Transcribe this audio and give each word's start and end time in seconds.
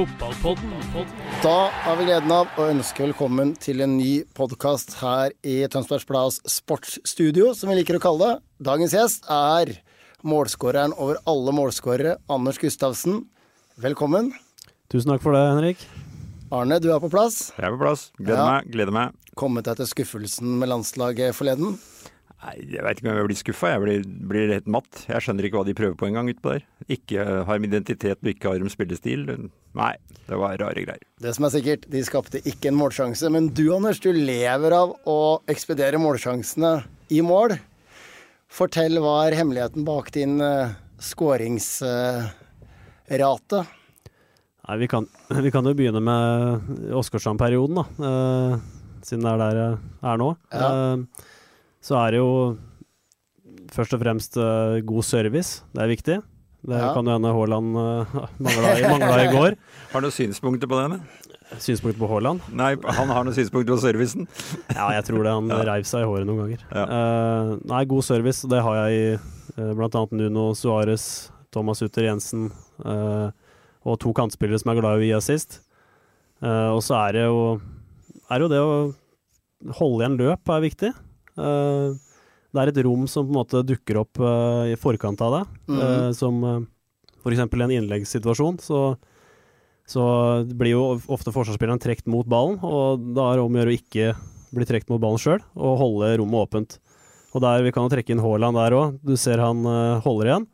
Da 0.00 1.56
har 1.84 1.96
vi 1.98 2.06
gleden 2.06 2.30
av 2.32 2.48
å 2.56 2.64
ønske 2.72 3.02
velkommen 3.04 3.50
til 3.60 3.82
en 3.84 3.98
ny 3.98 4.22
podkast 4.32 4.94
her 5.02 5.34
i 5.44 5.58
Tønsbergs 5.68 6.06
Blads 6.08 6.38
sportsstudio, 6.48 7.50
som 7.52 7.68
vi 7.68 7.76
liker 7.76 7.98
å 7.98 8.00
kalle 8.00 8.30
det. 8.30 8.38
Dagens 8.64 8.94
gjest 8.96 9.28
er 9.28 9.74
målskåreren 10.24 10.94
over 10.96 11.20
alle 11.28 11.52
målskårere, 11.52 12.14
Anders 12.32 12.56
Gustavsen. 12.62 13.26
Velkommen. 13.76 14.32
Tusen 14.88 15.12
takk 15.12 15.20
for 15.26 15.36
det, 15.36 15.44
Henrik. 15.50 15.84
Arne, 16.48 16.80
du 16.80 16.88
er 16.94 17.04
på 17.04 17.12
plass. 17.12 17.50
Jeg 17.58 17.68
er 17.68 17.76
på 17.76 17.82
plass. 17.84 18.08
Gleder 18.16 18.40
Ja. 18.40 18.50
meg. 18.54 18.72
gleder 18.72 18.96
meg. 18.96 19.12
Kommet 19.36 19.68
deg 19.68 19.76
til 19.76 19.86
skuffelsen 19.92 20.56
med 20.62 20.72
landslaget 20.72 21.36
forleden. 21.36 21.76
Nei, 22.40 22.54
Jeg 22.72 22.80
veit 22.86 23.00
ikke 23.00 23.10
om 23.10 23.18
jeg 23.18 23.28
blir 23.28 23.38
skuffa. 23.38 23.70
Jeg 23.74 23.80
blir, 23.84 24.04
blir 24.30 24.52
helt 24.54 24.68
matt. 24.72 25.02
Jeg 25.10 25.20
skjønner 25.24 25.44
ikke 25.44 25.58
hva 25.60 25.66
de 25.68 25.74
prøver 25.76 25.96
på 26.00 26.06
engang 26.08 26.26
utpå 26.32 26.46
der. 26.54 26.62
Ikke 26.88 27.18
har 27.46 27.56
med 27.60 27.68
identitet 27.68 28.18
og 28.22 28.30
ikke 28.32 28.48
har 28.54 28.62
med 28.64 28.72
spillestil. 28.72 29.26
Nei, 29.76 29.94
det 30.24 30.36
var 30.40 30.56
rare 30.62 30.84
greier. 30.86 31.04
Det 31.20 31.34
som 31.36 31.44
er 31.46 31.52
sikkert, 31.52 31.84
de 31.92 32.00
skapte 32.06 32.40
ikke 32.48 32.68
en 32.70 32.78
målsjanse. 32.80 33.28
Men 33.32 33.50
du, 33.52 33.66
Anders, 33.76 34.00
du 34.00 34.10
lever 34.16 34.70
av 34.76 34.88
å 35.04 35.18
ekspedere 35.52 36.00
målsjansene 36.00 36.72
i 37.12 37.20
mål. 37.26 37.58
Fortell 38.50 38.98
hva 39.04 39.14
er 39.26 39.36
hemmeligheten 39.38 39.84
bak 39.86 40.10
din 40.16 40.40
uh, 40.40 40.72
skåringsrate? 40.98 43.60
Nei, 44.64 44.76
vi 44.80 44.88
kan, 44.88 45.04
vi 45.44 45.50
kan 45.52 45.66
jo 45.68 45.76
begynne 45.76 46.00
med 46.02 46.24
Åsgårdstrand-perioden, 46.96 47.76
da. 47.82 47.84
Uh, 48.00 48.56
siden 49.04 49.28
det 49.28 49.32
er 49.34 49.40
der 49.44 49.54
jeg 49.60 49.76
er 50.08 50.16
nå. 50.24 50.30
Ja. 50.56 50.72
Eh, 51.80 51.86
så 51.86 51.96
er 52.06 52.10
det 52.12 52.20
jo 52.20 52.58
først 53.72 53.94
og 53.96 54.00
fremst 54.02 54.36
uh, 54.36 54.80
god 54.84 55.04
service. 55.04 55.62
Det 55.74 55.82
er 55.82 55.88
viktig. 55.90 56.18
Det 56.60 56.76
Ja. 56.76 56.92
kan 56.92 57.06
jo 57.08 57.12
hende 57.16 57.32
Haaland 57.32 57.76
uh, 57.76 58.04
mangla, 58.38 58.72
i- 58.78 58.88
mangla 58.90 59.24
i 59.24 59.32
går. 59.32 59.56
Har 59.92 60.00
du 60.00 60.06
noen 60.06 60.12
synspunkter 60.12 60.68
på 60.68 60.76
det? 60.76 61.00
Synspunkter 61.00 61.64
Synspunkt 61.64 61.98
på 61.98 62.06
Haaland? 62.10 62.40
Nei, 62.54 62.76
han 62.78 63.08
har 63.10 63.24
noen 63.24 63.34
synspunkter 63.34 63.74
på 63.74 63.80
servicen. 63.82 64.28
Ja, 64.76 64.90
jeg 64.94 65.04
tror 65.08 65.24
det. 65.24 65.32
Han 65.32 65.48
Ja. 65.50 65.62
reiv 65.66 65.84
seg 65.88 66.04
i 66.04 66.06
håret 66.10 66.26
noen 66.28 66.44
ganger. 66.44 66.60
Ja. 66.70 66.84
Uh, 66.84 67.56
nei, 67.66 67.84
god 67.90 68.04
service. 68.04 68.46
Det 68.46 68.60
har 68.62 68.76
jeg 68.84 69.00
i 69.00 69.16
uh, 69.16 69.72
bl.a. 69.74 70.06
Nuno 70.12 70.52
Suárez, 70.54 71.30
Thomas 71.50 71.80
Utter 71.82 72.04
Jensen 72.06 72.52
uh, 72.84 73.30
og 73.82 73.98
to 73.98 74.12
kantspillere 74.14 74.60
som 74.60 74.70
er 74.74 74.78
glad 74.82 75.00
i 75.00 75.00
å 75.00 75.06
gi 75.08 75.14
assist. 75.16 75.62
Eh, 76.44 76.68
og 76.72 76.82
så 76.84 76.94
er 77.08 77.12
det 77.16 77.22
jo 77.24 77.60
er 78.30 78.40
jo 78.44 78.48
det 78.52 78.58
å 78.60 78.74
holde 79.78 80.04
igjen 80.04 80.18
løp 80.20 80.52
er 80.52 80.60
viktig. 80.64 80.90
Eh, 81.40 81.98
det 82.50 82.62
er 82.62 82.72
et 82.72 82.82
rom 82.82 83.06
som 83.10 83.26
på 83.26 83.32
en 83.32 83.38
måte 83.38 83.62
dukker 83.66 84.00
opp 84.02 84.18
eh, 84.18 84.72
i 84.72 84.78
forkant 84.80 85.20
av 85.22 85.36
det, 85.36 85.44
mm 85.70 85.80
eh, 85.86 86.10
som 86.16 86.42
uh, 86.42 86.58
f.eks. 87.22 87.42
en 87.44 87.74
innleggssituasjon. 87.76 88.58
Så, 88.64 88.80
så 89.86 90.04
blir 90.44 90.74
jo 90.74 90.84
ofte 91.12 91.34
forsvarsspilleren 91.34 91.82
trukket 91.82 92.10
mot 92.10 92.28
ballen, 92.28 92.58
og 92.64 93.10
da 93.14 93.28
er 93.28 93.38
det 93.38 93.44
om 93.44 93.58
å 93.58 93.60
gjøre 93.60 93.74
å 93.74 93.78
ikke 93.78 94.14
bli 94.56 94.66
trukket 94.66 94.90
mot 94.90 95.02
ballen 95.02 95.20
sjøl, 95.22 95.42
og 95.54 95.76
holde 95.82 96.14
rommet 96.18 96.46
åpent. 96.48 96.78
Og 97.30 97.44
der, 97.44 97.62
Vi 97.62 97.74
kan 97.74 97.86
jo 97.86 97.92
trekke 97.92 98.16
inn 98.16 98.24
Haaland 98.24 98.58
der 98.58 98.74
òg. 98.74 98.96
Du 99.06 99.12
ser 99.20 99.38
han 99.38 99.62
holder 100.02 100.30
igjen, 100.32 100.48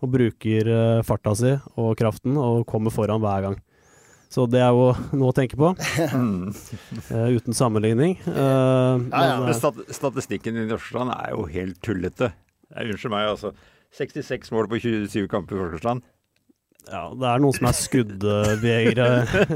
og 0.00 0.14
bruker 0.14 0.70
farta 1.04 1.34
si 1.36 1.52
og 1.76 1.92
kraften, 1.98 2.38
og 2.40 2.64
kommer 2.70 2.94
foran 2.94 3.20
hver 3.20 3.50
gang. 3.50 3.58
Så 4.32 4.46
det 4.48 4.62
er 4.64 4.70
jo 4.72 4.92
noe 5.12 5.28
å 5.28 5.36
tenke 5.36 5.58
på, 5.60 5.74
uh, 5.76 7.26
uten 7.36 7.56
sammenligning. 7.56 8.16
Uh, 8.24 8.32
ja. 8.32 8.96
men, 8.96 9.42
Men 9.44 9.50
eh, 9.50 9.58
stat 9.58 9.82
statistikken 9.92 10.56
i 10.56 10.64
Norskland 10.70 11.12
er 11.12 11.34
jo 11.34 11.44
helt 11.52 11.76
tullete. 11.84 12.30
Unnskyld 12.72 13.12
meg, 13.12 13.28
altså. 13.34 13.52
66 13.92 14.48
mål 14.56 14.70
på 14.72 14.80
27 14.80 15.28
kamper 15.28 15.58
i 15.58 15.68
Norskland. 15.74 16.06
Ja, 16.88 17.04
det 17.12 17.28
er 17.28 17.42
noen 17.44 17.54
som 17.54 17.68
er 17.68 17.76
skuddjegere, 17.76 19.08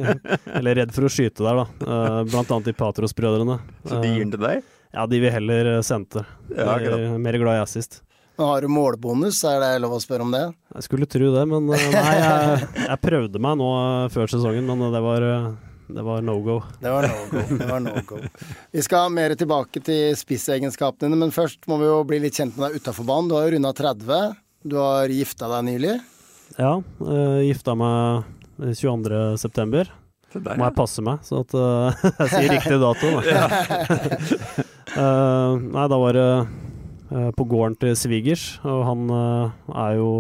eller 0.61 0.79
redd 0.83 0.93
for 0.95 1.09
å 1.09 1.11
skyte 1.11 1.43
der, 1.43 1.63
da. 1.63 1.67
Uh, 1.81 2.21
blant 2.29 2.53
annet 2.53 2.69
de 2.69 2.77
Patros-brødrene. 2.77 3.57
Så 3.89 4.03
de 4.05 4.13
gir 4.13 4.27
den 4.27 4.37
til 4.37 4.45
deg? 4.45 4.73
Ja, 4.93 5.09
de 5.09 5.25
vil 5.25 5.33
heller 5.33 5.73
sendte. 5.85 6.23
Ja, 6.53 6.77
De 6.85 6.93
er 6.93 7.17
mer 7.21 7.41
glad 7.41 7.59
i 7.59 7.65
assist. 7.65 8.03
Nå 8.37 8.45
har 8.45 8.61
du 8.61 8.69
målbonus, 8.69 9.39
er 9.49 9.63
det 9.63 9.69
lov 9.81 9.95
å 9.97 10.01
spørre 10.03 10.25
om 10.27 10.35
det? 10.35 10.43
Jeg 10.75 10.85
skulle 10.85 11.07
tro 11.09 11.31
det, 11.33 11.45
men 11.49 11.71
eh, 11.73 11.85
nei, 11.95 12.17
jeg, 12.21 12.67
jeg 12.83 13.01
prøvde 13.01 13.41
meg 13.41 13.57
nå 13.57 13.69
eh, 13.79 14.09
før 14.13 14.29
sesongen, 14.29 14.69
men 14.69 14.93
det 14.93 15.01
var, 15.01 15.25
eh, 15.25 15.47
det 15.97 16.05
var 16.05 16.27
no 16.27 16.35
go. 16.45 16.59
Det 16.83 16.93
var 16.93 17.09
no 17.09 17.23
go. 17.31 17.45
Det 17.49 17.71
var 17.71 17.81
no 17.81 17.95
go. 18.05 18.21
Vi 18.77 18.85
skal 18.85 19.09
mer 19.17 19.33
tilbake 19.41 19.81
til 19.87 20.13
spissegenskapene 20.21 21.09
dine, 21.09 21.23
men 21.25 21.33
først 21.33 21.65
må 21.71 21.81
vi 21.81 21.89
jo 21.89 22.03
bli 22.09 22.21
litt 22.27 22.37
kjent 22.37 22.59
med 22.61 22.69
deg 22.69 22.85
utafor 22.85 23.09
banen. 23.09 23.33
Du 23.33 23.39
har 23.39 23.49
jo 23.49 23.57
runda 23.57 23.73
30. 23.81 24.37
Du 24.69 24.79
har 24.83 25.17
gifta 25.17 25.49
deg 25.57 25.67
nylig. 25.71 25.97
Ja, 26.61 26.77
uh, 26.77 27.41
gifta 27.41 27.73
meg 27.79 28.29
22. 28.61 29.25
september. 29.41 29.89
Må 30.37 30.61
jeg 30.61 30.77
passe 30.77 31.01
meg, 31.05 31.25
så 31.25 31.41
at 31.41 31.57
uh, 31.57 32.07
jeg 32.27 32.33
sier 32.35 32.53
riktig 32.53 32.81
dato. 32.85 33.17
Da. 33.25 34.65
Eh, 34.97 35.57
nei, 35.61 35.83
da 35.93 35.97
var 36.01 36.17
det 36.17 36.25
eh, 36.25 36.53
på 37.37 37.47
gården 37.49 37.77
til 37.81 37.95
svigers, 37.99 38.45
og 38.67 38.83
han 38.89 39.11
eh, 39.13 39.55
er 39.87 39.99
jo 40.01 40.11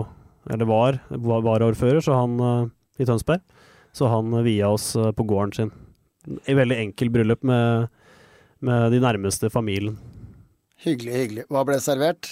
Eller 0.46 0.68
var 0.68 1.00
var 1.10 1.42
varaordfører, 1.42 2.00
så 2.00 2.14
han 2.14 2.38
eh, 2.40 2.68
i 3.02 3.06
Tønsberg. 3.08 3.42
Så 3.92 4.06
han 4.12 4.32
uh, 4.34 4.44
via 4.44 4.68
oss 4.68 4.94
eh, 4.96 5.10
på 5.16 5.24
gården 5.26 5.52
sin. 5.56 5.72
I 6.46 6.54
veldig 6.54 6.76
enkel 6.76 7.10
bryllup 7.10 7.42
med, 7.46 7.88
med 8.60 8.92
de 8.92 9.00
nærmeste 9.00 9.50
familien. 9.50 9.96
Hyggelig, 10.84 11.12
hyggelig. 11.16 11.44
Hva 11.50 11.64
ble 11.66 11.78
servert? 11.80 12.30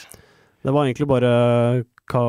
Det 0.64 0.72
var 0.72 0.86
egentlig 0.86 1.08
bare 1.08 1.30
ka 2.10 2.24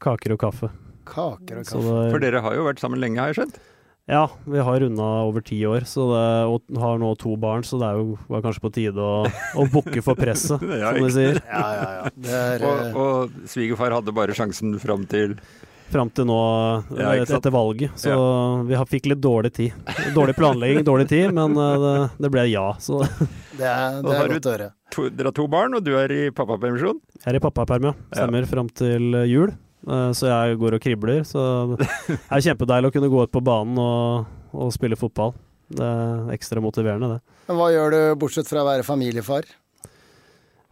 kaker 0.00 0.34
og 0.34 0.40
kaffe. 0.40 0.70
Kaker 1.08 1.60
og 1.60 1.68
kaffe. 1.68 1.96
det, 2.00 2.12
For 2.14 2.22
dere 2.22 2.42
har 2.44 2.56
jo 2.56 2.66
vært 2.66 2.80
sammen 2.82 3.02
lenge, 3.02 3.20
har 3.20 3.32
jeg 3.32 3.42
skjønt? 3.42 3.60
Ja, 4.08 4.22
vi 4.48 4.58
har 4.64 4.80
runda 4.80 5.04
over 5.28 5.42
ti 5.44 5.58
år, 5.68 5.84
så 5.84 6.06
det, 6.08 6.24
og 6.48 6.78
har 6.80 6.96
nå 7.00 7.10
to 7.20 7.34
barn, 7.36 7.60
så 7.66 7.76
det 7.80 7.90
er 7.90 7.98
jo 8.00 8.14
var 8.32 8.40
kanskje 8.46 8.62
på 8.64 8.70
tide 8.72 9.04
å, 9.04 9.26
å 9.60 9.66
bukke 9.68 10.00
for 10.04 10.16
presset, 10.16 10.62
Ja, 10.80 10.94
som 10.96 11.04
de 11.04 11.10
sier. 11.12 11.40
Ja, 11.44 11.66
ja, 11.76 11.88
ja. 11.98 12.12
Er, 12.38 12.64
Og, 12.64 12.80
eh, 12.86 12.96
og 12.96 13.36
svigerfar 13.52 13.92
hadde 13.98 14.14
bare 14.16 14.36
sjansen 14.36 14.78
fram 14.80 15.04
til 15.12 15.36
Fram 15.88 16.10
til 16.12 16.26
nå, 16.28 16.34
Ja, 17.00 17.14
etter 17.16 17.52
valget. 17.52 17.94
Så 17.96 18.12
vi 18.68 18.74
har, 18.76 18.84
fikk 18.88 19.06
litt 19.08 19.22
dårlig 19.24 19.54
tid. 19.56 19.76
Dårlig 20.12 20.34
planlegging, 20.36 20.82
dårlig 20.84 21.06
tid, 21.08 21.30
men 21.32 21.56
eh, 21.56 21.76
det, 21.84 21.94
det 22.24 22.32
ble 22.32 22.44
ja. 22.50 22.66
Så 22.84 22.98
det 23.56 23.64
er, 23.68 24.00
det 24.04 24.16
er 24.18 24.34
godt 24.34 24.48
å 24.50 24.52
høre. 24.56 24.66
to, 24.92 25.06
Dere 25.08 25.30
har 25.32 25.36
to 25.38 25.46
barn, 25.52 25.76
og 25.78 25.84
du 25.86 25.94
er 26.00 26.12
i 26.12 26.26
pappapermisjon? 26.36 27.00
jeg 27.22 27.32
er 27.32 27.40
i 27.40 27.44
pappaperm, 27.44 27.88
ja. 27.88 27.96
Stemmer. 28.12 28.44
Fram 28.52 28.68
til 28.72 29.16
jul. 29.28 29.52
Eh, 29.88 30.10
Så 30.12 30.28
jeg 30.28 30.58
går 30.60 30.76
og 30.78 30.82
kribler. 30.84 31.22
Så 31.24 31.40
det 31.78 31.88
er 32.28 32.44
kjempedeilig 32.50 32.90
å 32.90 32.94
kunne 32.98 33.08
gå 33.12 33.22
ut 33.24 33.32
på 33.34 33.42
banen 33.44 33.78
og, 33.80 34.26
og 34.52 34.72
spille 34.74 34.98
fotball. 35.00 35.32
Det 35.68 35.84
er 35.84 36.30
ekstra 36.36 36.60
motiverende, 36.64 37.16
det. 37.16 37.20
Men 37.48 37.58
hva 37.60 37.70
gjør 37.72 37.90
du 37.92 37.98
bortsett 38.20 38.48
fra 38.48 38.62
å 38.62 38.68
være 38.68 38.84
familiefar? 38.86 39.48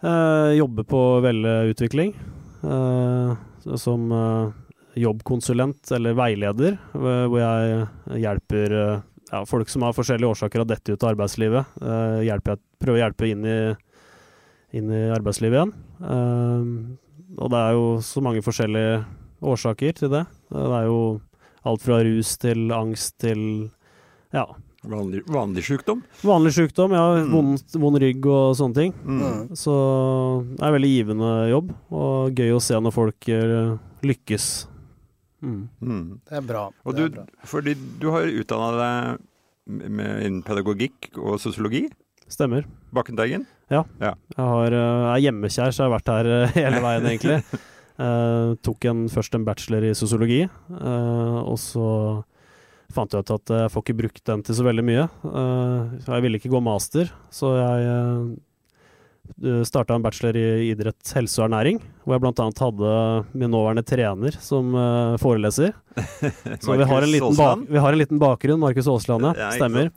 Eh, 0.05 0.53
jobber 0.59 0.85
på 0.89 1.01
velutvikling. 1.25 2.15
eh, 2.67 3.77
som 3.77 4.13
eh, 4.13 4.53
jobbkonsulent 5.01 5.91
eller 5.97 6.15
veileder, 6.17 6.77
eh, 6.95 7.25
hvor 7.29 7.41
jeg 7.41 8.21
hjelper 8.23 8.75
ja, 9.33 9.41
folk 9.49 9.69
som 9.69 9.83
har 9.83 9.93
forskjellige 9.97 10.31
årsaker 10.33 10.63
har 10.63 10.69
dette 10.71 10.93
ut 10.95 11.03
av 11.05 11.15
arbeidslivet. 11.15 11.67
eh, 11.83 12.21
hjelper 12.29 12.55
jeg, 12.55 12.63
prøver 12.81 12.99
å 13.01 13.03
hjelpe 13.05 13.29
inn 13.33 13.45
i, 13.45 13.57
inn 14.79 14.93
i 14.93 15.03
arbeidslivet 15.17 15.59
igjen. 15.59 15.75
Eh, 16.01 17.06
og 17.39 17.51
det 17.51 17.59
er 17.59 17.73
jo 17.77 17.87
så 18.07 18.23
mange 18.25 18.43
forskjellige 18.45 19.01
årsaker 19.43 19.97
til 19.99 20.13
det. 20.13 20.25
Det 20.53 20.67
er 20.79 20.87
jo 20.89 21.01
alt 21.67 21.83
fra 21.83 21.99
rus 22.07 22.37
til 22.39 22.71
angst 22.73 23.17
til 23.23 23.41
ja, 24.35 24.45
Vanlig, 24.87 25.25
vanlig 25.27 25.65
sykdom? 25.67 26.05
vanlig 26.23 26.53
sykdom. 26.55 26.93
Ja, 26.95 27.25
Mm. 27.25 27.57
vond, 27.83 27.99
rygg 27.99 28.27
og 28.31 28.55
sånne 28.55 28.75
ting. 28.77 28.93
Mm. 29.03 29.49
Så 29.59 29.73
det 30.55 30.63
er 30.63 30.69
en 30.69 30.77
veldig 30.77 30.91
givende 30.93 31.31
jobb, 31.51 31.73
og 31.91 32.31
gøy 32.39 32.53
å 32.55 32.61
se 32.63 32.79
når 32.79 32.95
folk 32.95 33.29
eh, 33.35 33.73
lykkes. 34.07 34.47
Mm. 35.43 35.69
Mm. 35.83 36.05
Det 36.29 36.39
er 36.39 36.47
bra. 36.47 36.69
Og 36.87 36.95
det 36.95 37.03
du, 37.03 37.19
er 37.19 37.25
bra. 37.25 37.47
fordi 37.51 37.75
du 37.99 38.07
har 38.15 38.31
utdanna 38.31 38.71
deg 38.79 39.91
med 39.91 40.23
innen 40.23 40.43
pedagogikk 40.47 41.11
og 41.19 41.41
sosiologi. 41.43 41.89
Stemmer. 42.31 42.63
Bakkenteigen? 42.95 43.43
Ja. 43.73 43.83
Ja. 43.99 44.13
Jeg 44.37 44.45
har, 44.53 44.77
eh, 44.79 45.07
er 45.11 45.25
hjemmekjær, 45.25 45.75
så 45.75 45.83
jeg 45.83 45.89
har 45.89 45.97
vært 45.97 46.13
her 46.13 46.31
eh, 46.31 46.57
hele 46.61 46.83
veien, 46.85 47.11
egentlig. 47.11 47.61
uh, 47.99 48.55
tok 48.67 48.89
en, 48.91 49.05
først 49.13 49.37
en 49.39 49.47
bachelor 49.47 49.89
i 49.89 49.95
sosiologi, 49.99 50.45
uh, 50.71 51.39
og 51.43 51.59
så 51.61 51.87
fant 52.95 53.13
jeg 53.13 53.27
ut 53.27 53.33
at 53.35 53.55
jeg 53.57 53.73
får 53.75 53.83
ikke 53.83 53.99
brukt 53.99 54.27
den 54.31 54.45
til 54.47 54.57
så 54.59 54.67
veldig 54.67 54.85
mye. 54.87 55.07
Uh, 55.27 55.97
jeg 56.07 56.27
ville 56.27 56.39
ikke 56.39 56.53
gå 56.53 56.63
master, 56.63 57.11
så 57.35 57.57
jeg 57.59 57.89
uh, 57.91 59.63
starta 59.67 59.97
en 59.97 60.05
bachelor 60.05 60.39
i 60.39 60.71
idrett, 60.71 61.03
helse 61.19 61.41
og 61.43 61.49
ernæring, 61.49 61.81
hvor 62.05 62.15
jeg 62.15 62.23
bl.a. 62.23 62.51
hadde 62.63 62.93
min 63.35 63.51
nåværende 63.51 63.83
trener 63.87 64.39
som 64.39 64.71
uh, 64.79 65.17
foreleser. 65.19 65.75
Så 66.63 66.77
vi 66.79 66.87
har, 66.87 67.03
en 67.03 67.11
liten 67.11 67.67
vi 67.67 67.81
har 67.83 67.97
en 67.97 67.99
liten 67.99 68.21
bakgrunn, 68.23 68.63
Markus 68.63 68.87
Aasland. 68.87 69.33
Ja, 69.35 69.51
Stemmer. 69.57 69.91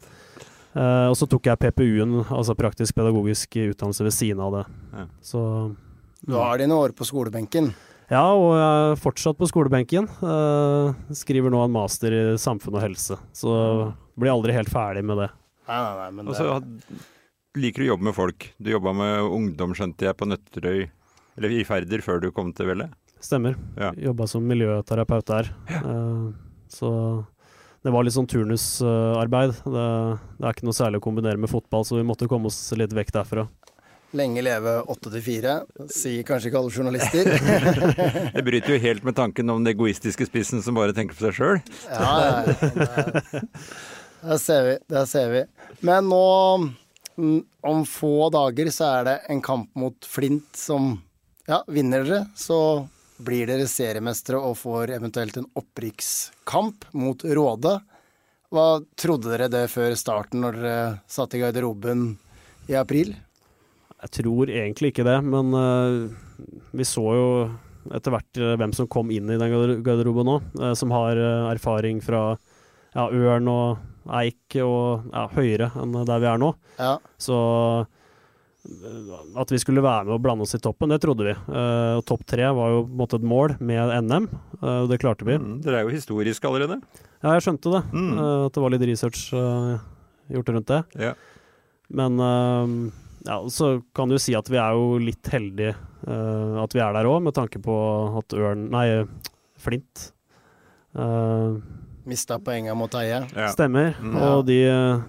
Eh, 0.78 1.08
og 1.10 1.16
så 1.18 1.26
tok 1.30 1.50
jeg 1.50 1.60
PPU-en, 1.64 2.20
altså 2.30 2.56
praktisk 2.58 2.96
pedagogisk 2.98 3.56
utdannelse 3.64 4.06
ved 4.06 4.16
siden 4.16 4.42
av 4.46 4.58
det. 4.60 4.66
Ja. 4.94 5.06
Så 5.22 5.42
Du 6.26 6.36
har 6.36 6.58
dine 6.62 6.76
år 6.78 6.94
på 6.94 7.08
skolebenken. 7.08 7.72
ja, 8.10 8.26
og 8.34 8.52
jeg 8.58 8.92
er 8.92 9.02
fortsatt 9.02 9.38
på 9.40 9.50
skolebenken. 9.50 10.06
Eh, 10.06 10.94
skriver 11.16 11.50
nå 11.54 11.64
en 11.66 11.74
master 11.74 12.14
i 12.14 12.22
samfunn 12.38 12.78
og 12.78 12.84
helse, 12.86 13.18
så 13.34 13.94
blir 14.20 14.34
aldri 14.34 14.54
helt 14.54 14.70
ferdig 14.70 15.04
med 15.06 15.18
det. 15.24 15.30
Nei, 15.70 15.80
nei, 15.86 15.96
nei, 16.04 16.12
men 16.12 16.26
det, 16.34 17.02
liker 17.58 17.82
du 17.84 17.88
å 17.88 17.92
jobbe 17.94 18.08
med 18.10 18.16
folk. 18.18 18.48
Du 18.58 18.72
jobba 18.72 18.94
med 18.94 19.22
ungdom, 19.26 19.74
skjønte 19.78 20.06
jeg, 20.08 20.18
på 20.18 20.28
Nøtterøy. 20.30 20.90
Eller 21.38 21.54
i 21.56 21.64
Færder 21.64 22.02
før 22.04 22.20
du 22.22 22.32
kom 22.36 22.52
til 22.54 22.68
Velle. 22.72 22.90
Stemmer. 23.24 23.56
Ja. 23.78 23.92
Jobba 24.00 24.28
som 24.28 24.46
miljøterapeut 24.48 25.26
der. 25.30 25.50
Eh, 25.80 26.30
så 26.72 26.90
det 27.84 27.92
var 27.94 28.04
litt 28.04 28.16
sånn 28.16 28.28
turnusarbeid. 28.28 29.54
det, 29.64 29.88
det 30.40 30.46
er 30.46 30.56
ikke 30.56 30.68
noe 30.68 30.76
særlig 30.76 31.00
å 31.00 31.06
kombinere 31.06 31.40
med 31.40 31.52
fotball, 31.52 31.86
så 31.88 31.96
vi 32.00 32.06
måtte 32.08 32.28
komme 32.32 32.50
oss 32.52 32.58
litt 32.76 32.94
vekk 32.96 33.14
derfra. 33.16 33.46
lenge 34.18 34.42
leve 34.42 34.72
åtte 34.90 35.12
til 35.14 35.22
fire, 35.22 35.54
sier 35.94 36.24
kanskje 36.26 36.50
ikke 36.50 36.60
alle 36.64 36.74
journalister. 36.74 37.30
Det 38.36 38.44
bryter 38.48 38.74
jo 38.74 38.82
helt 38.84 39.04
med 39.06 39.16
tanken 39.16 39.50
om 39.54 39.62
den 39.64 39.76
egoistiske 39.76 40.26
spissen 40.26 40.64
som 40.66 40.76
bare 40.80 40.96
tenker 40.98 41.16
på 41.16 41.28
seg 41.28 41.38
sjøl. 41.38 41.60
Ja, 41.88 42.14
ja, 42.26 42.40
ja. 42.50 43.74
Der 44.20 44.40
ser 44.42 44.66
vi, 44.66 44.78
Det 44.92 45.06
ser 45.08 45.30
vi. 45.32 45.44
Men 45.88 46.10
nå, 46.12 46.24
mm, 47.22 47.38
om 47.70 47.86
få 47.88 48.28
dager, 48.34 48.72
så 48.76 48.90
er 48.98 49.06
det 49.08 49.18
en 49.32 49.44
kamp 49.46 49.70
mot 49.80 50.10
Flint 50.10 50.50
som 50.58 50.98
Ja, 51.48 51.62
vinner 51.72 52.04
dere, 52.04 52.26
så 52.38 52.58
blir 53.20 53.50
dere 53.50 53.68
seriemestere 53.68 54.40
og 54.40 54.58
får 54.60 54.96
eventuelt 54.96 55.40
en 55.40 55.48
opprykkskamp 55.60 56.90
mot 56.98 57.24
Råde. 57.24 57.76
Hva 58.50 58.68
trodde 58.98 59.30
dere 59.30 59.50
det 59.52 59.66
før 59.70 59.94
starten, 60.00 60.42
når 60.42 60.58
dere 60.58 60.84
satt 61.12 61.36
i 61.38 61.42
garderoben 61.44 62.14
i 62.72 62.78
april? 62.80 63.14
Jeg 64.00 64.14
tror 64.22 64.50
egentlig 64.50 64.94
ikke 64.94 65.06
det, 65.06 65.18
men 65.28 65.52
eh, 65.60 66.48
vi 66.80 66.88
så 66.88 67.04
jo 67.18 67.28
etter 67.96 68.14
hvert 68.14 68.40
eh, 68.40 68.56
hvem 68.62 68.74
som 68.76 68.88
kom 68.92 69.12
inn 69.12 69.30
i 69.30 69.38
den 69.40 69.84
garderoben 69.84 70.30
nå, 70.30 70.40
eh, 70.62 70.74
som 70.80 70.94
har 70.96 71.20
erfaring 71.52 72.00
fra 72.04 72.24
ja, 72.96 73.06
Ørn 73.06 73.52
og 73.52 74.14
Eik 74.22 74.56
og 74.64 75.12
ja, 75.12 75.28
høyere 75.36 75.70
enn 75.78 75.98
der 76.08 76.24
vi 76.24 76.30
er 76.32 76.40
nå. 76.42 76.54
Ja, 76.80 76.96
Så 77.22 77.38
at 79.40 79.52
vi 79.54 79.60
skulle 79.62 79.84
være 79.84 80.06
med 80.08 80.18
og 80.18 80.24
blande 80.24 80.44
oss 80.44 80.56
i 80.58 80.60
toppen, 80.62 80.92
det 80.92 81.00
trodde 81.04 81.26
vi. 81.30 81.36
Uh, 81.48 82.02
topp 82.08 82.26
tre 82.28 82.50
var 82.56 82.74
jo 82.74 82.82
på 82.84 82.92
en 82.92 83.00
måte 83.00 83.20
et 83.20 83.28
mål 83.32 83.56
med 83.64 83.94
NM, 84.04 84.28
eh, 84.60 84.80
og 84.84 84.90
det 84.92 85.00
klarte 85.02 85.28
vi. 85.28 85.38
Mm, 85.40 85.62
dere 85.64 85.80
er 85.80 85.88
jo 85.88 85.94
historiske 85.96 86.50
allerede. 86.50 86.80
Ja, 87.24 87.38
jeg 87.38 87.46
skjønte 87.48 87.72
det. 87.78 87.84
Mm. 87.94 88.12
Uh, 88.18 88.46
at 88.50 88.56
det 88.58 88.64
var 88.66 88.76
litt 88.76 88.88
research 88.92 89.30
eh, 89.38 89.86
gjort 90.36 90.52
rundt 90.56 90.74
det. 90.74 90.82
Ja. 91.00 91.14
Men 91.90 92.20
eh, 92.20 92.76
ja, 93.26 93.40
så 93.50 93.82
kan 93.96 94.12
du 94.12 94.20
si 94.22 94.36
at 94.38 94.52
vi 94.52 94.60
er 94.62 94.78
jo 94.78 95.00
litt 95.02 95.32
heldige 95.34 95.74
eh, 95.74 96.56
at 96.62 96.76
vi 96.76 96.84
er 96.84 96.96
der 96.96 97.10
òg, 97.10 97.24
med 97.26 97.36
tanke 97.38 97.62
på 97.64 97.76
at 98.20 98.36
Ørn 98.38 98.70
Nei, 98.74 98.88
Flint 99.60 100.10
eh, 100.96 101.60
mista 102.10 102.40
poenga 102.42 102.74
mot 102.78 102.94
Eie. 103.00 103.22
Ja. 103.38 103.50
Stemmer. 103.54 103.94
Mm. 104.02 104.16
Og 104.26 104.44
de, 104.50 104.58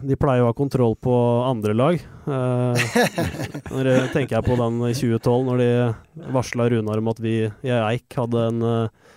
de 0.04 0.18
pleier 0.20 0.44
å 0.44 0.50
ha 0.50 0.56
kontroll 0.56 0.94
på 1.00 1.14
andre 1.48 1.74
lag. 1.76 1.96
Eh, 1.96 3.00
når 3.74 3.90
jeg 3.94 4.12
tenker 4.14 4.36
jeg 4.38 4.46
på 4.46 4.58
den 4.60 4.78
i 4.86 4.92
2012, 4.92 5.48
når 5.48 5.62
de 5.64 5.70
varsla 6.36 6.68
Runar 6.74 7.00
om 7.02 7.10
at 7.14 7.22
vi 7.24 7.34
i 7.48 7.74
Eik 7.80 8.20
hadde 8.20 8.46
en 8.52 8.62
eh, 8.68 9.10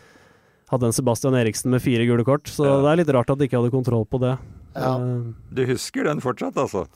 hadde 0.74 0.90
en 0.90 0.96
Sebastian 0.96 1.36
Eriksen 1.38 1.70
med 1.76 1.84
fire 1.86 2.08
gule 2.10 2.26
kort, 2.26 2.50
så 2.50 2.66
Ja. 2.66 2.78
det 2.82 2.92
er 2.94 3.02
litt 3.04 3.14
rart 3.14 3.30
at 3.30 3.38
de 3.38 3.46
ikke 3.50 3.60
hadde 3.62 3.74
kontroll 3.76 4.08
på 4.10 4.20
det. 4.24 4.38
Ja. 4.74 4.96
Eh, 4.98 5.34
Du 5.54 5.66
husker 5.70 6.08
den 6.10 6.22
fortsatt, 6.24 6.58
altså? 6.58 6.88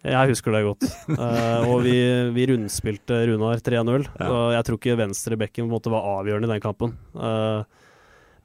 jeg 0.00 0.30
husker 0.30 0.54
det 0.54 0.62
godt. 0.64 0.84
Eh, 1.12 1.66
og 1.68 1.82
vi, 1.84 1.98
vi 2.32 2.46
rundspilte 2.48 3.18
Runar 3.28 3.60
3-0, 3.60 4.06
Ja. 4.16 4.24
så 4.30 4.38
jeg 4.56 4.64
tror 4.64 4.78
ikke 4.80 4.96
venstre 5.02 5.36
bekken 5.36 5.68
på 5.68 5.92
var 5.92 6.06
avgjørende 6.22 6.48
i 6.48 6.52
den 6.54 6.64
kampen. 6.64 6.94
Eh, 7.12 7.64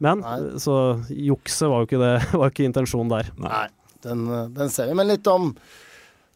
men 0.03 0.23
Nei. 0.23 0.37
så 0.61 0.75
jukse 1.07 1.69
var 1.71 1.83
jo 1.83 1.89
ikke 1.89 2.01
det, 2.01 2.13
var 2.39 2.51
ikke 2.51 2.67
intensjonen 2.67 3.11
der. 3.13 3.31
Nei, 3.39 3.65
den, 4.05 4.25
den 4.55 4.71
ser 4.73 4.91
vi. 4.91 4.97
Men 4.99 5.11
litt 5.11 5.27
om 5.31 5.53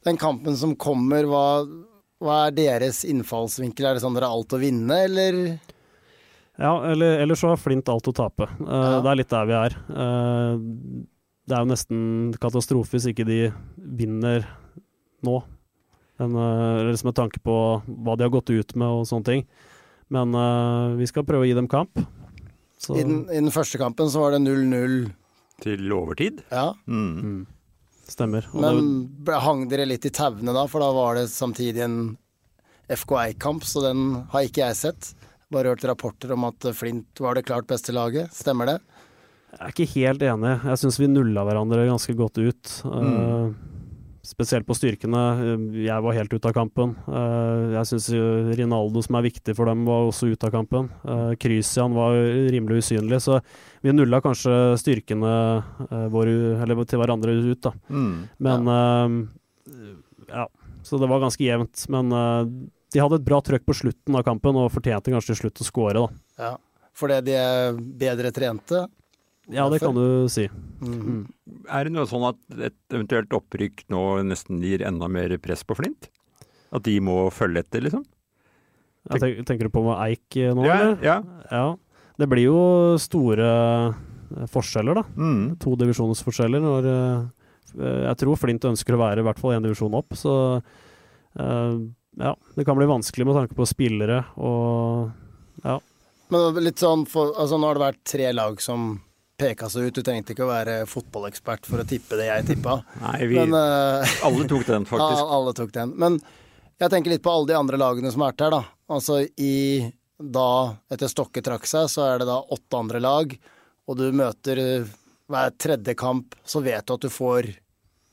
den 0.07 0.19
kampen 0.19 0.55
som 0.59 0.75
kommer. 0.79 1.27
Hva, 1.27 1.45
hva 2.23 2.37
er 2.47 2.55
deres 2.55 3.03
innfallsvinkel? 3.07 3.89
Er 3.89 3.97
det 3.97 4.05
sånn 4.05 4.15
dere 4.15 4.29
har 4.29 4.39
alt 4.39 4.55
å 4.55 4.61
vinne, 4.61 5.01
eller? 5.09 5.41
Ja, 6.57 6.73
eller, 6.89 7.19
eller 7.21 7.37
så 7.37 7.51
har 7.51 7.61
Flint 7.61 7.89
alt 7.91 8.07
å 8.09 8.15
tape. 8.15 8.47
Uh, 8.61 8.71
Ja. 8.71 9.01
Det 9.03 9.11
er 9.11 9.19
litt 9.19 9.33
der 9.33 9.49
vi 9.49 9.57
er. 9.59 9.77
Uh, 9.91 11.03
det 11.47 11.55
er 11.55 11.63
jo 11.63 11.69
nesten 11.69 11.99
katastrofe 12.41 12.97
hvis 12.97 13.11
ikke 13.11 13.27
de 13.27 13.41
vinner 13.77 14.47
nå. 15.23 15.37
En, 16.17 16.33
eh, 16.33 16.79
eller 16.81 16.97
med 17.05 17.15
tanke 17.15 17.39
på 17.45 17.55
hva 17.85 18.15
de 18.17 18.25
har 18.25 18.33
gått 18.33 18.49
ut 18.49 18.73
med 18.75 18.87
og 18.89 19.05
sånne 19.07 19.27
ting. 19.27 19.43
Men 20.11 20.33
uh, 20.35 20.97
vi 20.97 21.07
skal 21.07 21.23
prøve 21.27 21.45
å 21.45 21.47
gi 21.47 21.55
dem 21.55 21.69
kamp. 21.71 21.93
Så, 22.77 22.95
I 22.99 23.03
den, 23.03 23.23
I 23.29 23.39
den 23.41 23.51
første 23.53 23.79
kampen 23.81 24.09
så 24.13 24.21
var 24.21 24.35
det 24.35 24.41
0-0, 24.45 25.11
Til 25.63 25.91
overtid? 25.95 26.43
ja. 26.51 26.67
Mm. 26.85 27.07
mm, 27.21 27.39
stemmer. 28.07 28.45
Og 28.53 28.61
Men 28.61 28.77
det, 28.77 29.23
ble- 29.27 29.39
hang 29.41 29.65
dere 29.71 29.87
litt 29.89 30.05
i 30.05 30.13
tauene 30.13 30.53
da, 30.53 30.67
for 30.69 30.79
da 30.85 30.91
var 30.95 31.15
det 31.17 31.25
samtidig 31.33 31.81
en 31.83 31.97
FK 32.87 33.15
Eik-kamp, 33.25 33.65
så 33.67 33.81
den 33.83 34.03
har 34.31 34.45
ikke 34.47 34.61
jeg 34.67 34.75
sett. 34.79 35.09
Bare 35.51 35.73
hørt 35.73 35.83
rapporter 35.87 36.31
om 36.35 36.45
at 36.47 36.65
Flint 36.75 37.19
var 37.23 37.35
det 37.35 37.45
klart 37.47 37.67
beste 37.67 37.91
laget. 37.95 38.31
Stemmer 38.35 38.65
det? 38.73 38.77
jeg 39.57 39.59
er 39.63 39.71
ikke 39.73 39.89
helt 39.95 40.21
enig. 40.27 40.53
Jeg 40.69 40.77
syns 40.83 40.97
vi 40.99 41.07
nulla 41.09 41.43
hverandre 41.47 41.85
ganske 41.87 42.13
godt 42.19 42.37
ut. 42.37 42.71
Eh, 42.85 43.49
spesielt 44.25 44.67
på 44.67 44.75
styrkene. 44.77 45.21
Eh, 45.43 45.85
Jeg 45.85 46.03
var 46.03 46.13
helt 46.17 46.33
ute 46.33 46.49
av 46.49 46.53
kampen. 46.55 46.95
Eh, 47.07 47.73
jeg 47.77 47.89
syns 47.91 48.09
Rinaldo, 48.57 49.01
som 49.05 49.15
er 49.19 49.27
viktig 49.29 49.55
for 49.55 49.65
dem, 49.69 49.85
var 49.85 50.07
også 50.07 50.31
ute 50.31 50.47
av 50.47 50.53
kampen. 50.55 50.89
Krysian 51.37 51.93
var 51.93 52.15
rimelig 52.51 52.83
usynlig, 52.83 53.21
så 53.21 53.41
vi 53.81 53.93
nulla 53.93 54.21
kanskje 54.21 54.77
styrkene 54.81 55.33
eh, 55.91 56.07
våre, 56.13 56.61
eller 56.63 56.83
til 56.85 56.99
hverandre 57.01 57.35
ut, 57.37 57.61
da. 57.61 57.73
Mm. 57.89 58.15
Men 58.39 58.71
ja. 58.71 60.37
ja. 60.43 60.47
Så 60.87 60.97
det 61.01 61.09
var 61.11 61.19
ganske 61.19 61.43
jevnt. 61.43 61.83
Men 61.91 62.11
eh, 62.15 62.43
de 62.93 63.01
hadde 63.03 63.19
et 63.19 63.25
bra 63.27 63.41
trøkk 63.43 63.65
på 63.67 63.75
slutten 63.75 64.15
av 64.15 64.23
kampen, 64.27 64.55
og 64.55 64.71
fortjente 64.71 65.11
kanskje 65.11 65.33
til 65.33 65.41
slutt 65.41 65.63
å 65.63 65.67
skåre, 65.67 66.05
da. 66.05 66.23
Ja. 66.47 66.53
Fordi 66.97 67.19
de 67.27 67.33
er 67.37 67.75
bedre 67.77 68.31
trente? 68.33 68.87
Ja, 69.53 69.69
det 69.71 69.79
kan 69.79 69.95
du 69.95 70.27
si. 70.31 70.47
Mm. 70.83 71.23
Er 71.71 71.87
det 71.87 71.93
noe 71.95 72.07
sånn 72.09 72.25
at 72.27 72.39
et 72.69 72.77
eventuelt 72.93 73.31
opprykk 73.33 73.85
nå 73.93 74.03
nesten 74.27 74.59
gir 74.63 74.83
enda 74.85 75.07
mer 75.11 75.33
press 75.41 75.63
på 75.67 75.77
Flint? 75.79 76.09
At 76.75 76.83
de 76.87 76.97
må 77.03 77.29
følge 77.31 77.63
etter, 77.63 77.85
liksom? 77.85 78.03
Jeg 79.07 79.23
tenk, 79.23 79.43
tenker 79.47 79.69
du 79.69 79.71
på 79.71 79.85
med 79.85 79.95
Eik 80.03 80.35
eh, 80.35 80.51
nå, 80.51 80.65
ja, 80.67 80.75
eller? 80.75 80.97
ja. 81.05 81.17
Ja. 81.47 81.67
Det 82.19 82.27
blir 82.27 82.49
jo 82.49 82.61
store 82.99 83.47
eh, 83.47 84.47
forskjeller, 84.51 84.99
da. 84.99 85.05
Mm. 85.15 85.55
To 85.63 85.77
divisjonsforskjeller. 85.79 86.63
Når 86.63 86.89
eh, 86.91 87.93
Jeg 88.09 88.19
tror 88.19 88.39
Flint 88.41 88.67
ønsker 88.67 88.97
å 88.97 89.01
være 89.05 89.23
i 89.23 89.27
hvert 89.27 89.39
fall 89.39 89.55
én 89.55 89.63
divisjon 89.63 89.95
opp, 89.95 90.17
så 90.17 90.33
eh, 90.57 91.79
ja. 92.17 92.33
Det 92.57 92.65
kan 92.67 92.79
bli 92.79 92.89
vanskelig 92.89 93.29
med 93.29 93.37
tanke 93.37 93.55
på 93.55 93.67
spillere 93.69 94.23
og 94.41 95.13
ja. 95.63 95.77
Men 96.33 96.57
litt 96.59 96.81
sånn, 96.81 97.05
for, 97.07 97.31
altså 97.39 97.55
nå 97.55 97.69
har 97.69 97.77
det 97.77 97.85
vært 97.85 98.01
tre 98.09 98.31
lag 98.35 98.57
som 98.59 98.97
peka 99.37 99.69
seg 99.69 99.87
ut. 99.87 99.97
Du 99.97 100.05
trengte 100.05 100.33
ikke 100.33 100.45
å 100.45 100.51
være 100.51 100.79
fotballekspert 100.89 101.69
for 101.69 101.83
å 101.83 101.87
tippe 101.87 102.17
det 102.19 102.29
jeg 102.29 102.47
tippa. 102.51 102.79
Nei, 103.03 103.19
vi 103.29 103.37
Men 103.39 103.53
uh, 103.53 104.15
Alle 104.27 104.47
tok 104.49 104.65
den, 104.69 104.87
faktisk. 104.91 105.21
Ja, 105.21 105.27
alle 105.37 105.53
tok 105.57 105.73
den. 105.75 105.93
Men 105.99 106.19
jeg 106.77 106.93
tenker 106.93 107.13
litt 107.13 107.25
på 107.25 107.33
alle 107.33 107.51
de 107.51 107.57
andre 107.57 107.79
lagene 107.81 108.11
som 108.13 108.25
har 108.25 108.33
vært 108.33 108.47
her, 108.47 108.57
da. 108.57 108.63
Altså 108.97 109.21
i 109.41 109.53
da, 110.17 110.49
etter 110.89 111.11
Stokke 111.11 111.43
trakk 111.45 111.67
seg, 111.69 111.89
så 111.93 112.07
er 112.07 112.21
det 112.21 112.29
da 112.29 112.39
åtte 112.41 112.79
andre 112.79 113.01
lag, 113.03 113.33
og 113.87 113.99
du 113.99 114.07
møter 114.15 114.61
eh, 114.61 114.91
hver 115.29 115.51
tredje 115.61 115.93
kamp, 115.97 116.33
så 116.41 116.61
vet 116.65 116.87
du 116.87 116.95
at 116.95 117.05
du 117.05 117.11
får 117.13 117.51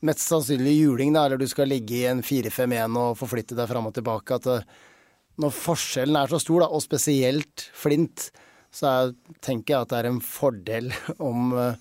mest 0.05 0.25
sannsynlig 0.27 0.75
juling, 0.75 1.15
da, 1.15 1.25
eller 1.25 1.41
du 1.41 1.47
skal 1.49 1.71
ligge 1.71 1.97
i 1.97 2.05
en 2.09 2.21
4-5-1 2.25 2.99
og 3.01 3.17
forflytte 3.17 3.57
deg 3.57 3.69
fram 3.71 3.89
og 3.89 3.95
tilbake. 3.95 4.37
At 4.37 5.39
når 5.41 5.55
forskjellen 5.55 6.19
er 6.19 6.29
så 6.29 6.39
stor, 6.41 6.65
da, 6.65 6.69
og 6.69 6.83
spesielt 6.83 7.65
Flint, 7.73 8.29
så 8.75 8.89
jeg 8.91 9.37
tenker 9.45 9.73
jeg 9.77 9.85
at 9.85 9.93
det 9.93 9.99
er 10.01 10.09
en 10.11 10.21
fordel 10.23 10.89
om 11.23 11.53
eh, 11.55 11.77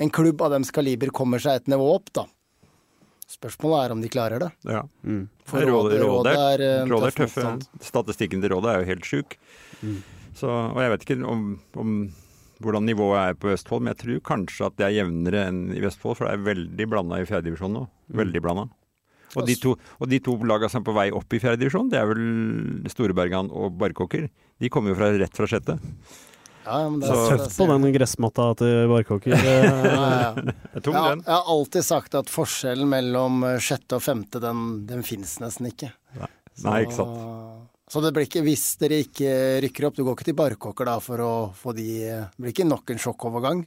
en 0.00 0.12
klubb 0.14 0.40
av 0.46 0.54
dems 0.54 0.70
kaliber 0.72 1.10
kommer 1.14 1.42
seg 1.42 1.58
et 1.60 1.72
nivå 1.72 1.88
opp, 1.98 2.12
da. 2.16 2.24
Spørsmålet 3.30 3.84
er 3.84 3.92
om 3.94 4.00
de 4.02 4.08
klarer 4.10 4.42
det. 4.42 4.48
Ja. 4.66 4.84
Mm. 5.06 5.26
For 5.46 5.62
Rådet, 5.62 6.00
Rådet- 6.00 6.00
rådet, 6.02 6.08
Rådet 6.14 6.38
er, 6.38 6.64
eh, 6.66 6.86
rådet 6.90 7.10
er 7.12 7.18
tøffe. 7.20 7.44
motstand. 7.44 7.84
Statistikken 7.90 8.42
til 8.42 8.50
Rådet 8.54 8.72
er 8.72 8.80
jo 8.82 8.88
helt 8.94 9.06
sjuk. 9.06 9.36
Mm. 9.82 10.00
Og 10.40 10.80
jeg 10.80 10.90
vet 10.94 11.04
ikke 11.04 11.18
om, 11.28 11.44
om 11.76 11.92
hvordan 12.64 12.86
nivået 12.88 13.18
er 13.20 13.34
på 13.34 13.50
Østfold, 13.52 13.82
men 13.84 13.92
jeg 13.94 14.00
tror 14.02 14.20
kanskje 14.30 14.66
at 14.66 14.76
det 14.80 14.86
er 14.86 14.94
jevnere 15.02 15.42
enn 15.50 15.60
i 15.76 15.82
Vestfold, 15.84 16.16
for 16.16 16.26
det 16.26 16.34
er 16.38 16.46
veldig 16.54 16.86
blanda 16.90 17.18
i 17.20 17.26
fjerdedivisjon 17.28 17.74
nå. 17.76 17.84
Mm. 18.08 18.16
Veldig 18.22 18.42
blanda. 18.44 18.66
Og 19.36 19.46
de 19.46 19.54
to, 19.60 19.76
og 20.00 20.08
de 20.10 20.18
to 20.24 20.34
lagene 20.48 20.70
som 20.72 20.82
er 20.82 20.86
på 20.88 20.94
vei 20.96 21.06
opp 21.14 21.36
i 21.36 21.38
fjerdedivisjon, 21.42 21.90
det 21.92 22.00
er 22.00 22.08
vel 22.10 22.24
Storebergan 22.90 23.50
og 23.54 23.76
Barkåker. 23.78 24.26
De 24.60 24.70
kommer 24.72 24.90
jo 24.94 24.98
fra, 24.98 25.12
rett 25.20 25.36
fra 25.38 25.46
sjette. 25.50 25.76
Ja, 26.66 26.82
ja, 26.84 26.88
men 26.92 27.00
det 27.00 27.08
er 27.08 27.30
tøft 27.38 27.54
på 27.56 27.66
den 27.70 27.86
gressmatta 27.94 28.48
til 28.60 28.90
Barkåker. 28.90 29.32
eh, 29.32 29.64
Ja, 29.90 30.10
ja. 30.20 30.54
Er 30.76 30.84
tung, 30.84 30.94
den. 30.98 31.22
jeg 31.24 31.32
har 31.32 31.48
alltid 31.54 31.86
sagt 31.86 32.14
at 32.18 32.28
forskjellen 32.30 32.90
mellom 32.90 33.40
eh, 33.48 33.56
sjette 33.64 33.96
og 33.96 34.04
femte, 34.04 34.42
den, 34.42 34.84
den 34.90 35.02
fins 35.06 35.38
nesten 35.42 35.70
ikke. 35.70 35.88
Nei, 36.66 36.82
ikke 36.84 36.98
sant. 36.98 37.66
Så 37.90 37.98
det 38.04 38.12
blir 38.14 38.28
ikke, 38.28 38.42
hvis 38.46 38.66
dere 38.78 39.00
ikke 39.02 39.30
rykker 39.64 39.88
opp, 39.88 39.96
du 39.96 40.04
går 40.06 40.14
ikke 40.18 40.28
til 40.28 40.36
Barkåker 40.38 40.86
da 40.86 40.98
for 41.02 41.22
å 41.24 41.30
få 41.58 41.72
de 41.74 41.86
Det 42.04 42.38
blir 42.38 42.52
ikke 42.52 42.68
nok 42.68 42.92
en 42.92 43.00
sjokkovergang? 43.02 43.64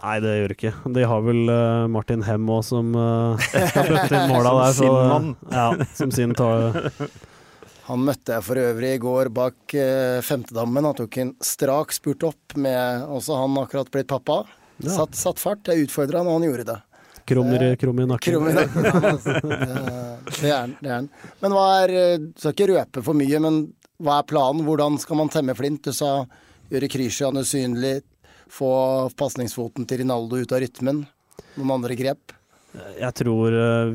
Nei, 0.00 0.14
det 0.24 0.30
gjør 0.38 0.52
det 0.52 0.56
ikke. 0.56 0.72
De 0.96 1.02
har 1.04 1.24
vel 1.26 1.42
uh, 1.52 1.88
Martin 1.92 2.22
Hem 2.24 2.48
òg, 2.48 2.62
som 2.64 2.94
uh, 2.96 3.42
skal 3.72 3.90
bøtte 3.90 4.16
inn 4.16 4.32
måla 4.32 4.54
der. 4.56 4.72
Som 4.78 4.86
sin 4.86 5.10
mann. 5.12 5.28
Ja, 5.52 5.66
som 5.98 6.14
sin 6.14 6.32
tar 6.38 6.80
Han 7.90 8.04
møtte 8.06 8.36
jeg 8.36 8.46
for 8.46 8.60
øvrig 8.62 8.94
i 8.96 9.02
går 9.02 9.28
bak 9.34 9.74
uh, 9.76 10.22
femtedammen. 10.24 10.88
Han 10.88 10.96
tok 11.02 11.18
en 11.20 11.34
strak 11.44 11.92
spurt 11.92 12.24
opp 12.30 12.56
med 12.56 13.04
også 13.04 13.36
han 13.42 13.58
akkurat 13.60 13.92
blitt 13.92 14.08
pappa. 14.08 14.44
Ja. 14.78 14.94
Satt, 14.96 15.18
satt 15.18 15.42
fart. 15.42 15.68
Jeg 15.68 15.88
utfordra 15.88 16.22
han, 16.22 16.30
og 16.30 16.40
han 16.40 16.48
gjorde 16.48 16.66
det. 16.72 16.78
Krummer, 17.28 17.62
i, 17.62 17.76
krum 17.76 18.00
i 18.00 18.06
nakken. 18.06 18.32
Krum 18.32 18.48
i 18.48 18.54
nakken, 18.56 18.86
altså. 19.12 19.36
Det, 20.40 20.48
er 20.48 20.56
han. 20.56 20.72
Er. 20.82 21.06
Men 21.42 21.54
hva 21.54 21.66
er 21.82 21.92
eh, 21.94 22.14
Du 22.22 22.40
skal 22.40 22.54
ikke 22.54 22.70
røpe 22.72 23.02
for 23.04 23.18
mye, 23.18 23.42
men 23.42 23.60
hva 24.02 24.18
er 24.20 24.26
planen? 24.26 24.64
Hvordan 24.66 24.98
skal 25.02 25.20
man 25.20 25.30
temme 25.30 25.54
flint? 25.58 25.84
Du 25.86 25.94
sa 25.94 26.24
gjøre 26.72 26.88
Krishan 26.90 27.38
usynlig, 27.38 28.00
få 28.52 28.72
pasningsfoten 29.18 29.88
til 29.88 30.02
Rinaldo 30.02 30.40
ut 30.42 30.52
av 30.52 30.62
rytmen. 30.62 31.02
Noen 31.56 31.74
andre 31.78 31.96
grep? 31.98 32.34
Jeg 32.72 33.12
tror 33.18 33.56
eh, 33.56 33.92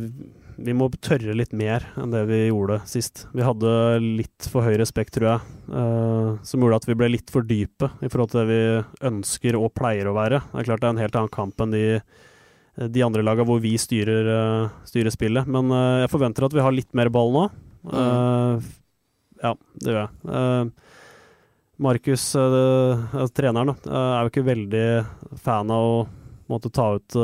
vi 0.58 0.74
må 0.78 0.90
tørre 1.02 1.36
litt 1.38 1.54
mer 1.58 1.86
enn 1.98 2.14
det 2.14 2.24
vi 2.30 2.40
gjorde 2.48 2.80
sist. 2.90 3.26
Vi 3.34 3.46
hadde 3.46 3.72
litt 4.04 4.48
for 4.52 4.66
høy 4.66 4.78
respekt, 4.82 5.16
tror 5.18 5.30
jeg, 5.30 5.58
eh, 5.82 6.32
som 6.46 6.64
gjorde 6.64 6.82
at 6.82 6.90
vi 6.90 6.98
ble 6.98 7.12
litt 7.14 7.34
for 7.34 7.46
dype 7.46 7.92
i 8.02 8.10
forhold 8.10 8.34
til 8.34 8.42
det 8.42 8.48
vi 8.50 9.10
ønsker 9.12 9.60
og 9.60 9.74
pleier 9.78 10.10
å 10.10 10.16
være. 10.18 10.42
Det 10.52 10.64
er 10.64 10.70
klart 10.72 10.84
det 10.84 10.90
er 10.90 10.96
en 10.96 11.06
helt 11.06 11.22
annen 11.22 11.36
kamp 11.38 11.66
enn 11.66 11.76
de, 11.76 11.86
de 12.98 13.06
andre 13.06 13.26
laga 13.26 13.46
hvor 13.48 13.62
vi 13.64 13.76
styrer, 13.82 14.34
eh, 14.34 14.82
styrer 14.90 15.14
spillet. 15.14 15.50
Men 15.50 15.74
jeg 16.04 16.14
forventer 16.14 16.50
at 16.50 16.58
vi 16.58 16.66
har 16.66 16.76
litt 16.76 16.94
mer 16.98 17.14
ball 17.14 17.34
nå. 17.36 17.48
Mm. 17.88 18.66
ja, 19.40 19.54
det 19.80 19.94
gjør 19.94 20.02
jeg. 20.02 20.72
Markus, 21.80 22.24
eh, 22.36 22.42
eh, 23.22 23.28
treneren, 23.38 23.76
da, 23.76 23.92
eh, 23.92 24.14
er 24.18 24.24
jo 24.26 24.32
ikke 24.32 24.46
veldig 24.48 24.86
fan 25.44 25.70
av 25.72 25.84
å 25.92 26.08
måtte 26.50 26.72
ta 26.74 26.96
ut 26.96 27.18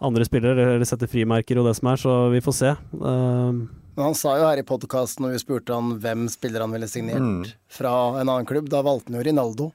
andre 0.00 0.24
spillere, 0.24 0.76
eller 0.76 0.86
sette 0.86 1.08
frimerker 1.10 1.58
og 1.58 1.66
det 1.66 1.74
som 1.76 1.88
er, 1.90 1.96
så 1.98 2.12
vi 2.32 2.40
får 2.44 2.54
se. 2.54 2.70
Eh, 2.70 3.52
Men 3.98 4.04
han 4.12 4.14
sa 4.14 4.36
jo 4.38 4.44
her 4.46 4.60
i 4.60 4.62
podkasten 4.62 5.24
når 5.26 5.32
vi 5.34 5.40
spurte 5.42 5.74
han 5.74 5.96
hvem 5.98 6.28
spiller 6.30 6.60
han 6.62 6.70
ville 6.70 6.86
signert 6.86 7.18
Mm. 7.18 7.52
fra 7.68 8.20
en 8.20 8.28
annen 8.28 8.46
klubb, 8.46 8.68
da 8.68 8.80
valgte 8.82 9.10
han 9.10 9.18
jo 9.18 9.24
Rinaldo. 9.26 9.72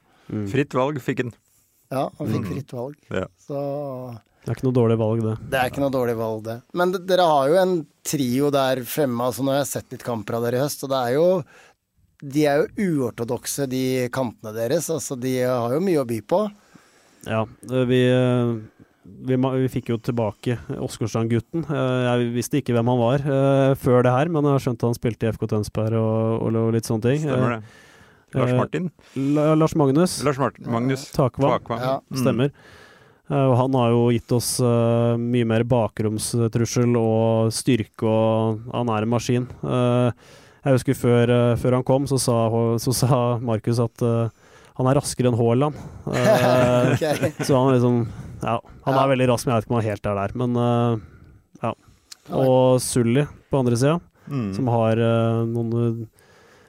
Fritt 0.47 0.69
valg 0.71 0.95
fikk 1.03 1.23
han. 1.25 1.33
Ja, 1.91 2.09
han 2.17 2.27
fikk 2.27 2.45
Mm. 2.45 2.53
fritt 2.53 2.71
valg. 2.71 2.95
Ja. 3.11 3.25
Så 3.37 4.17
det 4.45 4.47
er 4.49 4.55
ikke 4.55 4.63
noe 4.63 4.73
dårlig 4.79 4.97
valg, 4.97 5.21
det. 5.21 5.49
det 5.49 5.59
er 5.59 5.69
ikke 5.69 5.81
noe 5.83 5.91
dårlig 5.91 6.15
valg, 6.15 6.43
det. 6.43 6.61
Men 6.73 6.91
dere 6.93 7.27
har 7.27 7.49
jo 7.49 7.55
en 7.55 7.85
trio 8.03 8.49
der 8.49 8.77
fremme. 8.77 9.19
altså 9.27 9.43
Nå 9.43 9.51
har 9.51 9.59
jeg 9.59 9.67
sett 9.67 9.91
litt 9.91 10.03
kamper 10.03 10.35
av 10.35 10.43
dere 10.43 10.55
i 10.55 10.63
høst, 10.63 10.83
og 10.85 10.89
det 10.89 10.97
er 11.03 11.13
jo 11.15 11.43
De 12.23 12.45
er 12.47 12.61
jo 12.61 12.89
uortodokse, 13.03 13.67
de 13.67 14.07
kantene 14.13 14.53
deres. 14.55 14.87
Altså, 14.93 15.17
de 15.19 15.41
har 15.43 15.75
jo 15.75 15.83
mye 15.83 16.01
å 16.01 16.07
by 16.07 16.21
på. 16.23 16.39
Ja, 17.27 17.43
vi, 17.67 17.99
eh, 18.07 18.53
vi, 19.03 19.37
vi 19.37 19.71
fikk 19.71 19.91
jo 19.93 19.99
tilbake 19.99 20.57
Åsgårdstrand-gutten. 20.75 21.65
Eh, 21.67 22.03
Jeg 22.07 22.29
visste 22.35 22.59
ikke 22.59 22.75
hvem 22.75 22.91
han 22.93 23.01
var 23.01 23.23
eh, 23.23 23.71
før 23.79 24.05
det 24.07 24.15
her, 24.15 24.31
men 24.31 24.47
jeg 24.47 24.55
har 24.57 24.65
skjønt 24.67 24.85
han 24.87 24.97
spilte 24.97 25.27
i 25.27 25.33
FK 25.35 25.49
Tønsberg 25.55 25.99
og, 25.99 26.45
og, 26.47 26.69
litt 26.75 26.87
sånne 26.87 27.09
ting. 27.09 27.25
Stemmer 27.25 27.57
det. 27.57 27.73
Lars 28.33 28.51
eh, 28.51 28.57
Martin. 28.57 28.87
La, 29.35 29.49
Lars 29.55 29.75
Magnus 29.77 30.15
Lars 30.25 30.39
Martin. 30.41 30.69
Magnus 30.71 31.09
Takvam. 31.13 31.51
Tvakvam. 31.53 31.83
Ja. 31.83 31.97
Mm. 32.07 32.21
Stemmer. 32.23 32.55
Eh, 33.31 33.45
og 33.45 33.55
han 33.59 33.75
har 33.79 33.91
jo 33.93 34.05
gitt 34.13 34.35
oss 34.35 34.55
uh, 34.63 35.15
mye 35.19 35.47
mer 35.47 35.63
bakromstrussel 35.67 36.97
og 36.99 37.53
styrke, 37.55 38.07
og 38.07 38.63
han 38.73 38.91
er 38.91 39.05
en 39.05 39.13
maskin. 39.13 39.47
Eh, 39.63 40.33
jeg 40.63 40.73
husker 40.77 40.95
før, 40.97 41.29
eh, 41.29 41.55
før 41.59 41.75
han 41.79 41.83
kom, 41.87 42.05
så 42.07 42.17
sa, 42.21 42.35
så 42.79 42.93
sa 42.95 43.17
Markus 43.43 43.79
at 43.83 44.01
eh, 44.01 44.29
han 44.77 44.87
er 44.89 44.95
raskere 44.99 45.29
enn 45.31 45.37
Haaland. 45.39 45.75
Eh, 46.13 46.93
Ok. 46.93 47.03
Så 47.47 47.53
han 47.57 47.69
er 47.69 47.77
liksom 47.77 47.97
Ja, 48.43 48.57
han 48.85 48.95
Ja. 48.95 49.03
er 49.03 49.11
veldig 49.13 49.27
rask, 49.29 49.45
men 49.47 49.53
jeg 49.53 49.61
vet 49.61 49.65
ikke 49.67 49.73
om 49.73 49.79
han 49.81 49.89
helt 49.89 50.05
er 50.09 50.15
der. 50.19 50.33
Men 50.41 51.03
ja. 51.63 51.73
Og 52.33 52.81
Sully 52.81 53.25
på 53.51 53.59
andre 53.59 53.77
sida, 53.77 53.99
Mm. 54.23 54.53
som 54.55 54.67
har 54.71 54.95
noen 55.45 56.07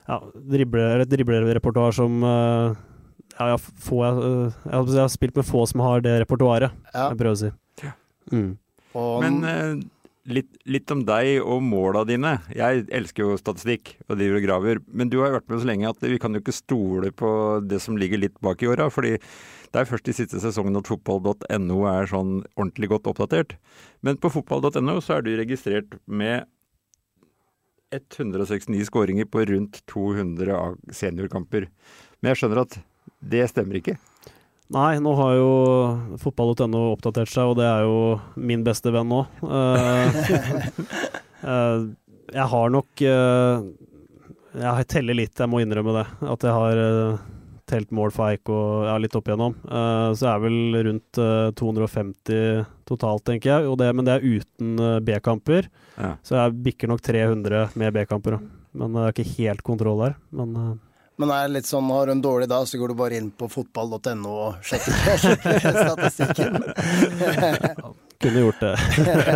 ja, 0.08 0.16
driblerepertoar 0.50 1.92
som 1.94 2.16
ja, 2.24 2.74
jeg, 3.52 3.60
få, 3.82 4.00
jeg, 4.02 4.52
jeg 4.66 4.98
har 5.00 5.08
spilt 5.12 5.36
med 5.38 5.46
få 5.46 5.62
som 5.70 5.80
har 5.86 6.02
det 6.02 6.16
repertoaret, 6.24 6.72
Ja. 6.92 7.08
jeg 7.12 7.18
prøver 7.20 7.34
å 7.34 7.38
si. 7.44 7.50
Mm. 8.32 8.50
Og 8.94 9.22
Men 9.22 9.84
litt, 10.30 10.50
litt 10.68 10.90
om 10.94 11.02
deg 11.06 11.42
og 11.42 11.62
måla 11.64 12.04
dine. 12.08 12.36
Jeg 12.54 12.86
elsker 12.94 13.26
jo 13.26 13.40
statistikk 13.40 13.94
og 14.08 14.18
driver 14.18 14.38
og 14.38 14.46
graver, 14.46 14.80
men 14.88 15.10
du 15.12 15.18
har 15.20 15.30
jo 15.30 15.38
vært 15.38 15.50
med 15.52 15.62
så 15.62 15.70
lenge 15.70 15.90
at 15.90 16.06
vi 16.06 16.20
kan 16.22 16.36
jo 16.36 16.42
ikke 16.42 16.56
stole 16.56 17.12
på 17.16 17.30
det 17.64 17.80
som 17.84 17.98
ligger 18.00 18.22
litt 18.22 18.40
bak 18.44 18.64
i 18.64 18.70
åra. 18.70 18.90
fordi 18.92 19.16
det 19.74 19.80
er 19.80 19.90
først 19.90 20.08
i 20.08 20.14
siste 20.14 20.38
sesongen 20.38 20.78
at 20.78 20.86
fotball.no 20.86 21.78
er 21.90 22.06
sånn 22.06 22.34
ordentlig 22.54 22.92
godt 22.94 23.08
oppdatert. 23.10 23.56
Men 24.06 24.20
på 24.22 24.30
fotball.no 24.30 25.00
så 25.02 25.18
er 25.18 25.26
du 25.26 25.34
registrert 25.34 25.98
med 26.06 26.46
169 27.94 28.86
skåringer 28.88 29.26
på 29.30 29.44
rundt 29.50 29.82
200 29.90 30.94
seniorkamper. 30.94 31.68
Men 32.20 32.32
jeg 32.32 32.42
skjønner 32.42 32.64
at 32.64 32.78
det 33.34 33.48
stemmer 33.50 33.80
ikke. 33.80 33.98
Nei, 34.74 34.98
nå 34.98 35.12
har 35.18 35.34
jo 35.38 35.50
fotball.no 36.18 36.80
oppdatert 36.94 37.30
seg, 37.30 37.52
og 37.52 37.58
det 37.60 37.66
er 37.68 37.84
jo 37.86 37.98
min 38.34 38.64
beste 38.66 38.90
venn 38.94 39.06
nå. 39.10 39.20
Eh, 39.46 40.16
eh, 41.52 41.84
jeg 42.34 42.46
har 42.50 42.72
nok 42.74 43.02
eh, 43.06 43.68
Jeg 44.58 44.88
teller 44.90 45.18
litt, 45.20 45.38
jeg 45.38 45.50
må 45.50 45.62
innrømme 45.62 45.94
det. 45.94 46.04
At 46.26 46.46
jeg 46.48 46.56
har 46.58 46.82
telt 47.70 47.92
mål 47.96 48.12
for 48.14 48.28
Eik 48.28 48.50
og 48.52 48.88
ja, 48.88 48.96
litt 49.00 49.14
opp 49.16 49.28
igjennom. 49.28 49.54
Uh, 49.64 50.12
så 50.12 50.26
jeg 50.26 50.32
er 50.34 50.42
vel 50.44 50.80
rundt 50.88 51.20
uh, 51.20 51.48
250 51.56 52.64
totalt, 52.88 53.24
tenker 53.26 53.50
jeg. 53.50 53.70
Og 53.70 53.78
det, 53.80 53.88
men 53.96 54.06
det 54.06 54.16
er 54.16 54.26
uten 54.26 54.74
uh, 54.80 54.98
B-kamper. 55.04 55.70
Ja. 55.96 56.14
Så 56.26 56.36
jeg 56.38 56.58
bikker 56.66 56.92
nok 56.92 57.02
300 57.04 57.78
med 57.80 57.96
B-kamper. 57.96 58.38
Men 58.74 58.90
jeg 58.90 58.98
det 58.98 59.06
er 59.06 59.16
ikke 59.16 59.38
helt 59.38 59.64
kontroll 59.66 60.02
der. 60.02 60.18
Men 60.34 60.58
Men 61.20 61.30
er 61.30 61.52
litt 61.52 61.68
sånn, 61.68 61.86
har 61.94 62.08
du 62.08 62.14
en 62.16 62.22
dårlig 62.24 62.48
dag, 62.50 62.64
så 62.66 62.78
går 62.80 62.90
du 62.90 62.96
bare 62.98 63.18
inn 63.20 63.28
på 63.30 63.46
fotball.no 63.50 64.32
og 64.32 64.64
sjekker, 64.66 64.94
sjekker 65.22 65.78
statistikken. 65.78 66.58
kunne 68.24 68.42
gjort 68.42 68.62
det. 68.62 68.74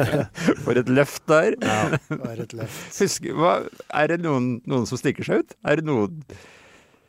For 0.65 0.81
et 0.81 0.91
løft 0.91 1.25
der. 1.31 1.57
Ja, 1.63 1.99
for 2.09 2.43
et 2.45 2.55
løft. 2.57 3.01
Husk, 3.03 3.29
hva, 3.37 3.59
er 4.01 4.13
det 4.13 4.21
noen, 4.25 4.57
noen 4.69 4.87
som 4.89 5.01
stikker 5.01 5.27
seg 5.27 5.45
ut? 5.45 5.59
Er 5.67 5.81
det 5.81 5.87
noen 5.89 6.23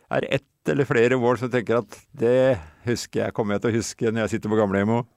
Er 0.10 0.26
det 0.26 0.32
ett 0.40 0.72
eller 0.74 0.86
flere 0.90 1.18
mål 1.22 1.40
som 1.42 1.52
tenker 1.54 1.80
at 1.80 1.98
det 2.18 2.60
husker 2.86 3.24
jeg, 3.24 3.34
kommer 3.38 3.56
jeg 3.56 3.64
til 3.64 3.72
å 3.72 3.78
huske 3.78 4.12
når 4.12 4.26
jeg 4.26 4.34
sitter 4.36 4.52
på 4.52 4.60
gamlehjemmet 4.60 5.02
òg? 5.02 5.08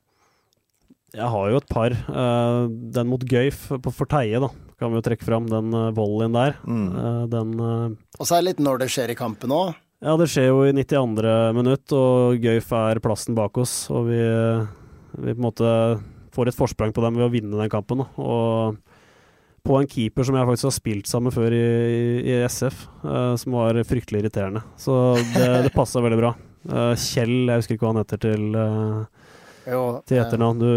Jeg 1.12 1.28
har 1.28 1.49
jo 1.52 1.59
et 1.61 1.68
par. 1.68 1.92
Eh, 1.92 2.59
den 2.97 3.11
mot 3.11 3.25
Gøyf 3.28 3.66
på 3.85 3.92
Forteie, 3.92 4.38
da, 4.40 4.49
kan 4.83 4.93
vi 4.93 5.01
jo 5.01 5.07
trekke 5.07 5.27
fram. 5.27 5.49
Den 5.51 5.73
uh, 5.75 5.89
volleyen 5.97 6.37
der. 6.37 6.59
Mm. 6.67 6.85
Eh, 6.91 7.25
den 7.33 7.57
eh, 7.62 7.97
Og 8.19 8.29
så 8.29 8.37
er 8.37 8.43
det 8.43 8.51
litt 8.51 8.62
når 8.67 8.83
det 8.83 8.93
skjer 8.93 9.15
i 9.15 9.19
kampen 9.19 9.55
òg. 9.55 9.75
Ja, 10.03 10.17
det 10.19 10.27
skjer 10.33 10.49
jo 10.51 10.62
i 10.67 10.73
92. 10.75 11.33
minutt, 11.55 11.93
og 11.95 12.43
Gøyf 12.43 12.73
er 12.75 13.01
plassen 13.03 13.37
bak 13.39 13.59
oss. 13.62 13.85
Og 13.95 14.09
vi, 14.11 14.19
vi 15.15 15.31
på 15.31 15.39
en 15.39 15.45
måte 15.47 15.75
får 16.35 16.51
et 16.51 16.59
forsprang 16.59 16.95
på 16.95 17.05
dem 17.05 17.21
ved 17.21 17.29
å 17.29 17.33
vinne 17.33 17.61
den 17.61 17.71
kampen. 17.71 18.03
Da. 18.03 18.09
Og 18.19 18.81
på 19.62 19.79
en 19.79 19.87
keeper 19.87 20.27
som 20.27 20.37
jeg 20.37 20.49
faktisk 20.49 20.69
har 20.69 20.75
spilt 20.75 21.11
sammen 21.11 21.35
før 21.35 21.55
i, 21.55 21.62
i, 21.62 22.05
i 22.33 22.39
SF, 22.49 22.87
eh, 23.07 23.35
som 23.39 23.59
var 23.59 23.79
fryktelig 23.87 24.25
irriterende. 24.25 24.65
Så 24.81 24.97
det, 25.37 25.49
det 25.69 25.75
passa 25.77 26.03
veldig 26.03 26.19
bra. 26.19 26.33
Eh, 26.67 26.95
Kjell, 26.99 27.37
jeg 27.47 27.62
husker 27.62 27.77
ikke 27.77 27.87
hva 27.87 27.93
han 27.95 28.03
heter 28.03 28.23
til, 28.27 28.49
eh, 28.59 29.22
Jo, 29.69 29.83
til 30.09 30.19
etternavn. 30.19 30.59
Du, 30.59 30.71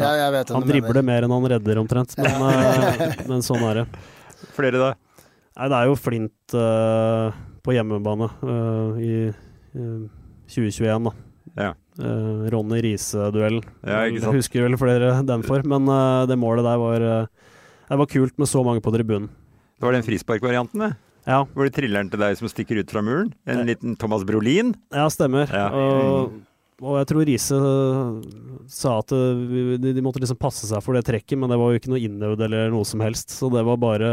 Ja, 0.00 0.10
jeg 0.18 0.32
vet 0.34 0.50
han 0.50 0.64
dribler 0.66 0.98
mener. 0.98 1.08
mer 1.08 1.26
enn 1.26 1.34
han 1.34 1.48
redder, 1.54 1.80
omtrent. 1.82 2.14
Men, 2.18 2.46
eh, 2.48 3.20
men 3.28 3.44
sånn 3.46 3.62
er 3.68 3.82
det. 3.82 3.84
Flere 4.56 4.80
da? 4.80 4.88
Nei, 5.52 5.68
det 5.68 5.78
er 5.78 5.90
jo 5.90 5.98
Flint 6.00 6.56
uh, 6.56 7.28
på 7.62 7.74
hjemmebane 7.76 8.30
uh, 8.40 8.96
i 8.98 9.12
uh, 9.28 10.08
2021, 10.50 11.08
da. 11.10 11.14
Ja. 11.68 11.70
Ronny 12.48 12.78
Riise-duellen. 12.80 13.60
Ja, 13.84 14.06
Jeg 14.08 14.22
husker 14.32 14.64
vel 14.64 14.78
flere 14.80 15.10
den 15.28 15.42
for, 15.44 15.60
men 15.68 15.90
det 16.24 16.38
målet 16.40 16.64
der 16.64 16.78
var 16.80 17.02
Det 17.28 17.98
var 18.00 18.08
kult 18.08 18.38
med 18.40 18.48
så 18.48 18.62
mange 18.64 18.80
på 18.80 18.94
tribunen. 18.94 19.28
Det 19.76 19.84
var 19.84 19.92
den 19.92 20.06
frisparkvarianten, 20.06 20.86
det. 20.86 20.94
Ja, 21.28 21.42
Hvor 21.52 21.68
det 21.68 21.74
triller 21.76 22.00
den 22.00 22.10
til 22.14 22.22
deg 22.22 22.38
som 22.40 22.48
stikker 22.48 22.80
ut 22.80 22.90
fra 22.90 23.02
muren. 23.04 23.28
En 23.44 23.66
liten 23.68 23.92
Thomas 24.00 24.24
Brolin. 24.24 24.72
ja 24.88 25.04
stemmer. 25.12 25.52
Ja. 25.52 25.68
Og, 25.68 26.32
og 26.82 26.98
jeg 26.98 27.08
tror 27.10 27.26
Riise 27.28 27.58
sa 28.72 28.96
at 28.98 29.14
eh, 29.14 29.78
de, 29.78 29.92
de 29.94 30.04
måtte 30.04 30.22
liksom 30.22 30.40
passe 30.40 30.66
seg 30.68 30.82
for 30.84 30.98
det 30.98 31.04
trekket, 31.06 31.38
men 31.38 31.52
det 31.52 31.58
var 31.60 31.70
jo 31.72 31.80
ikke 31.80 31.92
noe 31.92 32.02
innøvd 32.02 32.42
eller 32.48 32.74
noe 32.74 32.88
som 32.88 33.04
helst. 33.04 33.30
Så 33.34 33.50
det 33.54 33.62
var 33.66 33.78
bare 33.82 34.10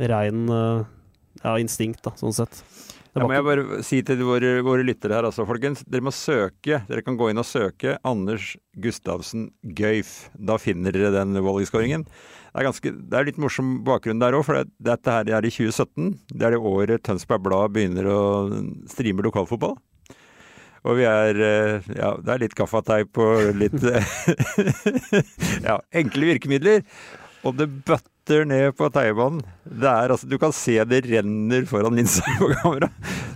rein 0.00 0.46
eh, 0.48 0.88
ja, 1.42 1.58
instinkt, 1.60 2.02
da, 2.06 2.14
sånn 2.18 2.34
sett. 2.36 2.62
Det 3.12 3.20
var 3.20 3.28
må 3.28 3.36
jeg 3.36 3.44
bare 3.44 3.78
si 3.84 3.98
til 4.08 4.22
våre, 4.24 4.54
våre 4.64 4.84
lyttere 4.88 5.18
her 5.18 5.26
altså, 5.28 5.44
folkens. 5.44 5.82
Dere 5.84 6.06
må 6.06 6.14
søke. 6.16 6.80
Dere 6.88 7.04
kan 7.04 7.18
gå 7.20 7.28
inn 7.28 7.42
og 7.42 7.44
søke 7.44 7.98
Anders 8.08 8.54
Gustavsen 8.80 9.50
Gøyf. 9.60 10.30
Da 10.32 10.56
finner 10.56 10.96
dere 10.96 11.12
den 11.12 11.36
volleyskåringen. 11.44 12.06
Det 12.08 12.60
er, 12.60 12.66
ganske, 12.70 12.94
det 13.12 13.18
er 13.18 13.28
litt 13.28 13.40
morsom 13.40 13.78
bakgrunn 13.84 14.20
der 14.20 14.36
òg, 14.36 14.46
for 14.48 14.60
det, 14.60 14.72
dette 14.80 15.12
her 15.12 15.28
er 15.28 15.44
i 15.44 15.52
2017. 15.52 16.08
Det 16.32 16.48
er 16.48 16.56
det 16.56 16.64
året 16.72 17.04
Tønsberg 17.04 17.44
Blad 17.44 17.76
begynner 17.76 18.08
å 18.08 18.20
streame 18.92 19.24
lokalfotball. 19.28 19.76
Og 20.82 20.98
vi 20.98 21.06
er 21.06 21.42
eh, 21.46 21.90
Ja, 21.94 22.14
det 22.18 22.32
er 22.34 22.44
litt 22.44 22.56
gaffateip 22.58 23.18
og 23.22 23.52
litt 23.58 23.76
Ja, 25.68 25.78
enkle 26.02 26.32
virkemidler. 26.34 26.82
Og 27.42 27.56
det 27.58 27.66
bøtter 27.86 28.46
ned 28.46 28.76
på 28.78 28.86
teiebanen. 28.94 29.40
Det 29.66 29.88
er 29.90 30.12
altså 30.14 30.28
Du 30.30 30.36
kan 30.38 30.54
se 30.54 30.76
det 30.86 31.02
renner 31.08 31.66
foran 31.70 31.96
linsa 31.98 32.22
på 32.38 32.52
kamera. 32.60 32.90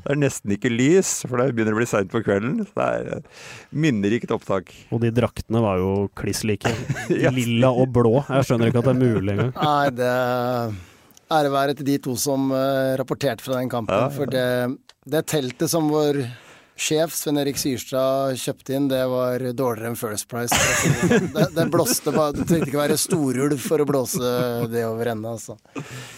Det 0.07 0.15
er 0.15 0.21
nesten 0.21 0.55
ikke 0.55 0.71
lys, 0.71 1.11
for 1.27 1.43
det 1.43 1.57
begynner 1.57 1.75
å 1.75 1.81
bli 1.81 1.89
seint 1.91 2.13
på 2.13 2.23
kvelden. 2.23 2.61
Det 2.63 2.87
er 2.87 3.09
eh, 3.17 3.45
minnerikt 3.75 4.35
opptak. 4.35 4.71
Og 4.95 5.03
de 5.03 5.11
draktene 5.15 5.63
var 5.65 5.83
jo 5.83 5.95
kliss 6.19 6.45
like. 6.47 6.71
Lilla 7.39 7.73
og 7.75 7.91
blå. 7.95 8.21
Jeg 8.31 8.47
skjønner 8.51 8.71
ikke 8.71 8.85
at 8.85 8.91
det 8.91 8.95
er 8.95 9.03
mulig 9.03 9.35
engang. 9.35 9.55
Nei, 9.59 9.89
det 9.99 10.13
Ære 11.27 11.51
være 11.51 11.75
til 11.75 11.89
de 11.89 11.97
to 12.05 12.13
som 12.23 12.53
eh, 12.55 12.95
rapporterte 13.01 13.43
fra 13.43 13.59
den 13.59 13.71
kampen. 13.71 13.99
Ja. 13.99 14.11
For 14.15 14.31
det, 14.31 14.47
det 15.11 15.25
teltet 15.27 15.73
som 15.73 15.91
vår 15.91 16.21
sjef 16.77 17.15
Sven 17.17 17.41
Erik 17.41 17.59
Syrstad 17.59 18.37
kjøpte 18.41 18.77
inn, 18.77 18.91
det 18.93 19.01
var 19.11 19.43
dårligere 19.57 19.91
enn 19.91 19.99
First 19.99 20.29
Price. 20.31 20.57
det. 21.35 21.49
Det, 21.57 21.67
blåste 21.73 22.13
bare 22.15 22.37
Du 22.37 22.45
trengte 22.45 22.69
ikke 22.69 22.83
være 22.83 22.99
storulv 23.01 23.59
for 23.63 23.83
å 23.83 23.89
blåse 23.89 24.35
det 24.73 24.85
over 24.89 25.13
ende, 25.15 25.33
altså. 25.39 25.57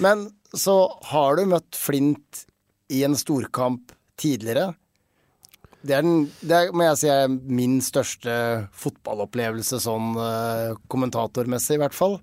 Men 0.02 0.28
så 0.56 0.80
har 1.12 1.38
du 1.38 1.46
møtt 1.54 1.78
Flint 1.78 2.44
i 2.92 3.04
en 3.06 3.16
storkamp 3.18 3.92
tidligere. 4.18 4.72
Det 5.78 5.94
er, 5.94 6.02
den, 6.02 6.26
det 6.42 6.56
er, 6.56 6.72
må 6.74 6.88
jeg 6.88 6.98
si 7.00 7.10
er 7.12 7.28
min 7.30 7.78
største 7.84 8.32
fotballopplevelse 8.74 9.78
sånn 9.84 10.16
eh, 10.18 10.72
kommentatormessig, 10.90 11.76
i 11.76 11.82
hvert 11.84 11.94
fall. 11.94 12.18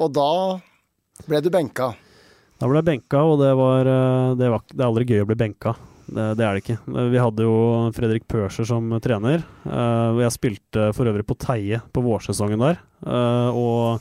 Og 0.00 0.14
da 0.16 0.30
ble 1.28 1.42
du 1.44 1.50
benka. 1.52 1.92
Da 2.58 2.66
ble 2.70 2.80
jeg 2.80 2.88
benka, 2.88 3.20
og 3.28 3.42
det 3.42 3.52
var, 3.58 3.90
eh, 3.92 4.32
det 4.40 4.50
var 4.54 4.64
Det 4.72 4.80
er 4.80 4.88
aldri 4.88 5.06
gøy 5.10 5.26
å 5.26 5.28
bli 5.28 5.38
benka. 5.44 5.74
Det, 6.08 6.26
det 6.38 6.44
er 6.46 6.54
det 6.56 6.62
ikke. 6.64 6.78
Vi 7.12 7.18
hadde 7.20 7.44
jo 7.44 7.56
Fredrik 7.96 8.24
Pørser 8.30 8.64
som 8.68 8.88
trener. 9.04 9.42
eh, 9.68 10.08
og 10.14 10.20
jeg 10.24 10.32
spilte 10.36 10.86
for 10.96 11.04
øvrig 11.10 11.26
på 11.28 11.36
Teie 11.38 11.82
på 11.92 12.02
vårsesongen 12.04 12.58
der. 12.64 12.78
eh, 13.06 13.50
og 13.52 14.00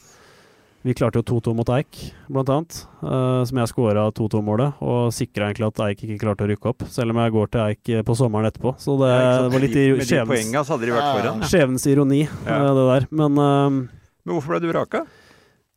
vi 0.87 0.93
klarte 0.95 1.19
jo 1.19 1.25
2-2 1.41 1.51
mot 1.57 1.67
Eik, 1.75 1.97
blant 2.31 2.47
annet. 2.53 2.77
eh, 3.03 3.41
som 3.49 3.57
jeg 3.59 3.67
skåra 3.73 4.05
2-2-målet, 4.15 4.77
og 4.87 5.11
sikra 5.11 5.49
egentlig 5.49 5.67
at 5.67 5.81
Eik 5.89 6.05
ikke 6.05 6.19
klarte 6.21 6.45
å 6.45 6.47
rykke 6.47 6.69
opp. 6.71 6.85
Selv 6.87 7.11
om 7.11 7.19
jeg 7.19 7.33
går 7.35 7.51
til 7.51 7.61
Eik 7.65 8.05
på 8.07 8.15
sommeren 8.15 8.47
etterpå. 8.47 8.75
Så 8.79 8.95
det, 9.01 9.11
det 9.11 9.51
var 9.51 9.65
litt 9.65 9.75
i 9.75 9.87
Med 9.91 9.99
de 9.99 10.07
skjevens, 10.07 10.31
poenga 10.31 10.63
så 10.63 10.77
hadde 10.77 10.87
de 10.87 10.95
vært 10.95 11.11
foran. 11.17 11.43
Skjevens 11.51 11.87
ironi, 11.91 12.21
Ja. 12.47 12.61
det 12.71 12.87
der. 12.93 13.07
Men 13.11 13.35
Men 13.35 14.35
hvorfor 14.35 14.55
ble 14.55 14.63
du 14.63 14.71
vraka? 14.71 15.03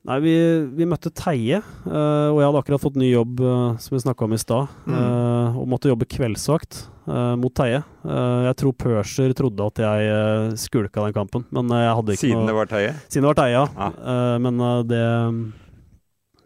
Nei, 0.08 0.16
vi, 0.24 0.34
vi 0.78 0.86
møtte 0.88 1.10
Teie, 1.12 1.58
uh, 1.60 2.30
og 2.32 2.38
jeg 2.40 2.46
hadde 2.48 2.60
akkurat 2.62 2.82
fått 2.82 2.96
ny 2.96 3.10
jobb, 3.10 3.42
uh, 3.44 3.74
som 3.82 3.96
vi 3.96 4.00
snakka 4.00 4.24
om 4.24 4.32
i 4.36 4.40
stad, 4.40 4.70
Mm. 4.88 4.96
Uh, 4.96 5.58
og 5.60 5.68
måtte 5.68 5.90
jobbe 5.90 6.08
kveldsvakt 6.08 6.78
eh, 7.10 7.34
mot 7.40 7.52
Teie. 7.54 7.82
Eh, 8.04 8.40
jeg 8.48 8.56
tror 8.62 8.76
Pørser 8.80 9.34
trodde 9.36 9.66
at 9.66 9.82
jeg 9.82 10.10
uh, 10.14 10.56
skulka 10.58 11.04
den 11.06 11.16
kampen, 11.16 11.44
men 11.54 11.70
eh, 11.74 11.84
jeg 11.84 11.96
hadde 11.98 12.16
ikke 12.16 12.24
Siden 12.24 12.42
noe 12.42 12.50
det 12.50 12.56
var 12.56 12.70
Teie? 12.70 12.92
Siden 13.06 13.26
det 13.26 13.30
var 13.32 13.40
Teie, 13.40 13.54
ja. 13.56 13.64
Ah. 13.76 13.96
Eh, 14.14 14.36
men 14.46 14.66
eh, 14.66 14.82
det 14.90 15.04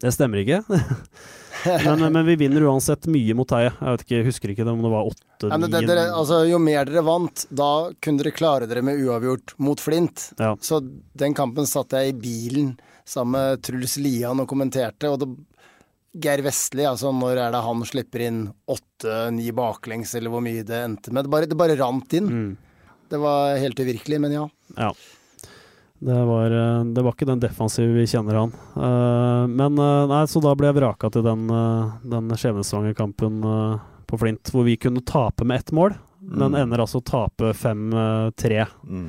det 0.05 0.11
stemmer 0.13 0.43
ikke. 0.43 0.59
men, 1.87 2.03
men 2.13 2.27
vi 2.27 2.35
vinner 2.37 2.67
uansett 2.69 3.07
mye 3.09 3.37
mot 3.39 3.49
Teie. 3.49 3.71
Jeg 3.71 3.95
vet 3.95 4.03
ikke, 4.05 4.17
jeg 4.19 4.27
husker 4.27 4.53
ikke 4.53 4.67
om 4.69 4.83
det 4.85 4.91
var 4.93 5.09
åtte, 5.09 5.49
det, 5.49 5.61
ni 5.71 5.95
altså, 6.03 6.43
jo 6.49 6.59
mer 6.61 6.89
dere 6.89 7.05
vant, 7.07 7.47
da 7.49 7.71
kunne 8.05 8.21
dere 8.21 8.35
klare 8.37 8.69
dere 8.69 8.83
med 8.85 9.01
uavgjort 9.01 9.55
mot 9.65 9.81
Flint. 9.81 10.27
Ja. 10.41 10.53
Så 10.61 10.83
den 11.17 11.37
kampen 11.37 11.69
satt 11.69 11.97
jeg 11.97 12.13
i 12.13 12.19
bilen 12.19 12.75
sammen 13.07 13.33
med 13.37 13.63
Truls 13.67 13.97
Lian 14.01 14.41
og 14.41 14.49
kommenterte, 14.51 15.11
og 15.13 15.19
det, 15.21 15.29
Geir 16.25 16.45
Vestli, 16.47 16.85
altså 16.87 17.11
når 17.11 17.41
er 17.43 17.51
det 17.55 17.63
han 17.67 17.83
slipper 17.89 18.23
inn 18.23 18.45
åtte-ni 18.71 19.49
baklengs, 19.57 20.13
eller 20.15 20.31
hvor 20.31 20.45
mye 20.45 20.63
det 20.67 20.79
endte 20.85 21.11
med? 21.13 21.27
Det 21.27 21.33
bare, 21.33 21.49
det 21.51 21.59
bare 21.59 21.77
rant 21.81 22.15
inn. 22.15 22.29
Mm. 22.31 22.53
Det 23.11 23.19
var 23.21 23.57
helt 23.61 23.81
uvirkelig, 23.83 24.21
men 24.23 24.33
ja. 24.37 24.45
Ja. 24.79 24.93
Det 26.05 26.21
var, 26.29 26.51
eh, 26.55 26.85
det 26.95 27.03
var 27.03 27.15
ikke 27.17 27.29
den 27.29 27.43
defensive 27.43 27.95
vi 27.97 28.07
kjenner 28.11 28.39
han. 28.43 28.55
Eh, 28.77 29.45
men 29.51 29.79
eh, 29.81 30.07
nei, 30.11 30.23
så 30.31 30.43
da 30.45 30.55
ble 30.59 30.71
jeg 30.71 30.79
vraka 30.79 31.11
til 31.15 31.25
den, 31.27 31.45
den 32.13 32.33
Skjevnesvanger-kampen 32.35 33.39
eh, 33.51 33.85
på 34.11 34.19
Flint, 34.21 34.51
hvor 34.53 34.67
vi 34.69 34.77
kunne 34.81 35.03
tape 35.07 35.47
med 35.49 35.65
ett 35.65 35.73
mål, 35.75 35.97
men 36.25 36.55
Mm. 36.55 36.61
ender 36.63 36.81
altså 36.81 37.03
å 37.03 37.05
tape 37.05 37.51
5-3. 37.53 38.63
Mm. 38.89 39.09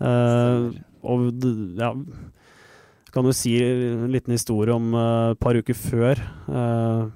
Uh, 0.00 0.72
og 1.04 1.44
ja 1.78 1.90
Kan 3.14 3.26
jo 3.28 3.34
si 3.36 3.56
en 3.64 4.08
liten 4.12 4.34
historie 4.36 4.74
om 4.74 4.92
et 4.94 5.32
et 5.34 5.40
par 5.40 5.54
uker 5.58 5.74
før. 5.76 6.20
Uh, 6.48 7.08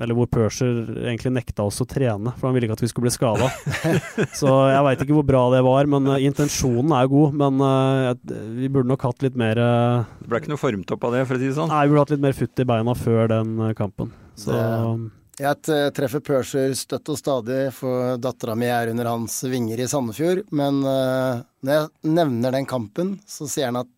eller 0.00 0.16
hvor 0.16 0.28
Pørser 0.30 0.86
egentlig 1.04 1.32
nekta 1.34 1.64
oss 1.68 1.80
å 1.82 1.86
trene, 1.88 2.32
for 2.38 2.48
han 2.48 2.56
ville 2.56 2.68
ikke 2.68 2.78
at 2.78 2.84
vi 2.84 2.90
skulle 2.90 3.08
bli 3.08 3.14
skada. 3.14 3.48
Så 4.40 4.48
jeg 4.72 4.84
veit 4.86 5.04
ikke 5.04 5.16
hvor 5.18 5.26
bra 5.28 5.42
det 5.52 5.62
var, 5.66 5.88
men 5.90 6.08
eh, 6.14 6.24
intensjonen 6.28 6.94
er 6.96 7.10
god. 7.12 7.36
Men 7.42 7.60
eh, 7.66 8.36
vi 8.56 8.70
burde 8.72 8.88
nok 8.92 9.04
hatt 9.08 9.24
litt 9.26 9.36
mer 9.38 9.60
eh, 9.60 10.12
Det 10.22 10.30
ble 10.32 10.42
ikke 10.42 10.54
noe 10.54 10.62
formt 10.62 10.94
opp 10.96 11.08
av 11.08 11.16
det, 11.18 11.24
for 11.28 11.36
å 11.38 11.42
si 11.42 11.50
det 11.50 11.56
sånn. 11.58 11.72
Nei, 11.72 11.82
vi 11.86 11.92
burde 11.92 12.06
hatt 12.06 12.14
litt 12.16 12.24
mer 12.24 12.38
futt 12.38 12.62
i 12.64 12.68
beina 12.72 12.96
før 12.98 13.32
den 13.34 13.52
eh, 13.68 13.74
kampen. 13.78 14.14
Så 14.38 14.54
Det- 14.56 15.10
Jeg 15.42 15.92
treffer 15.96 16.20
Pørser 16.24 16.74
støtt 16.76 17.08
og 17.12 17.18
stadig, 17.18 17.62
for 17.76 18.16
dattera 18.20 18.56
mi 18.56 18.68
er 18.72 18.92
under 18.92 19.08
hans 19.12 19.40
vinger 19.48 19.80
i 19.80 19.88
Sandefjord. 19.90 20.44
Men 20.52 20.82
eh, 20.88 21.42
når 21.64 21.78
jeg 21.82 22.14
nevner 22.20 22.56
den 22.56 22.68
kampen, 22.68 23.18
så 23.28 23.48
sier 23.50 23.68
han 23.72 23.80
at 23.84 23.92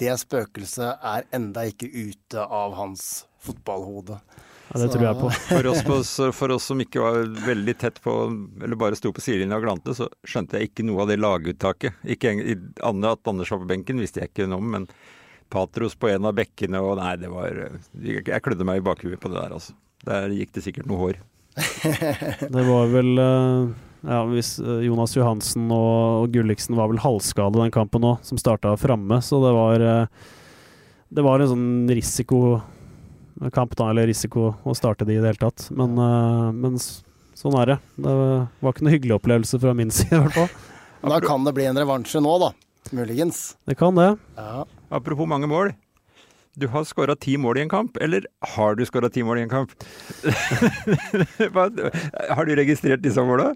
det 0.00 0.14
spøkelset 0.22 1.02
er 1.04 1.26
enda 1.36 1.64
ikke 1.68 1.88
ute 1.92 2.42
av 2.44 2.74
hans 2.78 3.26
fotballhode. 3.42 4.16
ja, 4.72 4.78
det 4.80 4.88
tror 4.92 5.04
jeg 5.04 5.18
på. 5.20 5.30
For 5.50 5.66
oss, 5.70 5.82
på, 5.86 5.98
for 6.40 6.54
oss 6.56 6.64
som 6.70 6.80
ikke 6.82 7.02
var 7.02 7.18
veldig 7.46 7.74
tett 7.78 8.00
på, 8.02 8.14
eller 8.62 8.78
bare 8.80 8.96
sto 8.98 9.12
på 9.14 9.20
sidelinja 9.24 9.58
og 9.60 9.66
glante, 9.66 9.94
så 9.98 10.08
skjønte 10.26 10.58
jeg 10.58 10.70
ikke 10.70 10.86
noe 10.88 11.04
av 11.04 11.12
det 11.12 11.18
laguttaket. 11.20 11.98
Ikke 12.16 12.32
en- 12.32 12.42
i- 12.42 12.56
Anne 12.88 13.12
At 13.12 13.28
Anders 13.30 13.50
var 13.52 13.62
på 13.62 13.68
benken 13.74 14.00
visste 14.02 14.22
jeg 14.24 14.32
ikke 14.32 14.48
noe 14.48 14.58
om, 14.62 14.70
men 14.78 14.88
Patros 15.52 15.94
på 15.94 16.08
en 16.10 16.24
av 16.26 16.34
bekkene 16.34 16.80
og 16.82 16.96
Nei, 16.98 17.12
det 17.22 17.28
var 17.30 17.52
Jeg 18.02 18.24
jeg 18.26 18.42
klødde 18.42 18.64
meg 18.66 18.80
i 18.80 18.86
bakhuet 18.88 19.20
på 19.22 19.30
det 19.30 19.38
der, 19.38 19.52
altså. 19.54 19.76
Der 20.06 20.28
gikk 20.34 20.50
det 20.56 20.64
sikkert 20.64 20.88
noe 20.90 20.98
hår. 20.98 21.20
Det 22.50 22.64
var 22.66 22.88
vel 22.92 23.12
eh, 23.22 23.68
ja, 24.06 24.20
hvis 24.30 24.56
eh, 24.62 24.84
Jonas 24.86 25.16
Johansen 25.16 25.66
og, 25.74 26.30
Gulliksen 26.34 26.76
var 26.78 26.90
vel 26.92 27.02
halvskade 27.02 27.58
den 27.58 27.74
kampen 27.74 28.06
òg, 28.06 28.20
som 28.26 28.38
starta 28.38 28.76
framme, 28.78 29.18
så 29.24 29.40
det 29.42 29.52
var 29.56 29.82
eh, 29.82 30.30
Det 31.16 31.22
var 31.22 31.42
en 31.42 31.50
sånn 31.50 31.90
risikokamp, 31.90 33.74
da, 33.78 33.90
eller 33.90 34.08
risiko 34.10 34.52
å 34.62 34.74
starte 34.74 35.06
de 35.06 35.16
i 35.16 35.20
det 35.22 35.32
hele 35.32 35.42
tatt. 35.42 35.68
Men, 35.70 35.98
eh, 35.98 36.52
men 36.54 36.78
sånn 36.78 37.58
er 37.62 37.74
det. 37.74 37.78
Det 38.06 38.14
var 38.14 38.72
ikke 38.74 38.86
noe 38.86 38.94
hyggelig 38.94 39.18
opplevelse 39.18 39.60
fra 39.62 39.74
min 39.74 39.90
side, 39.96 40.14
i 40.14 40.22
hvert 40.22 40.38
fall. 40.38 40.54
Da 41.06 41.20
kan 41.22 41.46
det 41.46 41.54
bli 41.54 41.66
en 41.70 41.78
revansje 41.78 42.22
nå, 42.22 42.38
da. 42.42 42.52
Muligens. 42.94 43.56
Det 43.66 43.74
kan 43.78 43.94
det. 43.98 44.12
Ja. 44.38 44.66
Apropos 44.94 45.26
mange 45.30 45.50
mål. 45.50 45.74
Du 46.56 46.64
har 46.72 46.86
skåra 46.88 47.12
ti 47.20 47.34
mål 47.36 47.58
i 47.58 47.60
en 47.66 47.68
kamp, 47.68 47.98
eller 48.00 48.24
har 48.54 48.78
du 48.78 48.84
skåra 48.88 49.10
ti 49.12 49.20
mål 49.26 49.38
i 49.38 49.42
en 49.44 49.50
kamp? 49.52 49.74
Har 52.36 52.44
du 52.48 52.54
registrert 52.56 53.02
disse 53.04 53.20
måla? 53.20 53.50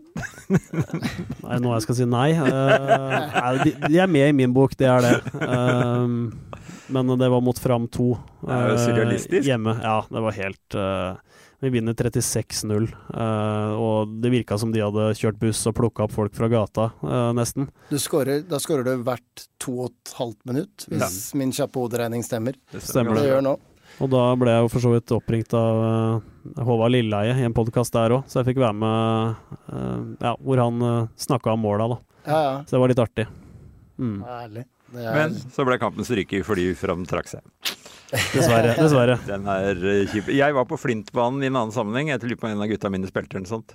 Nei, 1.47 1.57
nå 1.65 1.73
jeg 1.73 1.83
skal 1.87 1.97
si 1.97 2.05
nei. 2.05 2.37
Uh, 2.37 3.65
de, 3.65 3.73
de 3.87 3.97
er 4.05 4.11
med 4.11 4.29
i 4.29 4.37
min 4.43 4.53
bok, 4.53 4.77
det 4.77 4.89
er 4.93 5.01
det. 5.07 5.17
Um, 5.41 6.37
men 6.93 7.09
det 7.17 7.31
var 7.33 7.41
mot 7.41 7.59
Fram 7.59 7.89
2. 7.89 8.19
Det 8.45 8.53
er 8.59 8.69
jo 8.69 8.77
eh. 9.09 9.41
Hjemme. 9.49 9.81
Ja, 9.81 10.05
det 10.11 10.21
var 10.27 10.33
helt 10.37 10.75
eh, 10.77 11.17
Vi 11.61 11.69
vinner 11.69 11.93
36-0. 11.93 12.87
eh, 13.15 13.73
og 13.77 14.15
det 14.23 14.31
virka 14.33 14.57
som 14.59 14.73
de 14.73 14.81
hadde 14.81 15.11
kjørt 15.19 15.39
buss 15.41 15.61
og 15.69 15.75
plukka 15.77 16.07
opp 16.07 16.15
folk 16.15 16.35
fra 16.37 16.49
gata, 16.49 16.87
eh, 17.05 17.33
nesten. 17.37 17.69
Du 17.91 17.99
scorer, 18.01 18.41
da 18.49 18.57
skårer 18.63 18.87
du 18.87 19.03
hvert 19.05 19.45
to 19.61 19.75
og 19.85 19.91
et 19.91 20.15
halvt 20.17 20.41
minutt, 20.49 20.87
hvis 20.89 21.35
min 21.37 21.53
kjappe 21.53 21.77
hoderegning 21.83 22.25
stemmer. 22.25 22.57
Det 22.73 22.81
Stemmer 22.81 23.21
Det 23.21 23.29
gjør 23.29 23.45
nå. 23.45 23.59
Og 24.01 24.09
da 24.09 24.23
ble 24.41 24.55
jeg 24.55 24.65
jo 24.65 24.71
for 24.73 24.81
så 24.87 24.95
vidt 24.95 25.13
oppringt 25.13 25.53
av 25.59 25.83
eh, 25.85 26.65
Håvard 26.65 26.95
Lilleheie 26.95 27.37
i 27.37 27.45
en 27.45 27.57
podkast 27.57 27.93
der 27.93 28.17
òg, 28.17 28.25
så 28.31 28.41
jeg 28.41 28.55
fikk 28.55 28.63
være 28.65 28.79
med 28.81 29.37
ja, 30.25 30.33
hvor 30.41 30.63
han 30.63 30.81
uh, 30.81 31.09
snakka 31.21 31.53
om 31.53 31.61
måla, 31.61 31.91
da. 31.93 31.99
Ja, 32.25 32.39
ja. 32.41 32.55
Så 32.65 32.77
det 32.77 32.81
var 32.81 32.93
litt 32.95 33.03
artig. 33.05 33.27
Mm. 34.01 34.25
Ærlig. 34.25 34.65
Er, 34.97 35.13
Men 35.15 35.37
så 35.53 35.65
ble 35.69 35.77
kampen 35.79 36.07
stryket 36.07 36.47
fordi 36.49 36.71
Fram 36.79 37.05
trakk 37.09 37.29
seg. 37.31 37.45
Dessverre. 38.11 38.75
dessverre. 38.79 39.17
Den 39.29 39.47
er 39.51 39.81
eh, 39.93 40.05
kjip. 40.11 40.31
Jeg 40.35 40.55
var 40.57 40.67
på 40.69 40.79
Flintbanen 40.81 41.45
i 41.45 41.51
en 41.51 41.57
annen 41.61 41.75
sammenheng. 41.75 42.11
Jeg 42.13 42.23
lurer 42.25 42.41
på 42.41 42.49
om 42.49 42.55
en 42.57 42.65
av 42.65 42.71
gutta 42.73 42.91
mine 42.93 43.11
spilte 43.11 43.37
eller 43.39 43.47
noe 43.47 43.55
sånt. 43.55 43.75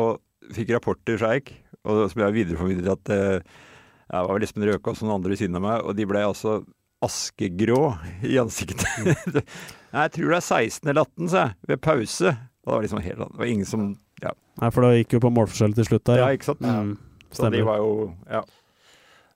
Og 0.00 0.54
fikk 0.54 0.74
rapporter 0.74 1.16
fra 1.20 1.34
Eik, 1.38 1.52
og 1.86 2.04
så 2.10 2.18
ble 2.18 2.26
jeg 2.28 2.36
videreformidlet 2.40 2.92
at 2.92 3.12
eh, 3.14 3.54
jeg 4.04 4.26
var 4.28 4.34
vel 4.36 4.44
Espen 4.46 4.66
Røke 4.68 4.92
og 4.92 5.00
noen 5.00 5.14
andre 5.16 5.32
ved 5.32 5.40
siden 5.40 5.56
av 5.56 5.64
meg, 5.64 5.84
og 5.86 5.96
de 5.96 6.06
ble 6.10 6.24
altså 6.26 6.58
askegrå 7.04 7.78
i 8.24 8.36
ansiktet. 8.40 8.84
Nei, 9.94 10.04
jeg 10.06 10.12
tror 10.16 10.34
det 10.34 10.38
er 10.40 10.46
16 10.48 10.90
eller 10.90 11.06
18, 11.06 11.30
sa 11.32 11.40
jeg, 11.46 11.56
ved 11.70 11.80
pause. 11.84 12.34
Og 12.64 12.68
det 12.70 12.74
var 12.76 12.84
liksom 12.86 13.02
helt 13.04 13.20
Det 13.20 13.40
var 13.42 13.50
ingen 13.52 13.68
som 13.68 13.82
Ja, 14.24 14.30
Nei, 14.62 14.68
for 14.72 14.86
det 14.86 15.02
gikk 15.02 15.16
jo 15.18 15.22
på 15.26 15.30
målforskjell 15.36 15.74
til 15.76 15.84
slutt 15.88 16.04
der. 16.08 16.22
ja 16.22 16.28
ikke 16.32 16.48
sant? 16.48 16.62
Mm, 16.64 16.94
Så 17.34 17.50
de 17.52 17.60
var 17.66 17.80
jo 17.82 17.90
Ja. 18.30 18.40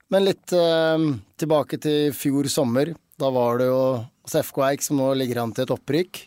Men 0.09 0.25
litt 0.25 0.53
eh, 0.57 1.03
tilbake 1.37 1.77
til 1.83 2.09
fjor 2.17 2.47
sommer. 2.49 2.89
Da 3.21 3.29
var 3.35 3.59
det 3.61 3.67
jo 3.69 3.81
hos 4.29 4.45
FK 4.45 4.61
Eik 4.67 4.85
som 4.85 4.99
nå 4.99 5.13
ligger 5.17 5.41
an 5.41 5.53
til 5.55 5.65
et 5.65 5.73
opprykk. 5.73 6.21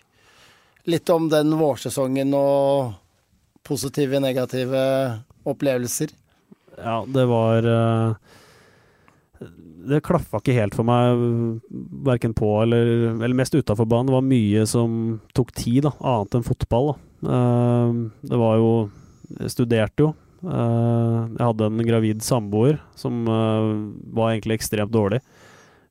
Litt 0.91 1.11
om 1.15 1.29
den 1.31 1.55
vårsesongen 1.59 2.35
og 2.35 2.95
positive, 3.67 4.19
negative 4.23 4.83
opplevelser. 5.47 6.11
Ja, 6.83 7.03
det 7.07 7.25
var 7.31 7.67
eh, 7.69 8.15
Det 9.87 10.01
klaffa 10.03 10.41
ikke 10.41 10.57
helt 10.57 10.75
for 10.75 10.89
meg, 10.89 11.61
verken 12.09 12.35
på 12.35 12.49
eller, 12.65 13.13
eller 13.13 13.39
mest 13.39 13.55
utafor 13.55 13.87
banen. 13.87 14.11
Det 14.11 14.17
var 14.17 14.27
mye 14.27 14.67
som 14.67 15.21
tok 15.37 15.55
tid, 15.55 15.85
da, 15.87 15.95
annet 16.01 16.39
enn 16.39 16.49
fotball. 16.49 16.93
Da. 17.23 17.37
Eh, 17.37 18.03
det 18.33 18.43
var 18.43 18.59
jo 18.59 18.73
Jeg 19.39 19.55
studerte 19.55 20.09
jo. 20.09 20.11
Eh, 20.43 21.19
jeg 21.39 21.45
hadde 21.47 21.71
en 21.71 21.87
gravid 21.87 22.27
samboer 22.27 22.83
som 22.99 23.23
var 23.23 24.33
egentlig 24.33 24.59
ekstremt 24.59 24.91
dårlig. 24.91 25.23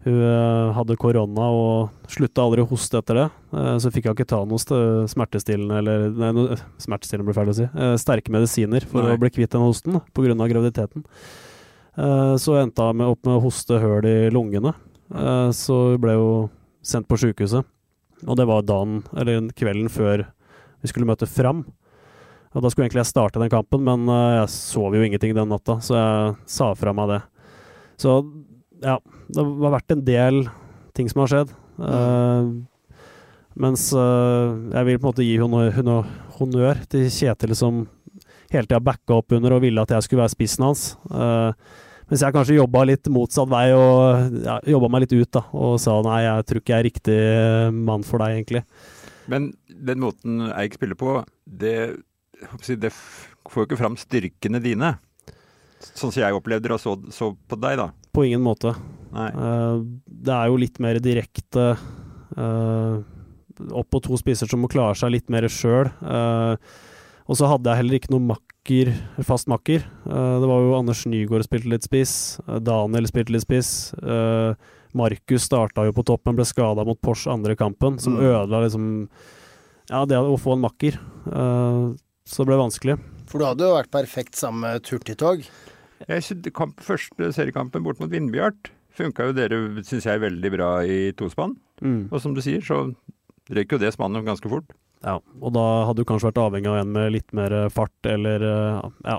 Hun 0.01 0.17
eh, 0.17 0.71
hadde 0.73 0.95
korona 0.97 1.47
og 1.53 2.09
slutta 2.09 2.41
aldri 2.41 2.63
å 2.63 2.69
hoste 2.71 2.97
etter 2.97 3.19
det. 3.19 3.25
Eh, 3.53 3.75
så 3.83 3.91
fikk 3.93 4.07
hun 4.09 4.15
ikke 4.15 4.25
ta 4.31 4.39
noe 4.49 5.07
smertestillende 5.11 5.77
eller 5.77 6.07
Nei, 6.17 6.31
noe, 6.33 6.57
smertestillende 6.81 7.27
blir 7.29 7.37
feil 7.37 7.51
å 7.53 7.57
si. 7.59 7.67
eh, 7.69 7.93
sterke 8.01 8.33
medisiner 8.33 8.87
for 8.89 9.05
Nei. 9.05 9.13
å 9.13 9.21
bli 9.21 9.29
kvitt 9.29 9.53
den 9.53 9.61
hosten 9.61 9.99
pga. 10.15 10.33
graviditeten. 10.49 11.05
Eh, 11.97 12.33
så 12.41 12.57
endte 12.61 12.87
hun 12.87 13.05
opp 13.05 13.25
med 13.27 13.37
å 13.37 13.43
hoste 13.43 13.77
høl 13.83 14.07
i 14.09 14.15
lungene. 14.33 14.73
Eh, 15.13 15.51
så 15.53 15.77
hun 15.93 16.01
ble 16.01 16.17
jo 16.17 16.31
sendt 16.81 17.07
på 17.07 17.19
sjukehuset. 17.21 17.65
Og 18.25 18.37
det 18.37 18.45
var 18.49 18.61
dagen, 18.65 19.03
eller 19.17 19.49
kvelden 19.57 19.89
før 19.89 20.25
vi 20.81 20.89
skulle 20.89 21.05
møte 21.09 21.29
Fram. 21.29 21.65
Og 22.53 22.61
da 22.63 22.69
skulle 22.69 22.89
egentlig 22.89 23.05
jeg 23.05 23.13
starte 23.13 23.39
den 23.39 23.49
kampen, 23.53 23.83
men 23.85 24.09
eh, 24.09 24.39
jeg 24.41 24.49
sov 24.57 24.95
jo 24.97 25.03
ingenting 25.05 25.35
den 25.37 25.53
natta, 25.53 25.77
så 25.79 25.93
jeg 25.95 26.35
sa 26.49 26.73
fra 26.73 26.91
meg 26.93 27.13
det. 27.13 27.21
Så 28.01 28.17
ja, 28.81 28.97
det 29.29 29.45
har 29.45 29.73
vært 29.77 29.93
en 29.95 30.03
del 30.05 30.43
ting 30.97 31.09
som 31.11 31.23
har 31.23 31.31
skjedd. 31.31 31.53
Eh, 31.81 32.49
mens 33.61 33.89
uh, 33.91 34.55
jeg 34.71 34.87
vil 34.87 34.99
på 34.99 35.05
en 35.05 35.09
måte 35.09 35.25
gi 35.27 35.37
honnør, 35.41 36.05
honnør, 36.37 36.81
til 36.91 37.09
Kjetil 37.11 37.51
som 37.57 37.81
hele 38.51 38.67
tida 38.67 38.79
backa 38.83 39.17
opp 39.19 39.35
under 39.35 39.57
og 39.57 39.65
ville 39.65 39.83
at 39.83 39.91
jeg 39.91 40.05
skulle 40.05 40.23
være 40.23 40.33
spissen 40.33 40.65
hans. 40.65 40.85
Uh, 41.11 41.51
mens 42.11 42.23
jeg 42.23 42.35
kanskje 42.35 42.57
jobba 42.57 42.85
litt 42.87 43.07
motsatt 43.11 43.51
vei 43.51 43.65
og 43.75 44.39
ja, 44.43 44.57
jobba 44.73 44.89
meg 44.91 45.05
litt 45.05 45.15
ut 45.15 45.33
da, 45.35 45.43
og 45.55 45.77
sa 45.83 45.97
nei, 46.03 46.23
jeg 46.25 46.47
tror 46.47 46.61
ikke 46.61 46.73
jeg 46.73 46.79
er 46.79 46.87
riktig 46.89 47.19
mann 47.75 48.07
for 48.07 48.23
deg, 48.23 48.39
egentlig. 48.39 48.63
Men 49.31 49.51
den 49.67 50.01
måten 50.03 50.47
Eik 50.49 50.75
spiller 50.75 50.99
på, 50.99 51.21
det, 51.47 51.75
det 52.83 52.91
får 52.91 53.63
jo 53.63 53.69
ikke 53.69 53.79
fram 53.79 53.95
styrkene 53.99 54.59
dine. 54.63 54.95
Sånn 55.81 56.11
som 56.11 56.19
jeg 56.19 56.35
opplevde 56.35 56.67
det 56.67 56.75
og 56.75 56.83
så, 56.83 56.97
så 57.15 57.31
på 57.35 57.59
deg, 57.59 57.79
da. 57.79 57.91
På 58.13 58.25
ingen 58.27 58.41
måte. 58.43 58.73
Nei. 59.15 59.29
Eh, 59.31 59.81
det 60.25 60.33
er 60.35 60.47
jo 60.51 60.59
litt 60.61 60.79
mer 60.83 60.99
direkte 61.03 61.77
uh, 62.37 63.01
opp 63.71 63.89
på 63.91 63.99
to 64.03 64.17
spisser 64.19 64.47
som 64.49 64.61
må 64.63 64.69
klare 64.71 64.95
seg 64.97 65.11
litt 65.13 65.29
mer 65.29 65.47
sjøl. 65.51 65.89
og 67.27 67.37
så 67.37 67.47
hadde 67.51 67.69
jeg 67.69 67.79
heller 67.81 67.99
ikke 67.99 68.11
noen 68.13 68.29
makker, 68.31 68.91
fast 69.27 69.47
makker. 69.51 69.83
Eh, 70.05 70.35
det 70.41 70.47
var 70.49 70.63
jo 70.63 70.75
Anders 70.77 71.03
Nygaard 71.07 71.45
spilte 71.47 71.69
litt 71.71 71.85
spiss, 71.85 72.39
eh, 72.47 72.59
Daniel 72.59 73.07
spilte 73.07 73.31
litt 73.35 73.45
spiss. 73.45 73.93
eh, 74.01 74.55
Markus 74.93 75.45
starta 75.47 75.85
jo 75.87 75.93
på 75.95 76.03
topp, 76.03 76.25
men 76.25 76.35
ble 76.35 76.45
skada 76.45 76.83
mot 76.85 76.99
Porsche 76.99 77.31
andre 77.31 77.55
kampen, 77.55 77.99
som 77.99 78.17
Mm. 78.17 78.23
ødela 78.27 78.63
liksom 78.65 79.09
Ja, 79.89 80.05
det 80.05 80.15
å 80.17 80.37
få 80.39 80.53
en 80.53 80.61
makker. 80.61 80.93
Eh, 81.27 81.95
så 82.25 82.37
det 82.43 82.47
ble 82.47 82.57
vanskelig. 82.57 82.99
For 83.27 83.39
du 83.39 83.45
hadde 83.45 83.59
jo 83.67 83.75
vært 83.75 83.91
perfekt 83.91 84.35
sammen 84.35 84.61
med 84.61 84.83
Turtitog. 84.83 85.43
Jeg 86.07 86.23
synes 86.25 86.53
kamp, 86.57 86.79
første 86.81 87.31
seriekampen 87.35 87.83
bort 87.85 87.99
mot 88.01 88.11
Vindbjart 88.11 88.71
funka 88.97 89.29
jo 89.29 89.35
dere, 89.35 89.59
syns 89.87 90.07
jeg, 90.07 90.21
veldig 90.21 90.51
bra 90.53 90.69
i 90.83 90.99
tospann. 91.17 91.55
Mm. 91.81 92.05
Og 92.11 92.21
som 92.23 92.35
du 92.35 92.41
sier, 92.43 92.63
så 92.65 92.83
røyk 93.51 93.75
jo 93.75 93.81
det 93.81 93.93
spannet 93.95 94.27
ganske 94.27 94.51
fort. 94.51 94.73
Ja, 95.01 95.17
og 95.17 95.53
da 95.55 95.65
hadde 95.87 96.03
du 96.03 96.07
kanskje 96.07 96.29
vært 96.29 96.41
avhengig 96.43 96.69
av 96.69 96.81
en 96.83 96.91
med 96.93 97.13
litt 97.15 97.31
mer 97.37 97.53
eh, 97.63 97.69
fart, 97.73 97.95
eller 98.05 98.43
eh, 98.45 98.89
ja, 99.07 99.17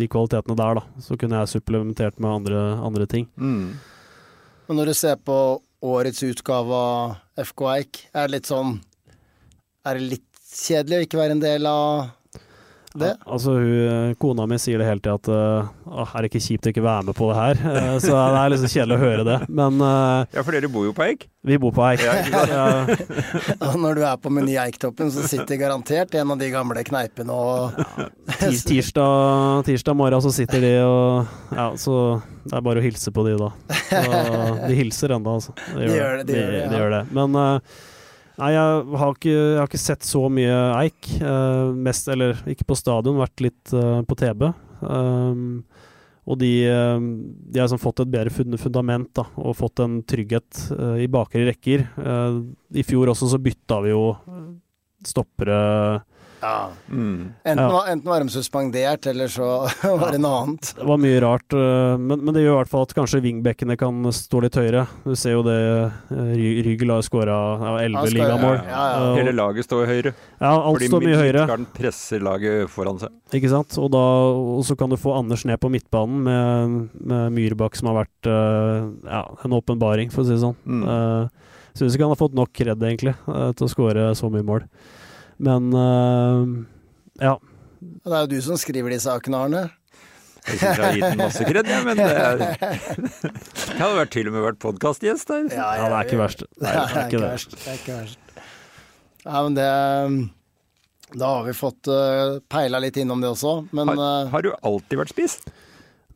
de 0.00 0.08
kvalitetene 0.08 0.56
der, 0.56 0.80
da. 0.80 1.02
Så 1.04 1.18
kunne 1.20 1.42
jeg 1.42 1.52
supplementert 1.52 2.20
med 2.22 2.38
andre, 2.38 2.62
andre 2.86 3.08
ting. 3.10 3.26
Men 3.36 4.78
når 4.78 4.92
du 4.92 4.96
ser 4.96 5.18
på 5.20 5.36
årets 5.84 6.22
utgave 6.24 6.78
av 6.78 7.44
FK 7.50 7.66
Eik, 7.74 8.02
er 8.14 8.28
det 8.28 8.36
litt 8.36 8.48
sånn 8.50 8.74
Er 9.88 9.96
det 9.96 10.10
litt 10.10 10.40
kjedelig 10.50 10.98
å 10.98 11.04
ikke 11.06 11.20
være 11.20 11.34
en 11.36 11.42
del 11.42 11.68
av 11.68 12.10
det? 12.98 13.12
Ja, 13.12 13.30
altså, 13.30 13.52
hun, 13.60 14.14
kona 14.18 14.46
mi 14.50 14.56
sier 14.58 14.80
det 14.82 14.86
hele 14.88 15.02
tida 15.02 15.14
at 15.18 15.28
uh, 15.30 16.00
er 16.10 16.24
det 16.24 16.30
ikke 16.30 16.42
kjipt 16.42 16.66
å 16.66 16.72
ikke 16.72 16.82
være 16.84 17.06
med 17.06 17.16
på 17.18 17.28
det 17.30 17.36
her? 17.38 17.60
Uh, 17.62 17.98
så 18.02 18.14
det 18.16 18.40
er 18.40 18.52
liksom 18.54 18.72
kjedelig 18.72 18.96
å 18.96 19.02
høre 19.04 19.26
det. 19.28 19.36
Men 19.60 19.78
uh, 19.78 20.24
Ja, 20.34 20.42
for 20.42 20.56
dere 20.56 20.70
bor 20.72 20.88
jo 20.88 20.94
på 20.96 21.04
Eik. 21.06 21.28
vi 21.46 21.58
bor 21.62 21.74
på 21.76 21.84
Eik. 21.86 22.02
Ja. 22.02 22.16
Ja, 22.50 22.64
Og 23.68 23.78
når 23.80 24.00
du 24.00 24.02
er 24.08 24.18
på 24.20 24.32
Meny 24.34 24.56
Eiktoppen, 24.60 25.12
så 25.14 25.26
sitter 25.30 25.60
garantert 25.60 26.14
en 26.18 26.34
av 26.34 26.40
de 26.40 26.50
gamle 26.52 26.82
kneipene 26.86 27.36
og 27.36 27.78
tis, 28.40 28.64
tirsdag, 28.68 29.62
tirsdag 29.68 29.96
morgen 29.98 30.24
så 30.24 30.34
sitter 30.34 30.64
de 30.64 30.74
og 30.84 31.54
Ja, 31.54 31.70
så 31.78 31.94
det 32.44 32.56
er 32.56 32.64
bare 32.64 32.80
å 32.80 32.84
hilse 32.84 33.12
på 33.14 33.24
de 33.26 33.36
da. 33.38 33.52
Så 33.86 34.02
de 34.68 34.74
hilser 34.78 35.14
ennå, 35.14 35.38
altså. 35.38 35.54
De 35.76 35.86
gjør 35.86 36.20
det, 36.20 36.26
de 36.30 36.38
gjør 36.40 36.52
det, 36.56 36.60
De, 36.66 36.74
de 36.74 36.82
gjør 36.82 36.94
det. 36.96 37.02
Men 37.16 37.38
eh, 37.38 37.78
Nei, 38.40 38.54
jeg 38.54 38.84
har, 39.02 39.12
ikke, 39.12 39.32
jeg 39.34 39.58
har 39.58 39.68
ikke 39.68 39.82
sett 39.82 40.06
så 40.08 40.22
mye 40.32 40.56
Eik. 40.80 41.10
Uh, 41.20 41.76
mest, 41.76 42.08
eller 42.08 42.40
ikke 42.48 42.70
på 42.70 42.78
stadion, 42.78 43.20
vært 43.20 43.42
litt 43.44 43.74
uh, 43.76 44.00
på 44.08 44.16
TB. 44.16 44.46
Um, 44.80 45.44
og 46.30 46.38
de, 46.38 46.50
eh, 46.68 47.00
de 47.00 47.58
har 47.58 47.64
liksom 47.66 47.80
fått 47.80 48.02
et 48.04 48.10
bedre 48.12 48.30
fundament 48.60 49.08
da, 49.16 49.24
og 49.40 49.56
fått 49.58 49.80
en 49.82 49.96
trygghet 50.06 50.60
i 51.02 51.08
bakre 51.10 51.42
rekker. 51.48 51.82
I 52.70 52.84
fjor 52.86 53.10
også 53.10 53.32
så 53.32 53.40
bytta 53.42 53.80
vi 53.82 53.90
jo 53.90 54.04
stoppere 55.08 55.56
ja. 56.42 56.70
Mm. 56.90 57.32
Enten, 57.44 57.60
Ja. 57.60 57.68
var, 57.72 57.86
enten 57.92 58.08
var 58.10 58.20
de 58.24 58.32
suspendert, 58.32 59.06
eller 59.10 59.28
så 59.28 59.46
var 60.00 60.12
det 60.14 60.20
noe 60.22 60.38
annet. 60.42 60.70
Det 60.78 60.86
var 60.88 60.98
mye 61.02 61.20
rart, 61.22 61.52
eh, 61.52 61.96
men, 62.00 62.24
men 62.24 62.34
det 62.36 62.42
gjør 62.44 62.54
i 62.54 62.58
hvert 62.62 62.70
fall 62.72 62.86
at 62.88 62.94
kanskje 62.96 63.20
wingbackene 63.24 63.76
kan 63.80 64.02
stå 64.16 64.40
litt 64.46 64.56
høyere. 64.60 64.86
Du 65.04 65.14
ser 65.18 65.36
jo 65.36 65.42
det 65.46 65.56
eh, 65.58 66.32
Rygel 66.66 66.94
har 66.94 67.02
skåra 67.06 67.36
elleve 67.82 68.06
skal- 68.08 68.16
ligamål. 68.18 68.56
ja, 68.64 68.70
ja, 68.70 68.86
ja. 69.04 69.14
Hele 69.20 69.34
laget 69.36 69.68
står 69.68 69.86
høyere. 69.90 70.14
Ja, 70.40 70.54
alt 70.58 70.86
står 70.88 71.06
mye 71.06 71.20
høyere, 71.20 71.44
Midtgarden 71.44 71.68
presser 71.76 72.24
laget 72.24 72.70
foran 72.72 72.98
seg. 73.02 73.12
ikke 73.36 73.52
sant. 73.52 73.76
Og, 73.80 73.90
da, 73.94 74.04
og 74.56 74.64
så 74.66 74.76
kan 74.80 74.90
du 74.90 74.96
få 75.00 75.14
Anders 75.18 75.44
ned 75.48 75.60
på 75.60 75.70
midtbanen 75.70 76.22
med, 76.26 76.78
med 77.00 77.32
Myrbakk, 77.36 77.76
som 77.78 77.92
har 77.92 78.02
vært 78.04 78.30
ja, 78.30 79.22
en 79.44 79.54
åpenbaring, 79.56 80.10
for 80.12 80.22
å 80.24 80.26
si 80.28 80.34
det 80.36 80.42
sånn. 80.42 80.56
Mm. 80.64 80.82
Uh, 80.88 81.28
Syns 81.76 81.94
ikke 81.94 82.02
han 82.02 82.10
har 82.10 82.18
fått 82.18 82.34
nok 82.34 82.50
kred, 82.50 82.80
egentlig, 82.82 83.12
til 83.54 83.66
å 83.66 83.70
skåre 83.70 84.08
så 84.18 84.26
mye 84.32 84.42
mål. 84.42 84.64
Men 85.40 85.70
eh, 85.72 86.54
ja. 87.24 87.36
Det 87.80 88.12
er 88.12 88.24
jo 88.26 88.32
du 88.34 88.40
som 88.44 88.58
skriver 88.60 88.92
de 88.92 88.98
sakene, 89.02 89.44
Arne. 89.46 89.62
Jeg 90.40 90.56
syns 90.56 90.62
jeg 90.62 90.80
har 90.80 90.96
gitt 90.96 91.04
den 91.04 91.20
masse 91.20 91.44
kred, 91.44 91.68
jeg, 91.68 91.84
men 91.84 91.98
det 92.00 92.08
er 92.08 92.42
Jeg 93.70 93.80
har 93.80 93.94
vært, 93.98 94.12
til 94.14 94.28
og 94.30 94.34
med 94.34 94.44
vært 94.46 94.60
podkastgjest 94.62 95.32
der. 95.32 95.48
ja, 95.52 95.70
det 95.84 95.88
er 95.92 96.08
ikke 96.08 96.20
verst. 96.20 96.44
Nei, 96.60 96.74
det 96.74 97.00
er 97.00 97.08
ikke 97.08 97.22
verst. 97.24 97.56
Det 97.56 97.66
er 97.68 97.80
ikke 97.80 97.96
verst. 97.98 98.30
Ja, 99.20 99.42
men 99.44 99.56
det 99.58 99.70
Da 101.20 101.32
har 101.34 101.44
vi 101.44 101.56
fått 101.56 101.90
uh, 101.92 102.38
peila 102.48 102.80
litt 102.80 102.96
innom 103.02 103.20
det 103.20 103.32
også, 103.34 103.56
men 103.76 103.92
Har, 103.92 104.04
eh, 104.06 104.30
har 104.32 104.46
du 104.46 104.52
alltid 104.56 105.02
vært 105.02 105.12
spiss? 105.12 105.40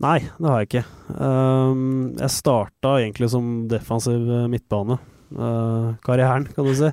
Nei, 0.02 0.18
det 0.38 0.48
har 0.50 0.62
jeg 0.62 0.70
ikke. 0.70 0.84
Um, 1.14 2.14
jeg 2.18 2.32
starta 2.34 2.96
egentlig 2.98 3.28
som 3.32 3.50
defensiv 3.70 4.24
eh, 4.26 4.46
midtbane. 4.50 4.98
Uh, 5.34 5.94
karrieren, 6.04 6.48
kan 6.54 6.66
du 6.66 6.74
si. 6.76 6.90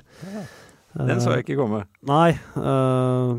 Den 0.94 1.20
så 1.24 1.32
jeg 1.36 1.44
ikke 1.46 1.56
komme. 1.60 1.84
Nei. 2.08 2.32
uh, 2.56 3.38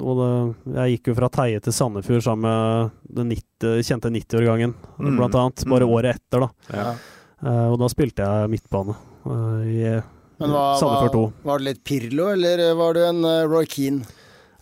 og 0.00 0.12
det, 0.20 0.28
jeg 0.76 0.92
gikk 0.96 1.10
jo 1.10 1.14
fra 1.18 1.28
Teie 1.34 1.60
til 1.60 1.74
Sandefjord 1.76 2.22
sammen 2.24 2.46
med 2.48 3.16
den 3.18 3.32
90, 3.34 3.82
kjente 3.84 4.10
90-årgangen, 4.14 4.74
Mm. 4.98 5.16
blant 5.18 5.34
annet. 5.34 5.64
Bare 5.68 5.84
Mm. 5.86 5.92
året 5.96 6.14
etter, 6.16 6.40
da. 6.46 6.48
Ja. 6.72 6.94
Uh, 7.42 7.72
og 7.72 7.78
da 7.82 7.88
spilte 7.92 8.24
jeg 8.24 8.50
midtbane 8.50 8.94
uh, 9.26 9.60
i 9.66 10.00
men 10.38 10.50
hva, 10.54 10.62
Sandefjord 10.78 11.12
2. 11.12 11.22
var, 11.22 11.44
var 11.52 11.58
det 11.58 11.64
litt 11.68 11.82
Pirlo, 11.84 12.28
eller 12.32 12.62
var 12.78 12.94
du 12.94 13.00
en 13.02 13.24
eh, 13.24 13.44
Roy 13.50 13.66
Keane? 13.66 14.04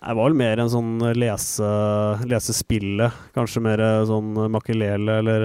Jeg 0.00 0.16
var 0.16 0.24
vel 0.30 0.36
mer 0.38 0.60
en 0.62 0.70
sånn 0.72 0.92
lese, 1.16 1.66
lesespillet. 2.30 3.12
Kanskje 3.34 3.60
mer 3.64 3.82
sånn 4.08 4.30
makelele 4.54 5.18
eller 5.20 5.44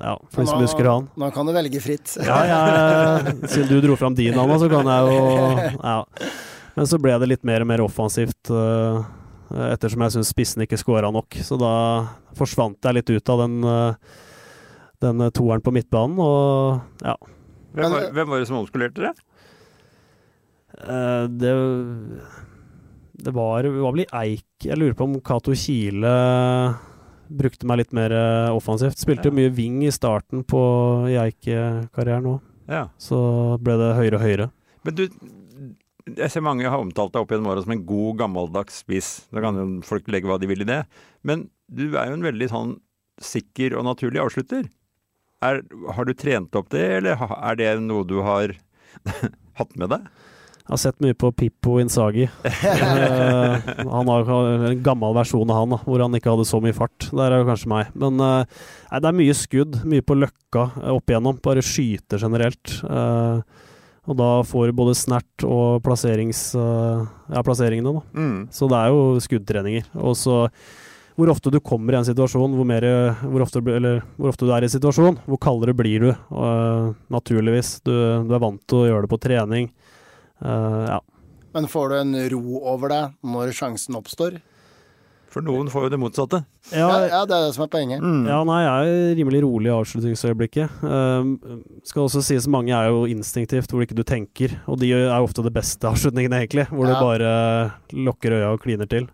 ja, 0.00 0.14
for 0.32 0.42
de 0.42 0.48
som 0.48 0.62
husker 0.62 0.88
han. 0.88 1.08
Nå 1.20 1.28
kan 1.34 1.48
du 1.48 1.52
velge 1.54 1.80
fritt. 1.84 2.14
Ja, 2.24 2.38
jeg, 2.48 3.34
siden 3.52 3.68
du 3.68 3.84
dro 3.84 3.96
fram 4.00 4.16
din, 4.16 4.36
Anna, 4.38 4.56
så 4.60 4.70
kan 4.72 4.88
jeg 4.88 5.12
jo 5.12 5.20
Ja. 5.76 6.00
Men 6.76 6.86
så 6.88 7.00
ble 7.02 7.16
det 7.20 7.28
litt 7.28 7.42
mer 7.44 7.64
og 7.64 7.68
mer 7.68 7.82
offensivt 7.84 8.52
uh, 8.54 9.02
ettersom 9.68 10.04
jeg 10.06 10.14
syns 10.14 10.30
spissen 10.32 10.64
ikke 10.64 10.78
scora 10.80 11.10
nok. 11.12 11.36
Så 11.44 11.58
da 11.60 11.72
forsvant 12.38 12.78
jeg 12.86 12.96
litt 12.96 13.10
ut 13.10 13.32
av 13.34 13.42
den, 13.42 13.56
uh, 13.66 14.20
den 15.04 15.26
toeren 15.36 15.64
på 15.64 15.74
midtbanen, 15.74 16.20
og 16.22 17.04
ja. 17.04 17.16
Hvem 17.74 17.92
var, 17.92 18.06
hvem 18.14 18.32
var 18.32 18.40
det 18.40 18.48
som 18.48 18.60
omskolerte 18.62 19.10
det? 19.10 19.12
Uh, 20.80 21.26
det 21.28 21.52
det 23.20 23.34
var, 23.36 23.66
var 23.68 23.92
vel 23.92 24.04
i 24.06 24.12
Eik 24.16 24.64
Jeg 24.64 24.78
lurer 24.80 24.94
på 24.96 25.04
om 25.04 25.18
Cato 25.20 25.52
Kile 25.52 26.14
brukte 27.30 27.68
meg 27.68 27.82
litt 27.82 27.92
mer 27.96 28.12
uh, 28.14 28.56
offensivt. 28.56 28.98
Spilte 29.00 29.30
jo 29.30 29.36
mye 29.36 29.52
wing 29.54 29.82
i 29.86 29.92
starten 29.94 30.42
på 30.48 30.60
Eike-karrieren 31.10 32.28
òg. 32.34 32.40
Ja. 32.70 32.86
Så 33.00 33.18
ble 33.62 33.76
det 33.80 33.94
høyere 33.98 34.18
og 34.18 34.24
høyere. 34.24 34.48
Men 34.86 34.96
du, 34.96 35.04
jeg 36.16 36.32
ser 36.32 36.44
mange 36.44 36.68
har 36.70 36.82
omtalt 36.82 37.14
deg 37.14 37.22
opp 37.22 37.32
gjennom 37.32 37.50
åra 37.52 37.64
som 37.64 37.74
en 37.74 37.86
god, 37.86 38.12
gammeldags 38.22 38.82
spiss. 38.84 39.10
Da 39.34 39.42
kan 39.44 39.58
jo 39.58 39.66
folk 39.86 40.08
legge 40.10 40.30
hva 40.30 40.38
de 40.40 40.50
vil 40.50 40.64
i 40.64 40.68
det. 40.68 40.82
Men 41.26 41.48
du 41.70 41.88
er 41.92 42.10
jo 42.10 42.18
en 42.18 42.26
veldig 42.26 42.50
sånn 42.50 42.76
sikker 43.20 43.76
og 43.76 43.86
naturlig 43.88 44.22
avslutter. 44.22 44.68
Er, 45.44 45.62
har 45.96 46.08
du 46.08 46.12
trent 46.16 46.56
opp 46.56 46.68
det, 46.72 46.84
eller 46.98 47.20
er 47.40 47.58
det 47.58 47.70
noe 47.84 48.04
du 48.08 48.18
har 48.24 48.52
hatt 49.60 49.76
med 49.80 49.92
deg? 49.92 50.08
Jeg 50.60 50.70
har 50.72 50.80
sett 50.82 51.00
mye 51.02 51.16
på 51.18 51.30
Pippo 51.34 51.78
Insagi. 51.82 52.26
uh, 52.26 53.54
han 53.96 54.10
har 54.12 54.30
en 54.30 54.82
gammel 54.84 55.16
versjon 55.16 55.50
av 55.50 55.62
han, 55.62 55.74
da, 55.74 55.80
hvor 55.86 56.04
han 56.04 56.14
ikke 56.18 56.30
hadde 56.34 56.46
så 56.48 56.60
mye 56.62 56.76
fart. 56.76 57.08
Der 57.10 57.26
er 57.26 57.40
det 57.40 57.48
kanskje 57.48 57.72
meg. 57.72 57.94
Men 57.98 58.20
uh, 58.22 58.44
nei, 58.90 59.00
det 59.00 59.10
er 59.10 59.18
mye 59.22 59.38
skudd, 59.38 59.80
mye 59.88 60.04
på 60.06 60.18
løkka 60.18 60.66
opp 60.94 61.10
igjennom. 61.10 61.40
Bare 61.42 61.64
skyter 61.64 62.22
generelt. 62.22 62.76
Og 64.10 64.16
da 64.16 64.28
får 64.46 64.70
du 64.70 64.76
både 64.78 64.94
snert 64.98 65.44
og 65.46 65.82
ja, 65.84 67.42
plasseringene, 67.44 67.92
da. 67.94 68.04
Mm. 68.16 68.38
Så 68.54 68.68
det 68.70 68.78
er 68.78 68.94
jo 68.94 69.20
skuddtreninger. 69.22 69.90
Og 70.00 70.16
så 70.18 70.44
hvor 71.20 71.28
ofte 71.34 71.50
du 71.52 71.58
kommer 71.60 71.92
i 71.92 71.98
en 71.98 72.06
situasjon, 72.06 72.54
hvor, 72.56 72.64
mer, 72.64 72.86
hvor, 73.20 73.42
ofte, 73.44 73.60
eller, 73.60 74.00
hvor 74.16 74.30
ofte 74.32 74.46
du 74.48 74.54
er 74.56 74.64
i 74.64 74.68
en 74.70 74.72
situasjon, 74.72 75.18
hvor 75.28 75.40
kaldere 75.42 75.74
blir 75.76 76.06
du. 76.06 76.10
naturligvis. 77.12 77.80
Du, 77.84 77.92
du 78.24 78.32
er 78.32 78.40
vant 78.40 78.62
til 78.64 78.78
å 78.78 78.86
gjøre 78.88 79.04
det 79.04 79.12
på 79.12 79.20
trening. 79.20 79.68
Uh, 80.40 80.86
ja. 80.88 81.00
Men 81.54 81.66
får 81.70 81.90
du 81.90 81.98
en 81.98 82.14
ro 82.34 82.62
over 82.72 82.92
deg 82.92 83.18
når 83.26 83.52
sjansen 83.56 83.98
oppstår? 83.98 84.38
For 85.30 85.46
noen 85.46 85.68
får 85.70 85.86
jo 85.86 85.90
det 85.92 85.98
motsatte. 86.02 86.40
Ja, 86.72 86.88
ja, 86.90 87.02
ja 87.06 87.20
det 87.28 87.36
er 87.36 87.44
det 87.46 87.54
som 87.54 87.62
er 87.62 87.70
poenget. 87.70 88.02
Mm. 88.02 88.24
Ja, 88.26 88.40
nei, 88.46 88.58
jeg 88.64 88.94
er 88.94 89.12
rimelig 89.20 89.42
rolig 89.44 89.70
i 89.70 89.74
avslutningsøyeblikket. 89.76 90.80
Uh, 90.82 91.60
skal 91.86 92.08
også 92.08 92.22
sies 92.26 92.48
mange 92.50 92.74
er 92.74 92.90
jo 92.90 93.04
instinktivt, 93.10 93.70
hvor 93.70 93.86
ikke 93.86 93.98
du 93.98 94.02
tenker. 94.06 94.56
Og 94.66 94.80
de 94.82 94.90
er 94.98 95.14
ofte 95.20 95.44
det 95.46 95.54
beste 95.54 95.86
avslutningene, 95.86 96.42
egentlig. 96.42 96.66
Hvor 96.72 96.90
ja. 96.90 96.96
du 96.96 97.06
bare 97.06 97.34
lukker 98.10 98.40
øya 98.40 98.50
og 98.56 98.64
kliner 98.64 98.90
til. 98.90 99.06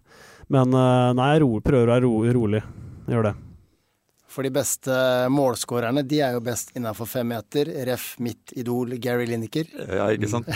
Men 0.52 0.72
uh, 0.72 1.12
nei, 1.16 1.34
jeg 1.34 1.44
ro, 1.44 1.52
prøver 1.64 1.84
å 1.84 1.94
være 1.96 2.06
ro, 2.08 2.22
rolig. 2.40 2.64
Gjør 3.12 3.28
det. 3.28 3.36
For 4.36 4.44
de 4.44 4.52
beste 4.52 4.92
målskårerne, 5.32 6.02
de 6.04 6.18
er 6.20 6.34
jo 6.36 6.42
best 6.44 6.74
innafor 6.76 7.08
fem 7.08 7.30
meter. 7.32 7.70
Ref. 7.88 8.18
mitt 8.20 8.52
idol 8.52 8.98
Gary 9.00 9.24
Lineker. 9.30 9.70
Ja, 9.88 10.10
ikke 10.12 10.28
sant. 10.28 10.50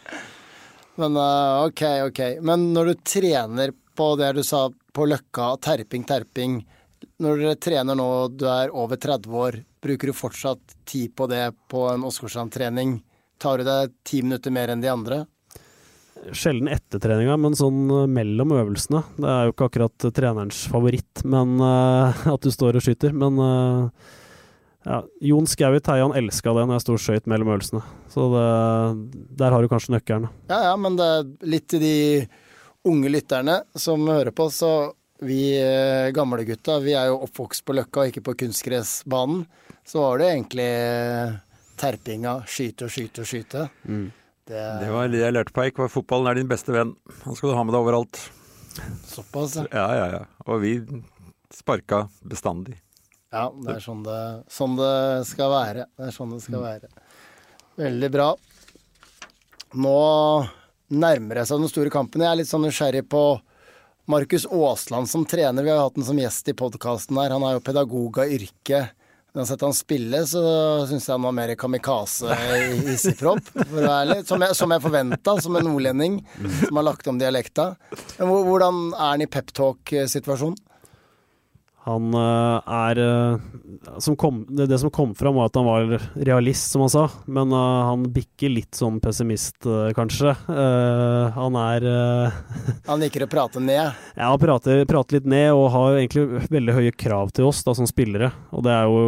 Men 0.98 1.14
uh, 1.14 1.68
ok, 1.68 1.82
ok. 2.08 2.20
Men 2.42 2.72
når 2.74 2.90
du 2.90 3.04
trener 3.06 3.70
på 3.94 4.08
det 4.18 4.32
du 4.40 4.42
sa 4.42 4.64
på 4.92 5.06
Løkka, 5.06 5.52
terping, 5.62 6.02
terping. 6.08 6.58
Når 7.22 7.38
dere 7.44 7.60
trener 7.62 7.94
nå, 7.94 8.08
du 8.34 8.48
er 8.50 8.74
over 8.74 8.98
30 8.98 9.38
år, 9.38 9.60
bruker 9.80 10.10
du 10.10 10.16
fortsatt 10.16 10.74
tid 10.88 11.14
på 11.14 11.30
det 11.30 11.44
på 11.70 11.86
en 11.92 12.02
Åsgårdstrand-trening? 12.10 12.98
Tar 13.38 13.62
du 13.62 13.68
deg 13.70 13.94
ti 14.02 14.24
minutter 14.26 14.50
mer 14.50 14.74
enn 14.74 14.82
de 14.82 14.90
andre? 14.90 15.20
Sjelden 16.36 16.68
etter 16.68 17.00
treninga, 17.00 17.36
men 17.40 17.56
sånn 17.56 17.86
eh, 17.88 18.08
mellom 18.10 18.52
øvelsene. 18.52 19.02
Det 19.16 19.28
er 19.28 19.46
jo 19.46 19.54
ikke 19.54 19.68
akkurat 19.70 20.08
trenerens 20.16 20.62
favoritt 20.70 21.22
men 21.24 21.56
uh, 21.62 22.12
at 22.34 22.44
du 22.44 22.50
står 22.52 22.78
og 22.78 22.84
skyter. 22.84 23.14
Men 23.16 23.40
uh, 23.40 24.12
ja, 24.84 25.00
Jon 25.30 25.48
Skau 25.48 25.72
i 25.76 25.82
Teian 25.84 26.14
elska 26.16 26.54
det 26.56 26.66
når 26.66 26.78
jeg 26.78 26.84
sto 26.84 26.96
og 26.98 27.02
skøyt 27.06 27.30
mellom 27.30 27.54
øvelsene. 27.54 27.82
Så 28.12 28.28
det, 28.34 28.46
der 29.40 29.56
har 29.56 29.64
du 29.64 29.72
kanskje 29.72 29.96
nøkkelen. 29.96 30.28
Ja 30.52 30.62
ja, 30.70 30.76
men 30.80 31.00
det 31.00 31.10
er 31.16 31.34
litt 31.56 31.68
til 31.72 31.84
de 31.84 31.96
unge 32.88 33.12
lytterne 33.12 33.60
som 33.76 34.06
hører 34.08 34.32
på, 34.32 34.48
så 34.52 34.92
vi 35.20 35.52
gamle 36.16 36.46
gutta, 36.48 36.78
vi 36.80 36.94
er 36.96 37.10
jo 37.10 37.18
oppvokst 37.26 37.60
på 37.68 37.74
Løkka 37.76 38.06
og 38.06 38.12
ikke 38.12 38.24
på 38.24 38.38
kunstgressbanen. 38.40 39.42
Så 39.84 40.00
var 40.00 40.20
det 40.20 40.30
egentlig 40.30 40.70
terpinga, 41.80 42.38
skyte 42.48 42.88
og 42.88 42.94
skyte 42.94 43.24
og 43.24 43.28
skyte. 43.28 43.66
Mm. 43.84 44.08
Det, 44.50 44.60
det 44.82 44.90
var 44.90 45.06
det 45.12 45.20
jeg 45.20 45.34
lærte 45.36 45.54
på 45.54 45.62
Eik, 45.62 45.76
var 45.78 45.90
fotballen 45.92 46.26
er 46.26 46.40
din 46.40 46.48
beste 46.50 46.74
venn. 46.74 46.96
Han 47.22 47.36
skal 47.38 47.52
du 47.52 47.54
ha 47.54 47.62
med 47.62 47.74
deg 47.76 47.84
overalt. 47.84 48.18
Såpass, 49.06 49.56
ja. 49.60 49.66
Ja, 49.70 49.88
ja, 49.94 50.06
ja. 50.16 50.22
Og 50.50 50.62
vi 50.64 50.72
sparka 51.54 52.08
bestandig. 52.26 52.74
Ja, 53.30 53.44
det 53.54 53.76
er 53.76 53.84
sånn 53.84 54.02
det, 54.02 54.18
sånn 54.50 54.74
det 54.78 54.94
skal 55.28 55.52
være. 55.52 55.86
Det 55.94 56.08
er 56.08 56.14
sånn 56.14 56.34
det 56.34 56.40
skal 56.42 56.64
være. 56.64 56.90
Veldig 57.78 58.10
bra. 58.10 58.26
Nå 59.78 59.94
nærmer 60.90 61.38
det 61.38 61.46
seg 61.46 61.62
den 61.62 61.70
store 61.70 61.92
kampen. 61.94 62.24
Jeg 62.24 62.32
er 62.32 62.40
litt 62.40 62.50
sånn 62.50 62.66
nysgjerrig 62.66 63.04
på 63.10 63.22
Markus 64.10 64.48
Aasland 64.50 65.06
som 65.12 65.22
trener. 65.30 65.62
Vi 65.62 65.70
har 65.70 65.84
hatt 65.84 65.94
ham 65.94 66.08
som 66.10 66.18
gjest 66.18 66.50
i 66.50 66.56
podkasten 66.58 67.22
her. 67.22 67.36
Han 67.36 67.46
er 67.46 67.54
jo 67.54 67.62
pedagog 67.70 68.18
av 68.24 68.34
yrke. 68.34 68.88
Når 69.30 69.44
jeg 69.44 69.48
sett 69.52 69.62
han 69.62 69.74
spille, 69.78 70.20
så 70.26 70.40
syns 70.90 71.04
jeg 71.06 71.14
han 71.14 71.26
var 71.28 71.34
mer 71.36 71.52
kamikaze 71.58 72.34
i 72.34 72.80
hissigpropp, 72.88 73.52
for 73.54 73.76
å 73.78 73.84
være 73.84 73.98
ærlig. 74.00 74.16
Som 74.26 74.42
jeg, 74.42 74.56
som 74.58 74.74
jeg 74.74 74.82
forventa, 74.82 75.36
som 75.44 75.58
en 75.58 75.68
nordlending 75.68 76.16
som 76.64 76.80
har 76.80 76.88
lagt 76.88 77.06
om 77.10 77.20
dialekta. 77.20 77.68
Hvordan 78.18 78.88
er 78.90 79.12
han 79.12 79.22
i 79.22 79.30
peptalk-situasjonen? 79.30 80.58
Han 81.86 82.12
uh, 82.12 82.60
er 82.68 82.98
uh, 83.00 84.14
kom, 84.20 84.42
det, 84.48 84.66
det, 84.68 84.78
som 84.82 84.90
kom 84.92 85.14
fram, 85.16 85.34
var 85.38 85.48
at 85.48 85.56
han 85.56 85.64
var 85.64 85.94
realist, 86.14 86.68
som 86.74 86.84
han 86.84 86.92
sa. 86.92 87.06
Men 87.24 87.54
uh, 87.56 87.88
han 87.88 88.04
bikker 88.12 88.52
litt 88.52 88.76
sånn 88.76 88.98
pessimist, 89.00 89.64
kanskje. 89.96 90.34
han 90.46 91.56
er 91.60 91.86
Han 92.90 93.00
liker 93.00 93.24
å 93.24 93.30
prate 93.30 93.62
ned? 93.62 93.96
Ja, 94.14 94.28
han 94.30 94.40
prater, 94.42 94.84
prater, 94.88 95.18
litt 95.18 95.28
ned, 95.30 95.52
og 95.56 95.70
har 95.72 95.96
egentlig 95.98 96.44
veldig 96.52 96.76
høye 96.76 96.94
krav 96.94 97.32
til 97.36 97.48
oss 97.48 97.64
da, 97.64 97.74
som 97.76 97.88
spillere. 97.88 98.30
Og 98.52 98.64
det 98.66 98.74
er 98.74 98.88
jo 98.90 99.02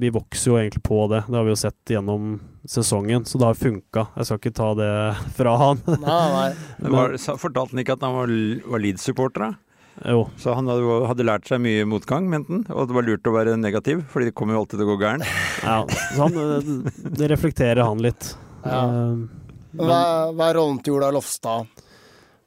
Vi 0.00 0.12
vokser 0.14 0.50
jo 0.50 0.58
egentlig 0.60 0.82
på 0.86 1.04
det. 1.12 1.24
Det 1.28 1.38
har 1.38 1.46
vi 1.46 1.54
jo 1.54 1.62
sett 1.62 1.94
gjennom 1.94 2.38
sesongen, 2.68 3.24
så 3.24 3.38
det 3.38 3.48
har 3.48 3.58
funka. 3.58 4.06
Jeg 4.18 4.28
skal 4.28 4.42
ikke 4.42 4.56
ta 4.58 4.70
det 4.78 4.92
fra 5.38 5.56
han. 5.62 5.82
Nei, 5.94 6.20
nei. 6.34 6.46
Men, 6.82 6.94
var, 6.98 7.18
fortalte 7.40 7.76
han 7.76 7.84
ikke 7.84 7.98
at 7.98 8.06
han 8.06 8.16
var, 8.18 8.38
var 8.74 8.88
Leeds-supporter, 8.88 9.46
da? 9.46 9.69
Jo. 10.04 10.24
Så 10.40 10.54
han 10.56 10.68
hadde, 10.70 11.00
hadde, 11.10 11.26
lært 11.28 11.48
seg 11.50 11.60
mye 11.60 11.84
motgang, 11.88 12.28
mente 12.30 12.54
han, 12.54 12.62
og 12.72 12.88
det 12.88 12.96
var 12.96 13.06
lurt 13.06 13.28
å 13.28 13.34
være 13.34 13.56
negativ, 13.60 14.04
fordi 14.08 14.30
det 14.30 14.36
kommer 14.38 14.56
jo 14.56 14.62
alltid 14.62 14.80
til 14.80 14.86
å 14.86 14.94
gå 14.94 14.98
gærent. 15.02 15.26
Ja, 15.60 15.82
så 16.14 16.24
han, 16.24 16.38
eh, 16.40 17.10
det 17.20 17.28
reflekterer 17.34 17.82
han 17.84 18.00
litt. 18.00 18.32
Ja. 18.64 18.80
Men, 18.88 19.28
hva, 19.76 20.00
hva, 20.32 20.48
er 20.48 20.56
rollen 20.56 20.80
til 20.84 20.96
Ola 20.96 21.10
Lofstad? 21.14 21.68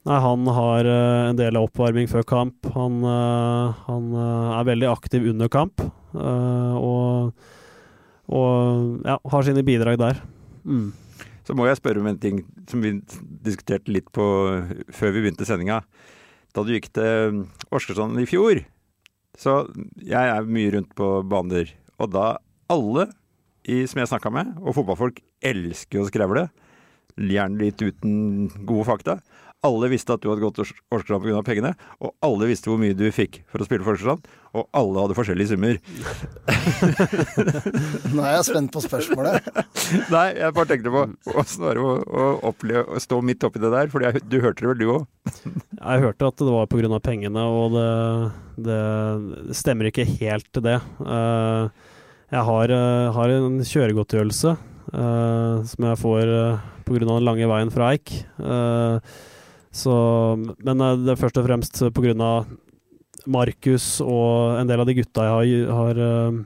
Nei, 0.03 0.17
Han 0.19 0.49
har 0.51 0.89
uh, 0.89 1.29
en 1.29 1.37
del 1.39 1.55
av 1.55 1.69
oppvarming 1.69 2.09
før 2.11 2.25
kamp. 2.27 2.67
Han, 2.73 2.97
han 3.85 4.09
er 4.17 4.65
veldig 4.67 4.89
aktiv 4.89 5.29
under 5.31 5.51
kamp, 5.51 5.85
og, 6.17 7.31
og 8.27 9.05
ja, 9.07 9.15
har 9.35 9.47
sine 9.47 9.63
bidrag 9.63 10.01
der. 10.01 10.19
Mm. 10.65 10.89
Så 11.47 11.55
må 11.55 11.67
jeg 11.67 11.79
spørre 11.79 12.01
om 12.01 12.09
en 12.09 12.19
ting 12.19 12.41
som 12.71 12.83
vi 12.83 12.97
diskuterte 13.45 13.91
litt 13.93 14.09
på 14.15 14.25
før 14.95 15.15
vi 15.15 15.23
begynte 15.23 15.47
sendinga 15.47 15.81
da 16.53 16.63
du 16.63 16.73
gikk 16.75 16.91
til 16.93 17.43
Åsgårdstrand 17.73 18.21
i 18.21 18.27
fjor. 18.29 18.61
Så 19.39 19.63
jeg 19.97 20.29
er 20.29 20.45
mye 20.45 20.73
rundt 20.75 20.91
på 20.97 21.09
baner. 21.25 21.71
Og 21.97 22.11
da 22.13 22.25
alle 22.71 23.07
i, 23.65 23.83
som 23.89 24.01
jeg 24.01 24.11
snakka 24.11 24.31
med, 24.33 24.51
og 24.61 24.75
fotballfolk 24.77 25.21
elsker 25.43 26.03
å 26.03 26.09
skrevle, 26.09 26.47
gjerne 27.17 27.61
litt 27.61 27.81
uten 27.81 28.51
gode 28.67 28.85
fakta. 28.89 29.17
Alle 29.63 29.87
visste 29.93 30.11
at 30.11 30.19
du 30.19 30.27
hadde 30.27 30.43
gått 30.43 30.57
til 30.57 30.65
Åsgårdstrand 30.91 31.23
pga. 31.23 31.41
pengene, 31.47 31.69
og 32.03 32.11
alle 32.25 32.49
visste 32.49 32.67
hvor 32.67 32.79
mye 32.81 32.95
du 32.97 33.05
fikk 33.15 33.45
for 33.47 33.63
å 33.63 33.67
spille 33.67 33.85
for 33.85 33.95
Åsgårdstrand, 33.95 34.27
og 34.59 34.67
alle 34.75 35.05
hadde 35.05 35.15
forskjellige 35.15 35.53
summer. 35.53 35.79
Nå 38.13 38.25
er 38.25 38.35
jeg 38.35 38.47
spent 38.49 38.73
på 38.75 38.83
spørsmålet. 38.83 39.47
Nei, 40.13 40.25
jeg 40.35 40.55
bare 40.57 40.69
tenkte 40.69 40.91
på 40.91 41.05
åssen 41.31 41.63
var 41.63 41.79
det 41.79 41.87
å, 41.87 41.95
å, 42.03 42.27
oppleve, 42.51 42.83
å 42.91 43.01
stå 43.05 43.21
midt 43.23 43.47
oppi 43.47 43.63
det 43.63 43.71
der, 43.71 43.89
for 43.93 44.03
du 44.03 44.37
hørte 44.43 44.65
det 44.65 44.71
vel 44.73 44.83
du 44.83 44.85
òg? 44.97 45.07
jeg 45.79 46.05
hørte 46.09 46.33
at 46.33 46.43
det 46.43 46.51
var 46.59 46.69
pga. 46.75 46.99
pengene, 47.07 47.47
og 47.47 47.79
det, 47.79 47.87
det, 48.67 48.83
stemmer 49.55 49.93
ikke 49.93 50.09
helt 50.11 50.51
til 50.51 50.67
det. 50.67 50.79
Uh, 50.99 51.71
jeg 52.35 52.47
har, 52.51 52.75
uh, 52.75 53.11
har 53.15 53.39
en 53.39 53.61
kjøregodtgjørelse 53.63 54.57
uh, 54.59 55.63
som 55.71 55.87
jeg 55.87 56.01
får 56.03 56.31
uh, 56.35 56.71
pga. 56.83 57.05
den 57.07 57.29
lange 57.31 57.47
veien 57.47 57.71
fra 57.71 57.93
Eik. 57.95 58.11
Uh, 58.35 58.99
Så, 59.73 59.93
men 60.37 60.85
eh, 60.85 60.97
det 61.01 61.15
er 61.15 61.21
først 61.21 61.39
og 61.41 61.47
fremst 61.47 61.81
av 61.83 62.47
Markus 63.33 63.87
og 64.03 64.59
en 64.59 64.67
del 64.67 64.83
av 64.83 64.89
de 64.89 64.97
gutta 64.97 65.27
jeg 65.27 65.67
har, 65.67 65.75
har, 65.79 66.01
eh, 66.07 66.41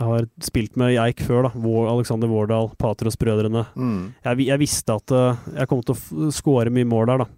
har 0.00 0.26
spilt 0.44 0.76
med 0.80 0.94
i 0.94 1.00
Eik 1.02 1.22
før, 1.26 1.48
da. 1.48 1.52
Alexander 1.92 2.30
Vårdal, 2.30 2.70
Patros-brødrene. 2.78 3.66
Mm. 3.74 4.02
Jeg, 4.24 4.48
jeg 4.52 4.62
visste 4.62 4.98
at 5.00 5.16
eh, 5.16 5.46
jeg 5.60 5.70
kom 5.70 5.82
til 5.84 5.96
å 5.96 6.34
skåre 6.34 6.72
mye 6.74 6.88
mål 6.88 7.14
der, 7.14 7.24
da. 7.24 7.30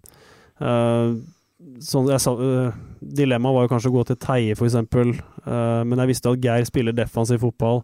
Sånn 1.83 2.09
eh, 2.11 2.81
dilemmaet 3.01 3.57
var 3.57 3.67
jo 3.67 3.71
kanskje 3.73 3.91
å 3.91 3.97
gå 3.97 4.07
til 4.09 4.19
Teie, 4.23 4.57
f.eks., 4.57 4.79
uh, 4.79 5.83
men 5.87 6.01
jeg 6.03 6.11
visste 6.11 6.33
at 6.33 6.43
Geir 6.43 6.67
spiller 6.67 6.97
defensiv 6.97 7.43
fotball. 7.43 7.83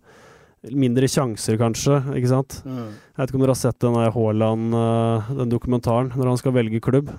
Mindre 0.74 1.06
sjanser, 1.10 1.58
kanskje, 1.60 2.00
ikke 2.18 2.30
sant. 2.32 2.58
Mm. 2.66 2.90
Jeg 2.90 3.20
vet 3.20 3.30
ikke 3.30 3.38
om 3.38 3.44
dere 3.44 3.54
har 3.54 3.60
sett 3.60 3.78
den 3.84 3.98
Haaland, 3.98 4.74
eh, 4.74 5.28
den 5.38 5.52
dokumentaren, 5.52 6.10
når 6.18 6.32
han 6.32 6.40
skal 6.40 6.54
velge 6.56 6.80
klubb. 6.82 7.12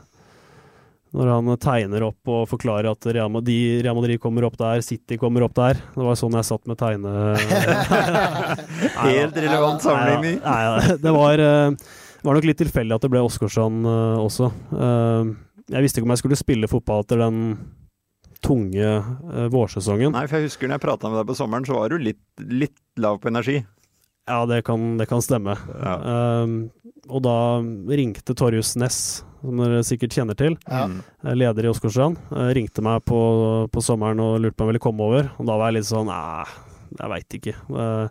Når 1.09 1.29
han 1.31 1.49
tegner 1.57 2.03
opp 2.05 2.29
og 2.29 2.43
forklarer 2.51 2.91
at 2.91 3.07
Real 3.09 3.31
Madrid, 3.33 3.81
Real 3.81 3.97
Madrid 3.97 4.19
kommer 4.21 4.45
opp 4.45 4.59
der, 4.59 4.83
City 4.85 5.17
kommer 5.17 5.47
opp 5.47 5.55
der. 5.57 5.79
Det 5.95 6.05
var 6.05 6.19
sånn 6.19 6.37
jeg 6.37 6.45
satt 6.45 6.69
med 6.69 6.77
tegne... 6.77 7.13
Helt 9.09 9.39
relevant 9.39 9.81
sammenligning. 9.81 10.37
Nei, 10.43 10.93
det 11.01 11.13
var, 11.15 11.41
eh, 11.41 11.73
var 12.21 12.37
nok 12.37 12.47
litt 12.51 12.61
tilfeldig 12.61 12.99
at 12.99 13.07
det 13.07 13.09
ble 13.15 13.23
Åsgårdsson 13.25 13.81
eh, 13.89 14.21
også. 14.21 14.51
Eh, 14.77 15.33
jeg 15.73 15.85
visste 15.85 16.01
ikke 16.01 16.11
om 16.11 16.13
jeg 16.13 16.21
skulle 16.21 16.39
spille 16.43 16.69
fotball 16.69 17.01
etter 17.01 17.25
den 17.25 17.41
tunge 18.45 18.93
vårsesongen. 19.51 20.13
Nei, 20.15 20.27
for 20.29 20.39
jeg 20.39 20.47
husker 20.47 20.69
når 20.69 20.77
jeg 20.77 20.85
prata 20.85 21.09
med 21.09 21.19
deg 21.19 21.27
på 21.27 21.35
sommeren, 21.35 21.65
så 21.67 21.75
var 21.75 21.91
du 21.91 21.97
litt, 21.99 22.21
litt 22.39 22.77
lav 23.01 23.17
på 23.19 23.33
energi. 23.33 23.57
Ja, 24.29 24.43
det 24.45 24.61
kan, 24.67 24.83
det 24.99 25.07
kan 25.09 25.23
stemme. 25.25 25.55
Ja. 25.81 25.95
Um, 26.45 26.59
og 27.09 27.23
da 27.25 27.33
ringte 27.97 28.35
Torjus 28.37 28.75
Næss, 28.77 28.99
som 29.41 29.57
dere 29.57 29.79
sikkert 29.87 30.13
kjenner 30.13 30.37
til, 30.37 30.57
Ja. 30.69 30.83
Mm. 30.85 30.99
eh, 31.25 31.33
leder 31.39 31.65
i 31.65 31.71
Åsgårdstrand, 31.71 32.19
eh, 32.37 32.51
ringte 32.53 32.83
meg 32.85 33.01
på, 33.09 33.21
på 33.73 33.81
sommeren 33.81 34.19
og 34.21 34.35
lurte 34.43 34.53
på 34.59 34.63
om 34.65 34.69
jeg 34.69 34.75
ville 34.75 34.83
komme 34.85 35.07
over. 35.07 35.31
Og 35.39 35.47
da 35.49 35.55
var 35.57 35.71
jeg 35.71 35.79
litt 35.79 35.89
sånn 35.89 36.11
Nei, 36.11 36.45
jeg 36.99 37.09
veit 37.15 37.37
ikke. 37.39 37.55
Eh, 37.73 38.09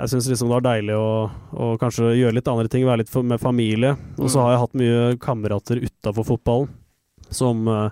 jeg 0.00 0.10
syns 0.12 0.28
liksom 0.30 0.50
det 0.50 0.56
var 0.58 0.66
deilig 0.66 0.94
å, 0.98 1.08
å 1.54 1.70
kanskje 1.78 2.12
gjøre 2.18 2.36
litt 2.38 2.48
andre 2.50 2.70
ting, 2.70 2.84
være 2.86 3.02
litt 3.04 3.10
for, 3.12 3.22
med 3.26 3.40
familie. 3.42 3.94
Og 4.18 4.30
så 4.30 4.42
har 4.42 4.52
jeg 4.56 4.62
hatt 4.64 4.78
mye 4.82 5.16
kamerater 5.22 5.80
utafor 5.86 6.26
fotballen 6.34 6.70
som 7.30 7.66
eh, 7.70 7.90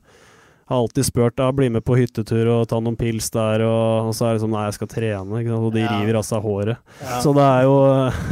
har 0.69 0.83
alltid 0.83 1.07
spurt 1.09 1.41
å 1.41 1.49
bli 1.57 1.71
med 1.73 1.81
på 1.87 1.97
hyttetur 1.97 2.49
og 2.53 2.67
ta 2.69 2.77
noen 2.85 2.97
pils 3.01 3.31
der, 3.33 3.63
og, 3.65 4.09
og 4.11 4.15
så 4.17 4.27
er 4.29 4.35
det 4.37 4.43
sånn 4.43 4.53
nei, 4.53 4.67
jeg 4.69 4.77
skal 4.77 4.91
trene, 4.93 5.41
ikke 5.41 5.53
sant? 5.55 5.65
og 5.65 5.73
de 5.73 5.81
Ja. 5.87 5.93
river 5.97 6.19
av 6.21 6.27
seg 6.29 6.43
håret. 6.45 6.77
Ja. 7.01 7.21
Så 7.25 7.33
det 7.37 7.47
er 7.47 7.63
jo 7.65 7.77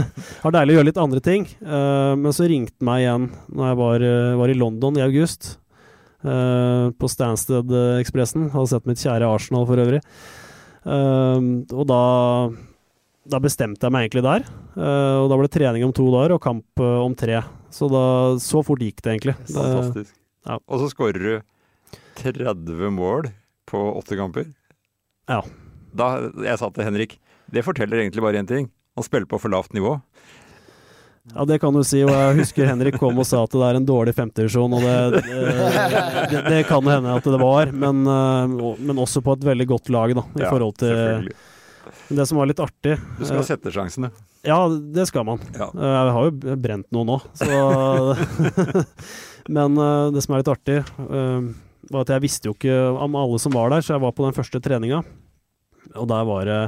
har 0.44 0.56
deilig 0.58 0.74
å 0.74 0.78
gjøre 0.78 0.88
litt 0.90 1.00
andre 1.00 1.22
ting. 1.24 1.46
Uh, 1.64 2.12
men 2.20 2.36
så 2.36 2.44
ringte 2.50 2.84
meg 2.84 3.06
igjen 3.06 3.30
når 3.48 3.70
jeg 3.72 3.78
var, 3.80 4.04
eh, 4.10 4.34
var 4.42 4.52
i 4.52 4.58
London 4.60 4.98
i 5.00 5.04
august. 5.06 5.56
uh, 6.26 6.90
på 6.98 7.06
Stansted-ekspressen. 7.12 8.48
Hadde 8.52 8.68
sett 8.72 8.86
mitt 8.88 8.98
kjære 8.98 9.28
Arsenal 9.30 9.66
for 9.68 9.78
øvrig. 9.78 10.00
Uh, 10.86 11.62
og 11.74 11.84
da, 11.88 12.00
da 13.30 13.40
bestemte 13.42 13.86
jeg 13.86 13.94
meg 13.94 14.06
egentlig 14.06 14.24
der. 14.26 14.44
Eh, 14.76 15.16
og 15.22 15.30
da 15.32 15.36
ble 15.38 15.46
det 15.48 15.54
trening 15.56 15.84
om 15.86 15.92
to 15.96 16.04
dager 16.12 16.34
og 16.36 16.42
kamp 16.44 16.82
om 16.84 17.14
tre. 17.18 17.40
Så 17.72 17.88
da, 17.90 18.02
så 18.42 18.60
fort 18.66 18.82
gikk 18.84 19.00
det 19.02 19.14
egentlig. 19.16 19.34
Fantastisk. 19.50 20.12
ja. 20.46 20.58
Og 20.68 20.82
så 20.84 20.90
skårer 20.92 21.24
du 21.24 21.32
30 22.22 22.90
mål 22.96 23.30
på 23.70 23.80
åtte 23.98 24.16
kamper. 24.18 24.50
Ja. 25.28 25.40
Da 25.96 26.10
jeg 26.44 26.58
sa 26.60 26.68
til 26.70 26.86
Henrik 26.86 27.18
det 27.52 27.62
forteller 27.62 28.00
egentlig 28.02 28.22
bare 28.24 28.40
én 28.42 28.48
ting. 28.48 28.64
Han 28.98 29.04
spiller 29.06 29.28
på 29.30 29.38
for 29.38 29.52
lavt 29.52 29.72
nivå. 29.76 30.00
Ja, 31.34 31.44
det 31.46 31.58
kan 31.62 31.74
du 31.74 31.82
si. 31.86 32.00
Og 32.06 32.10
jeg 32.10 32.36
husker 32.40 32.66
Henrik 32.66 32.96
kom 32.98 33.18
og 33.18 33.26
sa 33.26 33.42
at 33.46 33.54
det 33.54 33.62
er 33.68 33.78
en 33.78 33.86
dårlig 33.86 34.14
femtedivisjon, 34.16 34.74
og 34.78 34.82
det, 34.82 35.22
det, 36.30 36.42
det 36.50 36.60
kan 36.68 36.86
hende 36.86 37.14
at 37.18 37.26
det 37.26 37.38
var, 37.42 37.70
men, 37.74 38.02
eh, 38.06 38.76
men 38.86 39.02
også 39.02 39.22
på 39.26 39.34
et 39.38 39.46
veldig 39.46 39.66
godt 39.72 39.90
lag, 39.94 40.14
da, 40.18 40.24
i 40.38 40.42
Ja, 40.44 40.50
forhold 40.54 40.78
til 40.82 41.30
det 42.18 42.26
som 42.26 42.38
var 42.38 42.50
litt 42.50 42.62
artig. 42.62 42.96
Du 43.18 43.24
skal 43.26 43.42
eh, 43.42 43.46
sette 43.46 43.74
sjansene. 43.74 44.10
Ja, 44.46 44.60
det 44.70 45.08
skal 45.10 45.26
man. 45.26 45.42
Ja. 45.58 45.70
Eh, 45.74 45.94
Jeg 45.98 46.14
har 46.18 46.28
jo 46.30 46.56
brent 46.66 46.90
noe 46.94 47.06
nå, 47.10 47.18
så 47.34 47.46
Men 49.56 49.78
det 50.14 50.22
som 50.24 50.34
er 50.34 50.42
litt 50.42 50.50
artig, 50.50 50.80
var 51.92 52.06
at 52.06 52.14
jeg 52.16 52.24
visste 52.26 52.50
jo 52.50 52.54
ikke 52.56 52.76
om 53.04 53.18
alle 53.18 53.40
som 53.42 53.54
var 53.54 53.72
der, 53.72 53.84
så 53.84 53.94
jeg 53.94 54.04
var 54.04 54.14
på 54.16 54.26
den 54.26 54.36
første 54.36 54.60
treninga, 54.62 55.02
og 55.94 56.08
der 56.10 56.28
var 56.28 56.48
det 56.48 56.62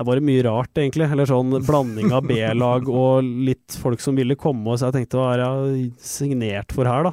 der 0.00 0.06
var 0.06 0.16
det 0.16 0.24
mye 0.24 0.42
rart, 0.46 0.70
egentlig. 0.80 1.10
Eller 1.12 1.28
sånn 1.28 1.50
blanding 1.66 2.12
av 2.14 2.24
B-lag 2.24 2.86
og 2.88 3.26
litt 3.44 3.74
folk 3.76 4.00
som 4.00 4.16
ville 4.16 4.38
komme. 4.38 4.78
Så 4.78 4.88
jeg 4.88 4.94
tenkte 4.96 5.18
hva 5.18 5.32
er 5.34 5.42
jeg 5.42 5.88
signert 6.00 6.72
for 6.72 6.88
her, 6.88 7.10
da? 7.10 7.12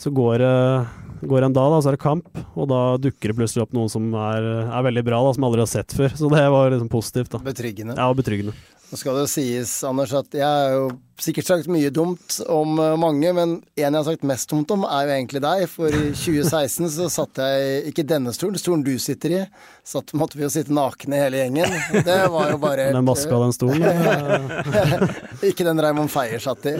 Så 0.00 0.12
går 0.16 0.40
det 0.40 1.28
går 1.28 1.44
en 1.44 1.52
dag, 1.52 1.74
da, 1.74 1.80
så 1.82 1.90
er 1.90 1.98
det 1.98 2.00
kamp, 2.00 2.28
og 2.56 2.68
da 2.70 2.80
dukker 2.96 3.28
det 3.28 3.36
plutselig 3.36 3.66
opp 3.66 3.74
noen 3.76 3.90
som 3.92 4.06
er, 4.16 4.46
er 4.72 4.86
veldig 4.86 5.02
bra, 5.04 5.18
da, 5.26 5.34
som 5.36 5.44
jeg 5.44 5.50
aldri 5.50 5.64
har 5.66 5.72
sett 5.74 5.96
før. 5.98 6.14
Så 6.16 6.30
det 6.32 6.44
var 6.54 6.72
liksom 6.72 6.88
positivt. 6.92 7.34
da. 7.34 7.42
Betryggende. 7.44 7.96
Ja, 7.98 8.08
betryggende. 8.16 8.54
Nå 8.90 8.98
skal 8.98 9.14
det 9.14 9.20
jo 9.22 9.30
sies, 9.30 9.72
Anders, 9.86 10.10
at 10.18 10.32
jeg 10.34 10.42
har 10.42 10.72
jo 10.74 10.86
sikkert 11.20 11.46
sagt 11.46 11.68
mye 11.70 11.92
dumt 11.94 12.40
om 12.50 12.72
eh, 12.82 12.96
mange, 12.98 13.30
men 13.36 13.52
en 13.60 13.78
jeg 13.78 13.94
har 13.94 14.06
sagt 14.08 14.24
mest 14.26 14.50
dumt 14.50 14.72
om, 14.74 14.82
er 14.82 15.04
jo 15.06 15.12
egentlig 15.14 15.42
deg. 15.44 15.62
For 15.70 15.94
i 15.94 16.08
2016 16.10 16.88
så 16.96 17.06
satt 17.12 17.38
jeg 17.38 17.84
ikke 17.92 18.02
i 18.02 18.08
denne 18.10 18.34
stolen, 18.34 18.58
stolen 18.58 18.82
du 18.82 18.90
sitter 18.98 19.36
i. 19.36 19.42
Satt 19.86 20.10
måtte 20.18 20.40
vi 20.40 20.42
jo 20.42 20.50
sitte 20.50 20.74
nakne 20.74 21.20
hele 21.22 21.38
gjengen. 21.38 21.76
Det 22.02 22.16
var 22.34 22.50
jo 22.50 22.58
bare 22.64 22.88
Den 22.96 23.12
av 23.12 23.44
den 23.44 23.54
stolen. 23.54 24.50
Ikke 25.50 25.64
den 25.64 25.80
Raymond 25.80 26.10
Feier 26.10 26.42
satt 26.42 26.66
i. 26.66 26.74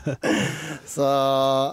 så 0.96 1.12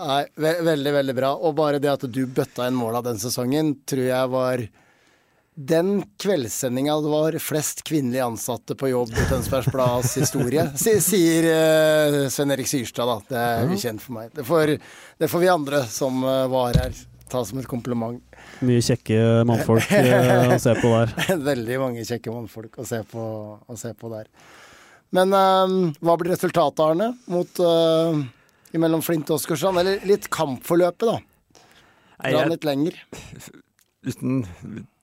nei, 0.06 0.22
ve 0.38 0.54
veldig, 0.70 0.94
veldig 1.00 1.18
bra. 1.18 1.34
Og 1.42 1.58
bare 1.58 1.82
det 1.82 1.90
at 1.96 2.06
du 2.06 2.22
bøtta 2.30 2.70
inn 2.70 2.78
mål 2.78 3.02
av 3.02 3.10
den 3.10 3.20
sesongen, 3.22 3.74
tror 3.90 4.06
jeg 4.06 4.32
var 4.38 4.68
den 5.56 6.04
kveldssendinga 6.18 6.96
det 7.02 7.10
var 7.12 7.38
flest 7.44 7.84
kvinnelige 7.84 8.24
ansatte 8.26 8.76
på 8.76 8.88
jobb 8.88 9.12
i 9.12 9.26
Tønsbergs 9.30 9.68
Blads 9.72 10.16
historie, 10.16 10.64
sier 10.80 11.48
uh, 11.52 12.20
Sven 12.32 12.54
Erik 12.56 12.70
Syrstad, 12.72 13.10
da. 13.10 13.18
Det 13.28 13.42
er 13.42 13.74
ukjent 13.76 14.04
for 14.04 14.16
meg. 14.16 14.32
Det 14.36 14.46
får, 14.48 14.76
det 15.20 15.30
får 15.32 15.44
vi 15.44 15.50
andre 15.52 15.84
som 15.92 16.24
eh, 16.24 16.46
var 16.52 16.80
her, 16.80 16.96
ta 17.32 17.44
som 17.46 17.60
et 17.60 17.68
kompliment. 17.70 18.22
Mye 18.64 18.84
kjekke 18.86 19.18
mannfolk 19.50 19.92
eh, 20.00 20.54
å 20.56 20.60
se 20.62 20.76
på 20.80 20.94
der. 20.96 21.16
Veldig 21.52 21.80
mange 21.82 22.06
kjekke 22.08 22.34
mannfolk 22.34 22.80
å 22.80 22.88
se 22.88 23.02
på, 23.12 23.26
å 23.60 23.80
se 23.80 23.92
på 23.98 24.12
der. 24.14 24.32
Men 25.12 25.36
uh, 25.36 25.92
hva 26.00 26.16
blir 26.16 26.32
resultatet, 26.32 26.80
Arne, 26.86 27.10
mot 27.28 27.60
uh, 27.60 28.16
imellom 28.72 29.04
Flint 29.04 29.28
og 29.28 29.42
Åsgårdstrand? 29.42 29.82
Eller 29.84 30.08
litt 30.08 30.30
kampforløpet, 30.32 31.12
da. 31.12 31.60
Dra 32.22 32.46
den 32.46 32.56
litt 32.56 32.70
lenger. 32.70 33.04
Uten 34.08 34.46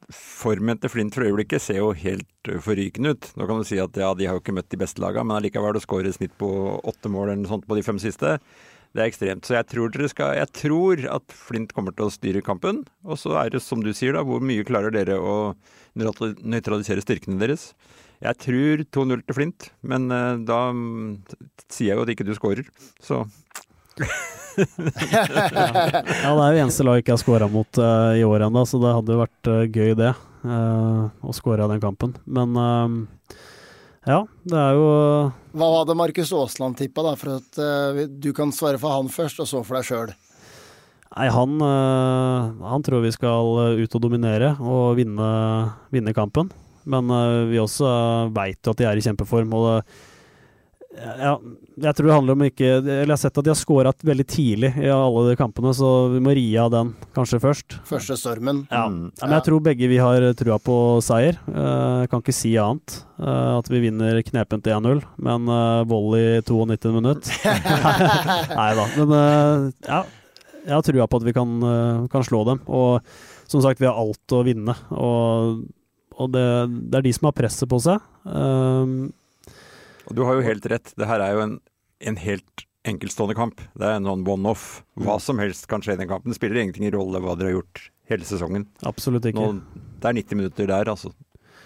Formen 0.08 0.78
til 0.80 0.88
Flint 0.88 1.12
for 1.12 1.26
øyeblikket 1.26 1.60
ser 1.60 1.82
jo 1.82 1.90
helt 1.92 2.50
forrykende 2.64 3.12
ut. 3.12 3.26
Nå 3.36 3.48
kan 3.48 3.60
du 3.60 3.66
si 3.68 3.76
at 3.82 3.96
ja, 4.00 4.08
de 4.16 4.24
har 4.28 4.38
jo 4.38 4.40
ikke 4.40 4.54
møtt 4.56 4.70
de 4.72 4.80
beste 4.80 5.02
lagene, 5.04 5.26
men 5.28 5.36
allikevel 5.36 5.76
å 5.76 5.82
skåre 5.84 6.12
snitt 6.14 6.32
på 6.40 6.48
åtte 6.80 7.10
mål 7.12 7.26
eller 7.28 7.42
noe 7.42 7.50
sånt 7.50 7.66
på 7.68 7.76
de 7.76 7.84
fem 7.84 8.00
siste, 8.00 8.38
det 8.96 9.02
er 9.04 9.10
ekstremt. 9.10 9.44
Så 9.44 9.58
jeg 9.58 9.68
tror, 9.68 9.92
skal, 10.08 10.32
jeg 10.38 10.50
tror 10.56 11.02
at 11.12 11.36
Flint 11.36 11.74
kommer 11.76 11.92
til 11.92 12.06
å 12.06 12.14
styre 12.14 12.40
kampen. 12.44 12.86
Og 13.04 13.20
så 13.20 13.36
er 13.36 13.52
det 13.52 13.60
som 13.64 13.84
du 13.84 13.92
sier, 13.92 14.16
da, 14.16 14.24
hvor 14.24 14.40
mye 14.40 14.64
klarer 14.68 14.94
dere 14.94 15.18
å 15.20 15.52
nøytralisere 15.98 17.04
styrkene 17.04 17.40
deres? 17.42 17.74
Jeg 18.24 18.40
tror 18.42 18.82
2-0 18.96 19.26
til 19.28 19.36
Flint, 19.36 19.68
men 19.86 20.08
da 20.48 20.62
mm, 20.74 21.20
sier 21.68 21.92
jeg 21.92 22.00
jo 22.00 22.06
at 22.06 22.14
ikke 22.14 22.26
du 22.26 22.32
skårer. 22.34 22.72
Så 23.04 23.26
Ja, 24.58 26.30
det 26.34 26.42
er 26.42 26.54
jo 26.54 26.62
eneste 26.64 26.86
lag 26.86 26.98
ikke 26.98 27.12
jeg 27.12 27.18
har 27.18 27.22
scora 27.22 27.48
mot 27.50 27.80
uh, 27.80 28.14
i 28.18 28.24
år 28.26 28.48
ennå, 28.48 28.64
så 28.66 28.80
det 28.82 28.94
hadde 28.96 29.14
jo 29.14 29.20
vært 29.22 29.50
uh, 29.50 29.62
gøy, 29.66 29.92
det. 29.98 30.12
Uh, 30.42 31.10
å 31.22 31.34
score 31.34 31.68
den 31.70 31.82
kampen. 31.82 32.14
Men 32.26 32.54
ja, 34.08 34.22
det 34.48 34.56
er 34.56 34.76
jo 34.78 34.86
Hva 35.58 35.68
hadde 35.74 35.96
Markus 35.98 36.30
Aasland 36.32 36.78
tippa, 36.78 37.04
da? 37.04 37.12
For 37.18 37.28
at 37.36 37.58
du 38.22 38.30
kan 38.36 38.54
svare 38.54 38.80
for 38.80 38.94
han 38.94 39.10
først, 39.12 39.42
og 39.42 39.50
så 39.50 39.62
for 39.66 39.78
deg 39.78 39.88
sjøl. 39.88 40.14
Nei, 41.08 41.26
han, 41.34 41.58
han 41.58 42.84
tror 42.86 43.02
vi 43.02 43.12
skal 43.12 43.80
ut 43.82 43.96
og 43.98 44.04
dominere 44.04 44.54
og 44.62 44.96
vinne, 45.00 45.28
vinne 45.92 46.14
kampen. 46.16 46.48
Men 46.88 47.10
vi 47.50 47.58
også 47.60 47.90
veit 48.32 48.62
jo 48.64 48.72
at 48.72 48.80
de 48.80 48.86
er 48.88 49.00
i 49.00 49.04
kjempeform. 49.04 49.52
Og 49.58 49.66
det, 49.66 49.76
ja, 50.98 51.32
jeg 51.84 51.94
tror 51.96 52.06
det 52.08 52.14
handler 52.14 52.36
om 52.36 52.42
ikke 52.46 52.68
Eller 52.78 53.04
jeg 53.04 53.12
har 53.12 53.20
sett 53.20 53.38
at 53.40 53.46
de 53.46 53.52
har 53.52 53.58
scora 53.58 53.92
veldig 54.04 54.26
tidlig 54.28 54.70
i 54.82 54.88
alle 54.92 55.22
de 55.30 55.36
kampene, 55.38 55.72
så 55.76 55.90
vi 56.12 56.20
må 56.24 56.34
ri 56.36 56.44
av 56.60 56.70
den 56.74 56.90
kanskje 57.16 57.40
først. 57.42 57.76
Første 57.88 58.16
stormen. 58.18 58.64
Ja. 58.70 58.84
Mm. 58.90 59.10
Ja, 59.18 59.24
men 59.26 59.36
jeg 59.38 59.46
tror 59.48 59.62
begge 59.68 59.88
vi 59.90 60.00
har 60.02 60.26
trua 60.38 60.58
på 60.62 60.76
seier. 61.04 61.38
Eh, 61.48 62.02
Jeg 62.04 62.10
kan 62.12 62.22
ikke 62.24 62.34
si 62.36 62.54
annet. 62.58 62.98
eh, 63.18 63.50
At 63.58 63.68
vi 63.72 63.80
vinner 63.86 64.22
knepent 64.26 64.66
1-0, 64.68 65.02
men 65.18 65.48
uh, 65.48 65.84
volley 65.88 66.40
92 66.42 66.92
minutt 66.94 67.30
Nei 68.58 68.70
da. 68.78 68.86
Men 68.98 69.16
eh, 69.18 69.66
ja, 69.88 70.02
jeg 70.66 70.74
har 70.76 70.84
trua 70.84 71.06
på 71.08 71.20
at 71.22 71.26
vi 71.28 71.32
kan, 71.36 71.56
eh, 71.64 72.06
kan 72.12 72.24
slå 72.26 72.42
dem. 72.48 72.60
Og 72.66 73.00
som 73.48 73.62
sagt, 73.64 73.80
vi 73.80 73.86
har 73.88 73.96
alt 73.96 74.34
å 74.36 74.42
vinne. 74.44 74.74
Og, 74.92 75.62
og 76.18 76.32
det, 76.34 76.44
det 76.90 76.98
er 77.00 77.06
de 77.06 77.12
som 77.16 77.30
har 77.30 77.36
presset 77.38 77.70
på 77.70 77.78
seg. 77.80 78.02
Um, 78.28 79.08
Og 80.08 80.16
du 80.16 80.24
har 80.24 80.34
jo 80.38 80.46
helt 80.46 80.64
rett. 80.72 80.92
Det 80.96 81.06
her 81.06 81.20
er 81.20 81.34
jo 81.36 81.40
en, 81.44 81.60
en 82.00 82.16
helt 82.16 82.64
enkeltstående 82.88 83.34
kamp. 83.36 83.60
Det 83.76 83.84
er 83.84 83.98
en 83.98 84.06
sånn 84.08 84.24
one-off. 84.24 84.82
Hva 84.96 85.16
Mm. 85.18 85.20
som 85.20 85.38
helst 85.42 85.66
kan 85.68 85.80
skje 85.84 85.92
i 85.94 86.00
den 86.00 86.08
kampen. 86.08 86.30
Det 86.32 86.38
spiller 86.38 86.62
ingenting 86.62 86.88
rolle 86.94 87.20
hva 87.20 87.36
dere 87.36 87.50
har 87.52 87.58
gjort 87.60 87.82
hele 88.08 88.24
sesongen. 88.24 88.64
Absolutt 88.88 89.26
ikke. 89.28 89.36
Nå, 89.36 89.60
det 90.00 90.08
er 90.08 90.16
90 90.22 90.36
minutter 90.40 90.66
der, 90.70 90.84
altså. 90.88 91.12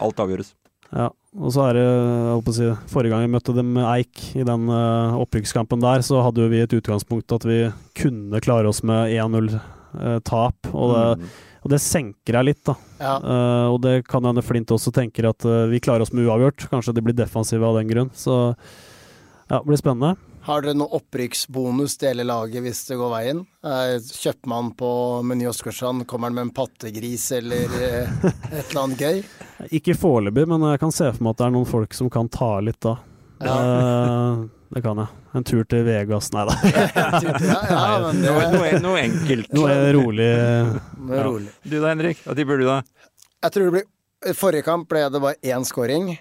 Alt 0.02 0.16
avgjøres. 0.18 0.54
Ja, 0.92 1.06
og 1.38 1.52
så 1.54 1.70
er 1.70 1.76
det, 1.78 1.84
jeg 1.86 2.42
å 2.42 2.52
si, 2.52 2.66
Forrige 2.92 3.12
gang 3.14 3.22
vi 3.24 3.32
møtte 3.32 3.54
dem 3.56 3.70
med 3.72 3.86
Eik 3.88 4.34
i 4.36 4.42
den 4.44 4.66
uh, 4.68 5.14
opprykkskampen 5.22 5.80
der, 5.80 6.02
så 6.04 6.18
hadde 6.26 6.50
vi 6.52 6.58
et 6.60 6.74
utgangspunkt 6.76 7.32
at 7.32 7.46
vi 7.48 7.60
kunne 7.96 8.40
klare 8.44 8.68
oss 8.68 8.82
med 8.84 9.08
1-0-tap. 9.14 10.68
og, 10.74 10.92
det- 10.92 11.18
Mm. 11.22 11.28
Og 11.62 11.70
det 11.70 11.78
senker 11.82 12.38
deg 12.38 12.48
litt, 12.50 12.62
da. 12.66 12.74
Ja. 12.98 13.14
Uh, 13.22 13.66
og 13.70 13.78
det 13.84 14.00
kan 14.08 14.26
hende 14.26 14.42
Flint 14.42 14.72
også 14.74 14.90
tenker 14.94 15.30
at 15.30 15.46
uh, 15.46 15.68
vi 15.70 15.82
klarer 15.82 16.02
oss 16.02 16.14
med 16.14 16.26
uavgjort. 16.26 16.66
Kanskje 16.72 16.96
de 16.96 17.06
blir 17.06 17.16
defensive 17.18 17.66
av 17.66 17.78
den 17.78 17.90
grunn. 17.90 18.10
Så 18.18 18.34
ja, 19.46 19.60
det 19.60 19.66
blir 19.68 19.78
spennende. 19.78 20.16
Har 20.42 20.64
dere 20.64 20.74
noe 20.74 20.98
opprykksbonus 20.98 21.94
til 22.00 22.10
hele 22.10 22.24
laget 22.26 22.64
hvis 22.64 22.80
det 22.88 22.96
går 22.98 23.12
veien? 23.12 23.44
Uh, 23.62 23.94
Kjøper 24.02 24.50
man 24.50 24.72
på 24.78 24.88
Meny 25.28 25.46
Åsgårdstrand, 25.46 26.02
kommer 26.10 26.30
han 26.30 26.38
med 26.38 26.48
en 26.48 26.54
pattegris 26.56 27.28
eller 27.36 27.76
eh, 27.78 28.16
et 28.50 28.72
eller 28.72 28.80
annet 28.82 29.04
gøy? 29.04 29.22
Ikke 29.78 29.94
foreløpig, 29.94 30.48
men 30.50 30.66
jeg 30.72 30.82
kan 30.82 30.94
se 30.94 31.12
for 31.12 31.22
meg 31.22 31.36
at 31.36 31.44
det 31.44 31.46
er 31.46 31.54
noen 31.54 31.70
folk 31.70 31.94
som 31.94 32.10
kan 32.10 32.30
ta 32.32 32.56
litt 32.64 32.80
da. 32.82 32.96
Eh, 33.38 34.42
det 34.72 34.80
kan 34.84 35.00
jeg. 35.02 35.22
En 35.36 35.44
tur 35.44 35.64
til 35.68 35.82
Vegas, 35.84 36.30
nei 36.32 36.44
da. 36.48 36.54
Ja, 37.44 37.58
ja, 37.68 37.86
men 38.06 38.22
det 38.24 38.32
Noe, 38.32 38.68
noe, 38.80 39.00
enkelt. 39.02 39.50
Noe 39.52 39.72
er 39.72 39.92
rolig. 39.96 40.28
er 40.32 41.24
rolig. 41.26 41.52
Du 41.64 41.76
da, 41.76 41.90
Henrik? 41.90 42.22
Hva 42.24 42.36
tipper 42.38 42.60
du 42.62 42.66
da? 42.68 42.78
Jeg 43.42 43.54
tror 43.54 43.68
det 43.68 43.74
blir 43.76 44.30
I 44.30 44.36
forrige 44.38 44.64
kamp 44.66 44.88
ble 44.88 45.02
det 45.12 45.20
bare 45.20 45.52
én 45.52 45.66
scoring. 45.68 46.12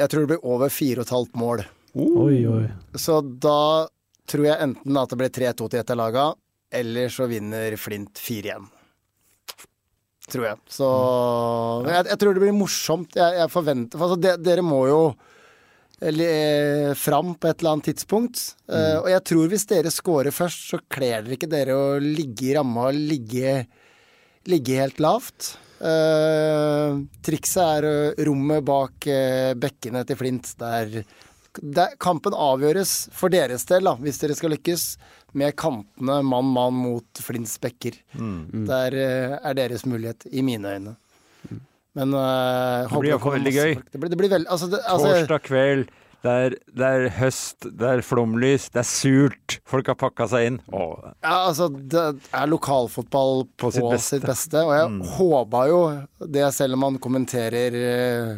Jeg 0.00 0.08
tror 0.12 0.24
det 0.24 0.30
blir 0.32 0.46
over 0.54 0.72
fire 0.72 1.02
og 1.02 1.08
et 1.08 1.14
halvt 1.16 1.36
mål. 1.42 1.64
Oi, 1.92 2.38
oi. 2.48 2.62
Så 2.96 3.18
da 3.20 3.88
tror 4.30 4.46
jeg 4.46 4.64
enten 4.64 4.96
at 4.96 5.12
det 5.12 5.18
blir 5.20 5.34
3-2 5.34 5.68
til 5.68 5.82
et 5.82 5.92
av 5.92 5.98
laga, 6.00 6.28
eller 6.72 7.12
så 7.12 7.26
vinner 7.28 7.76
Flint 7.76 8.16
4-1. 8.22 8.70
Tror 10.32 10.46
jeg. 10.46 10.60
Så 10.70 10.88
jeg, 11.90 12.06
jeg 12.08 12.18
tror 12.22 12.32
det 12.32 12.44
blir 12.46 12.56
morsomt. 12.56 13.18
Jeg, 13.18 13.36
jeg 13.42 13.52
forventer 13.52 14.00
for 14.00 14.14
altså, 14.14 14.22
de, 14.22 14.36
Dere 14.40 14.64
må 14.64 14.86
jo 14.88 15.00
fram 16.98 17.34
på 17.38 17.48
et 17.48 17.60
eller 17.60 17.76
annet 17.76 17.88
tidspunkt. 17.92 18.40
Eh, 18.66 18.98
og 18.98 19.08
jeg 19.12 19.24
tror 19.30 19.50
hvis 19.52 19.66
dere 19.70 19.92
scorer 19.94 20.34
først, 20.34 20.68
så 20.72 20.80
kler 20.90 21.22
dere 21.22 21.36
ikke 21.38 21.50
dere 21.52 21.76
å 21.78 21.98
ligge 22.02 22.48
i 22.50 22.54
ramma 22.56 22.88
og 22.90 22.98
ligge, 23.12 23.60
ligge 24.50 24.80
helt 24.80 25.02
lavt. 25.02 25.56
Uh, 25.82 27.02
trikset 27.26 27.58
er 27.58 27.86
eh, 27.88 28.20
rommet 28.28 28.62
bak 28.62 29.08
uh, 29.10 29.50
bekkene 29.58 30.04
til 30.06 30.18
Flint, 30.20 30.52
der 30.60 31.02
der 31.60 31.96
kampen 32.00 32.32
avgjøres 32.32 33.10
for 33.12 33.32
deres 33.32 33.66
del, 33.68 33.84
da, 33.84 33.96
hvis 34.00 34.20
dere 34.22 34.36
skal 34.36 34.54
lykkes, 34.54 34.86
med 35.36 35.56
kantene 35.56 36.18
mann-mann 36.24 36.76
mot 36.76 37.20
Flints 37.24 37.58
bekker. 37.60 37.96
Der 38.68 38.96
eh, 38.96 39.36
er 39.38 39.56
deres 39.56 39.86
mulighet, 39.88 40.26
i 40.30 40.44
mine 40.44 40.74
øyne. 40.76 40.96
Men 41.98 42.14
uh, 42.16 42.88
Det 42.88 43.00
blir 43.02 43.12
iallfall 43.12 43.36
veldig 43.36 43.52
gøy. 43.56 43.74
Det 43.92 44.00
blir, 44.00 44.12
det 44.12 44.20
blir 44.20 44.32
veld, 44.32 44.48
altså, 44.48 44.70
det, 44.72 44.80
altså, 44.88 45.12
Torsdag 45.12 45.44
kveld. 45.48 45.90
Det 46.22 46.30
er, 46.30 46.54
det 46.78 46.86
er 46.86 47.04
høst, 47.16 47.66
det 47.66 47.88
er 47.96 48.00
flomlys, 48.06 48.68
det 48.70 48.78
er 48.84 48.86
surt. 48.86 49.56
Folk 49.66 49.88
har 49.90 49.96
pakka 49.98 50.28
seg 50.30 50.52
inn. 50.52 50.58
Åh, 50.70 51.08
ja, 51.18 51.32
altså, 51.48 51.66
det 51.66 52.04
er 52.30 52.50
lokalfotball 52.50 53.42
på, 53.58 53.66
På 53.66 53.70
sitt 53.74 53.82
sitt, 53.82 54.22
beste. 54.22 54.28
beste. 54.28 54.62
Og 54.62 54.70
jeg 54.76 55.16
håpa 55.16 55.64
jo 55.66 55.80
det, 56.22 56.44
selv 56.54 56.78
om 56.78 56.84
man 56.86 57.00
kommenterer 57.02 57.78
eh, 57.80 58.30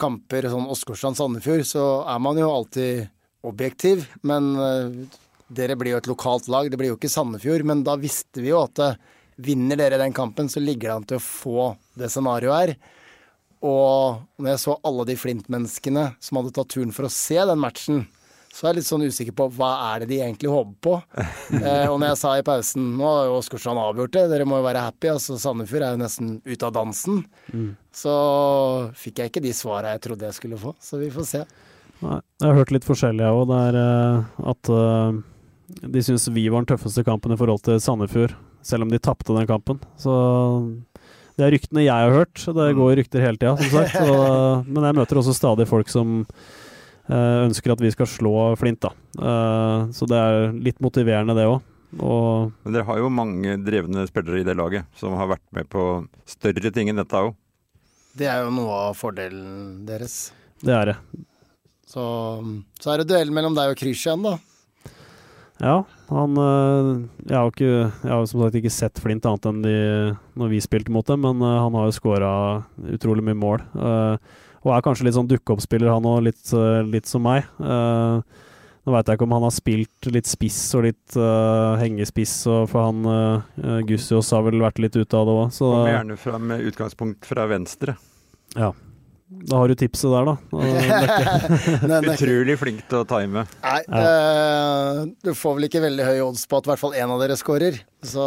kamper 0.00 0.48
sånn 0.54 0.70
Åsgårdstrand-Sandefjord, 0.72 1.66
så 1.68 1.84
er 2.08 2.22
man 2.24 2.40
jo 2.40 2.48
alltid 2.48 3.04
objektiv. 3.44 4.08
Men 4.24 4.48
eh, 4.56 5.20
dere 5.52 5.76
blir 5.76 5.92
jo 5.92 6.00
et 6.00 6.08
lokalt 6.08 6.48
lag, 6.48 6.72
det 6.72 6.80
blir 6.80 6.94
jo 6.94 6.96
ikke 6.96 7.12
Sandefjord. 7.12 7.68
Men 7.68 7.84
da 7.84 7.98
visste 8.00 8.40
vi 8.40 8.54
jo 8.54 8.64
at 8.64 8.80
eh, 8.80 8.96
vinner 9.44 9.78
dere 9.80 10.00
den 10.00 10.14
kampen, 10.16 10.48
så 10.48 10.62
ligger 10.62 10.88
det 10.88 10.96
an 10.96 11.06
til 11.10 11.20
å 11.20 11.24
få 11.24 11.68
det 11.98 12.10
scenarioet 12.12 12.58
her. 12.58 12.74
Og 13.62 14.24
når 14.42 14.54
jeg 14.54 14.62
så 14.64 14.80
alle 14.88 15.06
de 15.06 15.18
Flint-menneskene 15.18 16.08
som 16.22 16.40
hadde 16.40 16.54
tatt 16.56 16.72
turen 16.74 16.94
for 16.94 17.06
å 17.06 17.12
se 17.14 17.38
den 17.38 17.62
matchen, 17.62 18.04
så 18.52 18.66
er 18.66 18.72
jeg 18.72 18.82
litt 18.82 18.88
sånn 18.90 19.04
usikker 19.08 19.34
på 19.36 19.46
hva 19.56 19.70
er 19.92 20.02
det 20.02 20.10
de 20.10 20.18
egentlig 20.20 20.50
håper 20.52 20.74
på. 20.84 20.96
eh, 21.62 21.86
og 21.88 21.96
når 21.96 22.10
jeg 22.10 22.20
sa 22.20 22.34
i 22.36 22.44
pausen 22.44 22.90
nå 22.98 23.06
har 23.08 23.30
jo 23.30 23.38
Åsgårdstrand 23.38 23.80
avgjort 23.80 24.16
det, 24.18 24.26
dere 24.34 24.46
må 24.48 24.58
jo 24.60 24.66
være 24.66 24.82
happy. 24.84 25.08
Altså 25.14 25.38
Sandefjord 25.40 25.86
er 25.86 25.94
jo 25.94 26.02
nesten 26.02 26.34
ute 26.44 26.68
av 26.68 26.74
dansen. 26.76 27.22
Så 27.96 28.16
fikk 28.98 29.22
jeg 29.22 29.32
ikke 29.32 29.44
de 29.46 29.54
svara 29.56 29.94
jeg 29.94 30.04
trodde 30.04 30.28
jeg 30.28 30.36
skulle 30.36 30.60
få. 30.60 30.74
Så 30.84 31.00
vi 31.00 31.08
får 31.14 31.28
se. 31.30 31.44
Nei, 32.02 32.18
jeg 32.42 32.48
har 32.50 32.58
hørt 32.58 32.74
litt 32.74 32.86
forskjellig, 32.86 33.24
jeg 33.24 33.40
òg. 33.40 33.44
Det 33.48 33.58
er 33.70 33.78
eh, 33.80 34.46
at 34.52 34.70
uh, 34.74 35.20
de 35.94 36.02
syns 36.04 36.28
vi 36.34 36.48
var 36.50 36.64
den 36.64 36.72
tøffeste 36.74 37.04
kampen 37.06 37.32
i 37.34 37.38
forhold 37.38 37.62
til 37.66 37.80
Sandefjord, 37.82 38.34
selv 38.66 38.86
om 38.86 38.92
de 38.92 39.00
tapte 39.02 39.34
den 39.36 39.48
kampen. 39.48 39.80
Så 40.00 40.12
det 41.38 41.46
er 41.46 41.54
ryktene 41.54 41.84
jeg 41.84 42.08
har 42.08 42.12
hørt. 42.14 42.42
Det 42.44 42.68
går 42.78 42.96
rykter 43.00 43.24
hele 43.24 43.40
tida, 43.40 43.56
som 43.58 43.72
sagt. 43.72 43.96
Så, 43.96 44.16
men 44.72 44.88
jeg 44.88 44.98
møter 44.98 45.20
også 45.20 45.34
stadig 45.36 45.66
folk 45.70 45.90
som 45.92 46.22
eh, 46.22 47.38
ønsker 47.46 47.74
at 47.74 47.82
vi 47.82 47.92
skal 47.94 48.10
slå 48.10 48.34
Flint, 48.60 48.82
da. 48.84 48.92
Eh, 49.16 49.92
så 49.96 50.08
det 50.10 50.18
er 50.18 50.50
litt 50.70 50.82
motiverende, 50.84 51.36
det 51.38 51.48
òg. 51.50 51.60
Og 52.00 52.52
Men 52.64 52.76
dere 52.76 52.88
har 52.88 53.00
jo 53.02 53.10
mange 53.12 53.58
drevne 53.60 54.06
spillere 54.08 54.40
i 54.40 54.46
det 54.46 54.54
laget 54.56 54.88
som 54.96 55.12
har 55.18 55.28
vært 55.34 55.44
med 55.52 55.68
på 55.72 55.82
større 56.28 56.72
ting 56.72 56.88
enn 56.88 57.00
dette 57.00 57.20
òg. 57.20 57.34
Det 58.16 58.28
er 58.28 58.44
jo 58.44 58.52
noe 58.52 58.78
av 58.90 58.96
fordelen 58.96 59.82
deres. 59.88 60.32
det 60.60 60.72
er 60.76 60.92
det. 60.92 60.96
Så, 61.88 62.02
så 62.80 62.92
er 62.92 63.02
det 63.02 63.10
duell 63.10 63.32
mellom 63.34 63.56
deg 63.56 63.72
og 63.72 63.76
Krysjan, 63.80 64.24
da. 64.24 64.38
Ja, 65.60 65.74
han 66.16 66.38
øh, 66.38 66.88
Jeg 67.28 67.36
har 67.36 67.50
ikke, 67.50 67.72
jeg 68.04 68.12
har 68.12 68.24
som 68.28 68.44
sagt 68.44 68.56
ikke 68.60 68.72
sett 68.72 69.00
Flint 69.02 69.26
annet 69.28 69.48
enn 69.48 69.60
de, 69.64 69.74
når 70.38 70.52
vi 70.52 70.62
spilte 70.64 70.94
mot 70.94 71.06
dem, 71.08 71.24
men 71.24 71.42
øh, 71.42 71.58
han 71.64 71.76
har 71.78 71.88
jo 71.88 71.98
skåra 71.98 72.32
utrolig 72.94 73.24
mye 73.26 73.38
mål. 73.38 73.66
øh, 73.76 74.16
og 74.62 74.70
er 74.76 74.84
kanskje 74.84 75.08
litt 75.08 75.16
sånn 75.16 75.26
dukkeoppspiller, 75.26 75.90
han 75.90 76.04
òg, 76.06 76.20
litt, 76.28 76.52
litt 76.86 77.08
som 77.10 77.24
meg. 77.26 77.48
Uh, 77.58 78.22
nå 78.86 78.92
veit 78.94 79.08
jeg 79.10 79.18
ikke 79.18 79.26
om 79.26 79.34
han 79.34 79.46
har 79.48 79.54
spilt 79.54 80.06
litt 80.14 80.30
spiss 80.30 80.60
og 80.78 80.84
litt 80.86 81.16
øh, 81.18 81.80
hengespiss, 81.80 82.36
for 82.70 82.78
han 82.78 83.02
uh, 83.06 83.80
Gussiås 83.86 84.30
har 84.34 84.46
vel 84.46 84.62
vært 84.62 84.78
litt 84.82 84.94
ute 84.94 85.18
av 85.18 85.26
det 85.26 85.34
òg, 85.34 85.50
så 85.54 85.66
Kommer 85.66 85.96
gjerne 85.96 86.18
fra 86.22 86.38
med 86.46 86.62
utgangspunkt 86.70 87.26
fra 87.26 87.50
venstre. 87.50 87.98
ja. 88.54 88.70
Da 89.48 89.58
har 89.58 89.70
du 89.70 89.74
tipset 89.78 90.12
der, 90.12 90.28
da. 90.28 90.36
Utrolig 92.14 92.56
flink 92.60 92.84
til 92.90 93.00
å 93.00 93.06
time. 93.08 93.44
Nei, 93.64 93.80
ja. 93.88 95.06
du 95.24 95.32
får 95.34 95.56
vel 95.58 95.66
ikke 95.66 95.82
veldig 95.82 96.06
høy 96.06 96.20
odds 96.28 96.44
på 96.46 96.60
at 96.60 96.68
i 96.68 96.72
hvert 96.72 96.82
fall 96.82 96.96
én 96.98 97.10
av 97.10 97.22
dere 97.22 97.38
scorer. 97.40 97.80
Så 98.06 98.26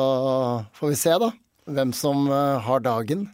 får 0.75 0.91
vi 0.91 0.99
se, 0.99 1.13
da. 1.21 1.31
Hvem 1.65 1.93
som 1.97 2.27
eh, 2.29 2.57
har 2.65 2.83
dagen. 2.85 3.27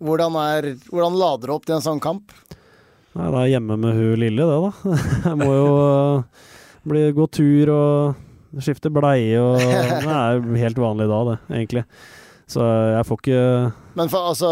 Hvordan, 0.00 0.36
er, 0.40 0.70
hvordan 0.88 1.18
lader 1.20 1.50
du 1.50 1.54
opp 1.58 1.66
til 1.68 1.76
en 1.76 1.84
sånn 1.84 2.00
kamp? 2.00 2.32
Nei, 3.18 3.26
det 3.34 3.40
er 3.40 3.50
hjemme 3.56 3.76
med 3.80 3.98
hun 3.98 4.22
lille, 4.22 4.46
det, 4.48 4.60
da. 4.62 5.00
Jeg 5.28 5.40
må 5.40 5.50
jo 5.52 5.74
øh, 5.82 6.46
bli, 6.88 7.02
gå 7.16 7.26
tur 7.34 7.72
og 7.74 8.62
skifte 8.64 8.92
bleie 8.92 9.40
og 9.42 9.58
Det 10.06 10.14
er 10.14 10.40
helt 10.62 10.80
vanlig 10.80 11.08
da, 11.10 11.20
det, 11.28 11.36
egentlig. 11.50 11.84
Så 12.48 12.64
jeg 12.64 13.04
får 13.04 13.18
ikke 13.20 13.40
Men 14.00 14.08
for, 14.08 14.30
altså, 14.30 14.50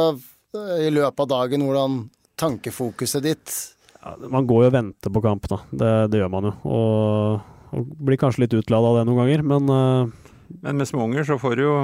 i 0.85 0.91
løpet 0.93 1.23
av 1.25 1.31
dagen, 1.31 1.63
hvordan 1.65 1.95
tankefokuset 2.41 3.25
ditt 3.25 3.57
ja, 4.03 4.15
Man 4.31 4.47
går 4.47 4.67
jo 4.67 4.71
og 4.71 4.77
venter 4.77 5.13
på 5.13 5.23
kamp, 5.25 5.49
da. 5.51 5.61
Det, 5.71 5.91
det 6.13 6.23
gjør 6.23 6.33
man 6.33 6.49
jo. 6.51 6.55
Og, 6.69 7.75
og 7.75 7.91
blir 8.07 8.21
kanskje 8.21 8.45
litt 8.45 8.57
utlada 8.59 8.93
av 8.93 9.01
det 9.01 9.05
noen 9.09 9.23
ganger, 9.25 9.45
men 9.47 9.73
uh, 9.73 10.31
Men 10.63 10.79
med 10.79 10.89
småunger 10.89 11.27
så 11.27 11.39
får 11.43 11.57
du 11.59 11.65
jo 11.65 11.75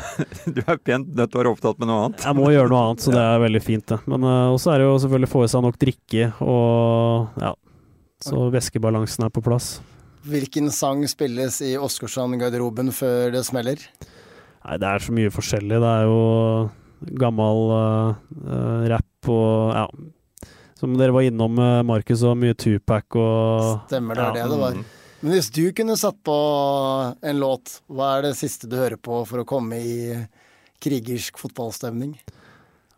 Du 0.54 0.60
er 0.66 0.80
pent 0.82 1.08
nødt 1.08 1.32
til 1.32 1.38
å 1.38 1.42
være 1.42 1.54
opptatt 1.54 1.80
med 1.80 1.88
noe 1.90 2.08
annet. 2.08 2.26
jeg 2.26 2.38
må 2.38 2.50
gjøre 2.52 2.72
noe 2.72 2.84
annet, 2.88 3.04
så 3.04 3.12
det 3.16 3.24
er 3.24 3.44
veldig 3.46 3.62
fint, 3.64 3.86
det. 3.94 4.00
Men 4.10 4.28
uh, 4.28 4.52
også 4.52 4.74
er 4.74 4.82
det 4.82 4.88
jo 4.90 4.98
selvfølgelig 5.06 5.30
å 5.30 5.34
få 5.36 5.44
i 5.46 5.52
seg 5.54 5.66
nok 5.68 5.80
drikke, 5.86 6.32
og 6.44 7.42
ja. 7.46 7.54
Så 8.22 8.44
væskebalansen 8.54 9.24
er 9.26 9.32
på 9.34 9.42
plass. 9.42 9.80
Hvilken 10.30 10.68
sang 10.70 11.00
spilles 11.10 11.56
i 11.66 11.72
Åsgårdstrand-garderoben 11.74 12.92
før 12.94 13.32
det 13.34 13.40
smeller? 13.48 13.80
Nei, 14.62 14.76
det 14.78 14.86
er 14.86 15.02
så 15.02 15.14
mye 15.16 15.32
forskjellig. 15.34 15.80
Det 15.82 15.88
er 15.90 16.04
jo 16.06 16.20
gammel 17.18 17.72
uh, 17.72 18.20
uh, 18.46 18.84
rap 18.92 19.08
og 19.30 19.76
ja. 19.76 19.86
Som 20.82 20.96
dere 20.98 21.14
var 21.14 21.22
innom, 21.22 21.60
uh, 21.62 21.84
Markus, 21.86 22.24
og 22.26 22.34
mye 22.40 22.56
Tupac 22.58 23.14
og 23.14 23.84
Stemmer 23.86 24.18
det, 24.18 24.24
er 24.24 24.40
ja, 24.40 24.48
det 24.48 24.50
det 24.50 24.60
var. 24.64 24.82
Men 25.22 25.36
hvis 25.36 25.52
du 25.54 25.68
kunne 25.78 25.94
satt 25.94 26.16
på 26.26 26.36
en 27.22 27.38
låt, 27.38 27.76
hva 27.86 28.16
er 28.16 28.24
det 28.26 28.32
siste 28.40 28.66
du 28.66 28.74
hører 28.80 28.98
på 28.98 29.20
for 29.28 29.44
å 29.44 29.46
komme 29.46 29.78
i 29.78 29.98
krigersk 30.82 31.38
fotballstemning? 31.38 32.16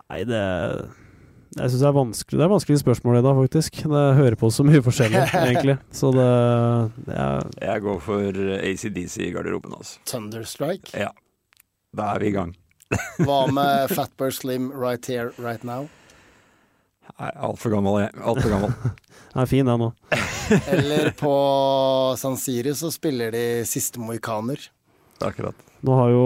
Nei, 0.08 0.22
det 0.28 0.40
Jeg 1.58 1.72
syns 1.72 1.82
det 1.82 1.88
er 1.88 1.96
vanskelig 1.96 2.40
Det 2.40 2.44
er 2.46 2.52
vanskelig 2.52 2.78
spørsmål 2.80 3.18
i 3.18 3.24
dag, 3.26 3.36
faktisk. 3.42 3.82
Det 3.92 4.04
hører 4.16 4.38
på 4.40 4.50
så 4.56 4.64
mye 4.64 4.80
forskjellig, 4.84 5.20
egentlig. 5.44 5.76
Så 5.92 6.14
det, 6.16 6.30
det 7.10 7.18
er 7.26 7.52
Jeg 7.60 7.84
går 7.84 8.00
for 8.08 8.40
ACDC 8.56 9.18
i 9.28 9.32
garderoben, 9.36 9.76
altså. 9.76 10.00
Thunderstrike? 10.08 10.96
Ja. 10.96 11.12
Da 11.94 12.14
er 12.14 12.24
vi 12.24 12.32
i 12.32 12.36
gang. 12.38 12.56
Hva 13.20 13.44
med 13.52 13.90
Fatboy 13.96 14.32
Slim 14.32 14.72
Right 14.72 15.04
Here, 15.12 15.34
Right 15.36 15.64
Now? 15.68 15.90
Altfor 17.18 17.70
gammel, 17.76 18.00
jeg. 18.04 18.14
Altfor 18.24 18.50
gammel. 18.54 18.72
Den 19.34 19.42
er 19.42 19.48
fin, 19.50 19.66
den 19.66 19.82
òg. 19.82 20.18
Eller 20.70 21.08
på 21.18 21.30
San 22.20 22.36
Siri 22.38 22.70
så 22.78 22.90
spiller 22.94 23.32
de 23.34 23.42
Siste 23.66 23.98
mohikaner. 24.02 24.60
Akkurat. 25.24 25.54
Nå 25.86 25.96
har 25.98 26.10
jo 26.14 26.24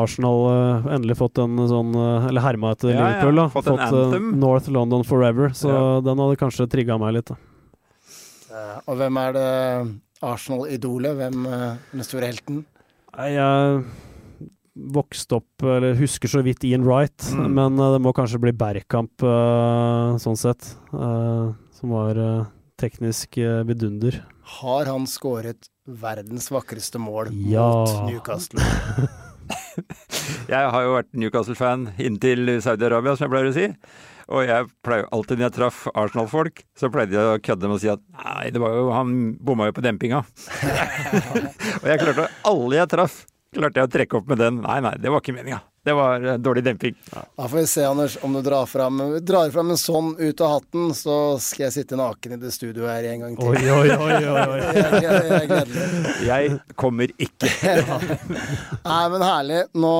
Arsenal 0.00 0.42
eh, 0.50 0.88
endelig 0.96 1.16
fått 1.18 1.38
en 1.42 1.56
sånn 1.70 1.94
eh, 1.98 2.26
Eller 2.30 2.44
herma 2.44 2.72
etter 2.76 2.92
Ja, 2.92 3.00
Liverpool, 3.08 3.38
da. 3.40 3.46
fått 3.54 3.70
en 3.70 3.78
eh, 3.78 3.86
anthem. 3.86 4.28
North 4.42 4.68
London 4.70 5.02
Forever, 5.06 5.50
så 5.58 5.70
Ja. 5.70 5.80
den 6.06 6.18
hadde 6.22 6.38
kanskje 6.38 6.66
trigga 6.70 6.98
meg 7.02 7.14
litt. 7.18 7.30
da. 7.30 7.38
Eh, 8.50 8.76
Og 8.90 8.98
hvem 9.00 9.18
er 9.22 9.32
det 9.38 9.48
Arsenal-idolet? 10.22 11.16
Hvem 11.18 11.46
eh, 11.46 11.66
er 11.70 11.78
den 11.94 12.06
store 12.06 12.30
helten? 12.30 12.62
Jeg 13.18 13.84
vokste 14.94 15.36
opp, 15.40 15.62
eller 15.62 15.94
husker 15.98 16.28
så 16.32 16.42
vidt 16.46 16.64
Ian 16.64 16.84
Wright, 16.86 17.18
Mm. 17.34 17.52
men 17.54 17.78
eh, 17.78 17.92
det 17.96 18.00
må 18.04 18.12
kanskje 18.16 18.40
bli 18.40 18.52
Bergkamp 18.52 19.22
eh, 19.22 20.16
sånn 20.22 20.36
sett. 20.40 20.74
eh, 20.92 21.52
som 21.80 21.90
var 21.94 22.18
teknisk 22.80 23.36
vidunder. 23.68 24.22
Har 24.60 24.84
han 24.88 25.06
skåret 25.06 25.68
verdens 25.86 26.48
vakreste 26.50 26.98
mål 27.00 27.28
Ja. 27.48 27.64
mot 27.84 28.10
Newcastle? 28.10 28.60
Jeg 30.50 30.70
har 30.74 30.82
jo 30.84 30.94
vært 30.96 31.10
Newcastle-fan 31.16 31.88
inntil 32.02 32.58
Saudi-Arabia, 32.62 33.16
som 33.16 33.26
jeg 33.26 33.32
pleier 33.32 33.48
å 33.50 33.54
si. 33.54 33.66
Og 34.30 34.44
jeg 34.46 34.66
pleier 34.86 35.06
alltid 35.14 35.38
når 35.40 35.46
jeg 35.48 35.54
traff 35.56 35.78
Arsenal-folk, 35.94 36.62
så 36.78 36.90
pleide 36.92 37.16
jeg 37.16 37.32
å 37.32 37.40
kødde 37.42 37.66
med 37.70 37.78
å 37.78 37.80
si 37.82 37.90
at 37.90 38.02
nei, 38.14 38.50
det 38.54 38.60
var 38.62 38.74
jo, 38.76 38.84
han 38.94 39.14
bomma 39.42 39.66
jo 39.70 39.74
på 39.78 39.82
dempinga. 39.86 40.20
og 41.82 41.88
jeg 41.90 42.02
klarte 42.02 42.28
Alle 42.50 42.78
jeg 42.78 42.92
traff, 42.92 43.16
klarte 43.54 43.80
jeg 43.80 43.88
å 43.88 43.90
trekke 43.90 44.18
opp 44.20 44.30
med 44.30 44.40
den. 44.40 44.62
Nei, 44.64 44.78
nei, 44.84 44.94
det 45.00 45.10
var 45.12 45.22
ikke 45.22 45.34
meninga. 45.34 45.60
Det 45.82 45.94
var 45.96 46.24
eh, 46.28 46.36
dårlig 46.36 46.62
demping. 46.64 46.96
Da 47.10 47.46
får 47.48 47.56
vi 47.56 47.66
se, 47.66 47.84
Anders, 47.88 48.18
om 48.22 48.34
du 48.36 48.42
drar 48.44 48.66
fram, 48.68 48.98
drar 49.24 49.50
fram 49.50 49.70
en 49.72 49.78
sånn 49.80 50.10
ut 50.18 50.40
av 50.44 50.52
hatten, 50.58 50.90
så 50.94 51.14
skal 51.40 51.66
jeg 51.66 51.74
sitte 51.78 51.96
naken 51.96 52.34
i 52.36 52.40
det 52.42 52.52
studioet 52.52 52.90
her 52.92 53.08
en 53.14 53.24
gang 53.24 53.38
til. 53.38 53.48
Oi, 53.48 53.62
oi, 53.72 53.94
oi, 53.94 54.18
oi, 54.18 54.42
oi. 54.42 54.58
Jeg, 54.76 55.00
jeg, 55.06 55.46
jeg. 55.48 56.26
Jeg 56.28 56.58
kommer 56.80 57.14
ikke. 57.16 57.48
Nei, 58.90 59.04
men 59.14 59.24
herlig. 59.24 59.62
Nå 59.80 59.94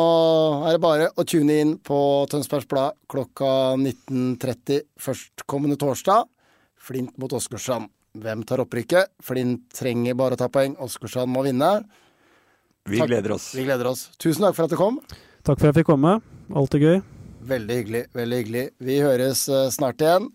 er 0.68 0.76
det 0.76 0.82
bare 0.84 1.08
å 1.16 1.24
tune 1.24 1.56
inn 1.64 1.72
på 1.80 2.00
Tønsbergs 2.30 2.68
Blad 2.68 2.98
klokka 3.10 3.48
19.30 3.80 4.84
førstkommende 5.00 5.80
torsdag. 5.80 6.28
Flint 6.80 7.16
mot 7.20 7.32
Åsgårdstrand. 7.36 7.88
Hvem 8.20 8.44
tar 8.44 8.60
opprykket? 8.62 9.12
Flint 9.24 9.68
trenger 9.76 10.16
bare 10.18 10.36
å 10.36 10.40
ta 10.40 10.50
poeng. 10.52 10.76
Åsgårdstrand 10.82 11.32
må 11.32 11.44
vinne. 11.46 11.72
Vi 12.90 12.98
Takk. 12.98 13.08
gleder 13.08 13.32
oss. 13.32 13.54
Vi 13.54 13.64
gleder 13.64 13.86
oss. 13.86 14.08
Tusen 14.18 14.42
takk 14.42 14.56
for 14.56 14.66
at 14.66 14.72
du 14.74 14.78
kom. 14.80 14.98
Takk 15.46 15.60
for 15.60 15.68
at 15.68 15.70
jeg 15.70 15.84
fikk 15.84 15.92
komme. 15.92 16.16
Alltid 16.50 16.82
gøy. 16.82 16.96
Veldig 17.46 17.76
hyggelig. 17.78 18.02
veldig 18.18 18.38
hyggelig. 18.40 18.64
Vi 18.82 18.96
høres 19.00 19.44
eh, 19.48 19.68
snart 19.70 20.02
igjen. 20.02 20.26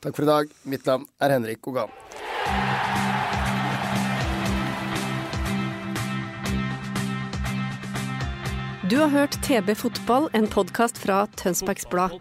Takk 0.00 0.16
for 0.16 0.24
i 0.24 0.30
dag. 0.30 0.54
Mitt 0.64 0.88
navn 0.88 1.04
er 1.20 1.34
Henrik 1.36 1.68
Ogan. 1.68 1.92
Du 8.88 8.96
har 8.96 9.12
hørt 9.12 9.36
TB 9.44 9.74
Fotball, 9.76 10.30
en 10.32 10.48
podkast 10.48 10.96
fra 10.96 11.26
Tønsbergs 11.36 11.84
Blad. 11.92 12.16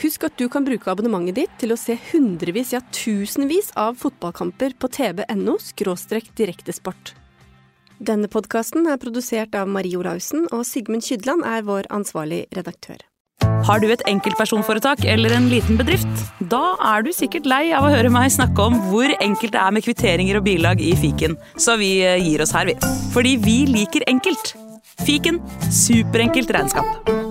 Husk 0.00 0.24
at 0.24 0.40
du 0.40 0.46
kan 0.48 0.64
bruke 0.64 0.88
abonnementet 0.88 1.36
ditt 1.42 1.60
til 1.60 1.76
å 1.76 1.78
se 1.80 1.98
hundrevis, 2.08 2.72
ja 2.72 2.80
tusenvis 2.88 3.68
av 3.76 4.00
fotballkamper 4.00 4.78
på 4.80 4.88
tb.no– 4.96 5.58
direktesport. 6.40 7.12
Denne 7.96 8.28
podkasten 8.28 8.84
er 8.92 8.98
produsert 9.00 9.54
av 9.56 9.70
Marie 9.72 9.96
Olaussen, 9.96 10.44
og 10.52 10.66
Sigmund 10.68 11.04
Kydland 11.06 11.46
er 11.48 11.64
vår 11.64 11.88
ansvarlig 11.94 12.44
redaktør. 12.56 13.00
Har 13.66 13.80
du 13.80 13.88
et 13.90 14.04
enkeltpersonforetak 14.08 15.02
eller 15.08 15.32
en 15.36 15.48
liten 15.50 15.80
bedrift? 15.80 16.22
Da 16.52 16.76
er 16.92 17.04
du 17.04 17.10
sikkert 17.16 17.48
lei 17.48 17.70
av 17.76 17.86
å 17.86 17.92
høre 17.92 18.12
meg 18.12 18.30
snakke 18.32 18.68
om 18.68 18.78
hvor 18.90 19.12
enkelt 19.16 19.56
det 19.56 19.62
er 19.62 19.74
med 19.74 19.84
kvitteringer 19.84 20.40
og 20.40 20.46
bilag 20.46 20.80
i 20.84 20.92
fiken, 20.96 21.36
så 21.56 21.78
vi 21.80 21.96
eh, 22.04 22.20
gir 22.20 22.44
oss 22.44 22.54
her, 22.56 22.68
vi. 22.68 22.76
Fordi 23.16 23.36
vi 23.42 23.58
liker 23.72 24.06
enkelt. 24.12 24.54
Fiken 25.04 25.40
superenkelt 25.72 26.52
regnskap. 26.56 27.25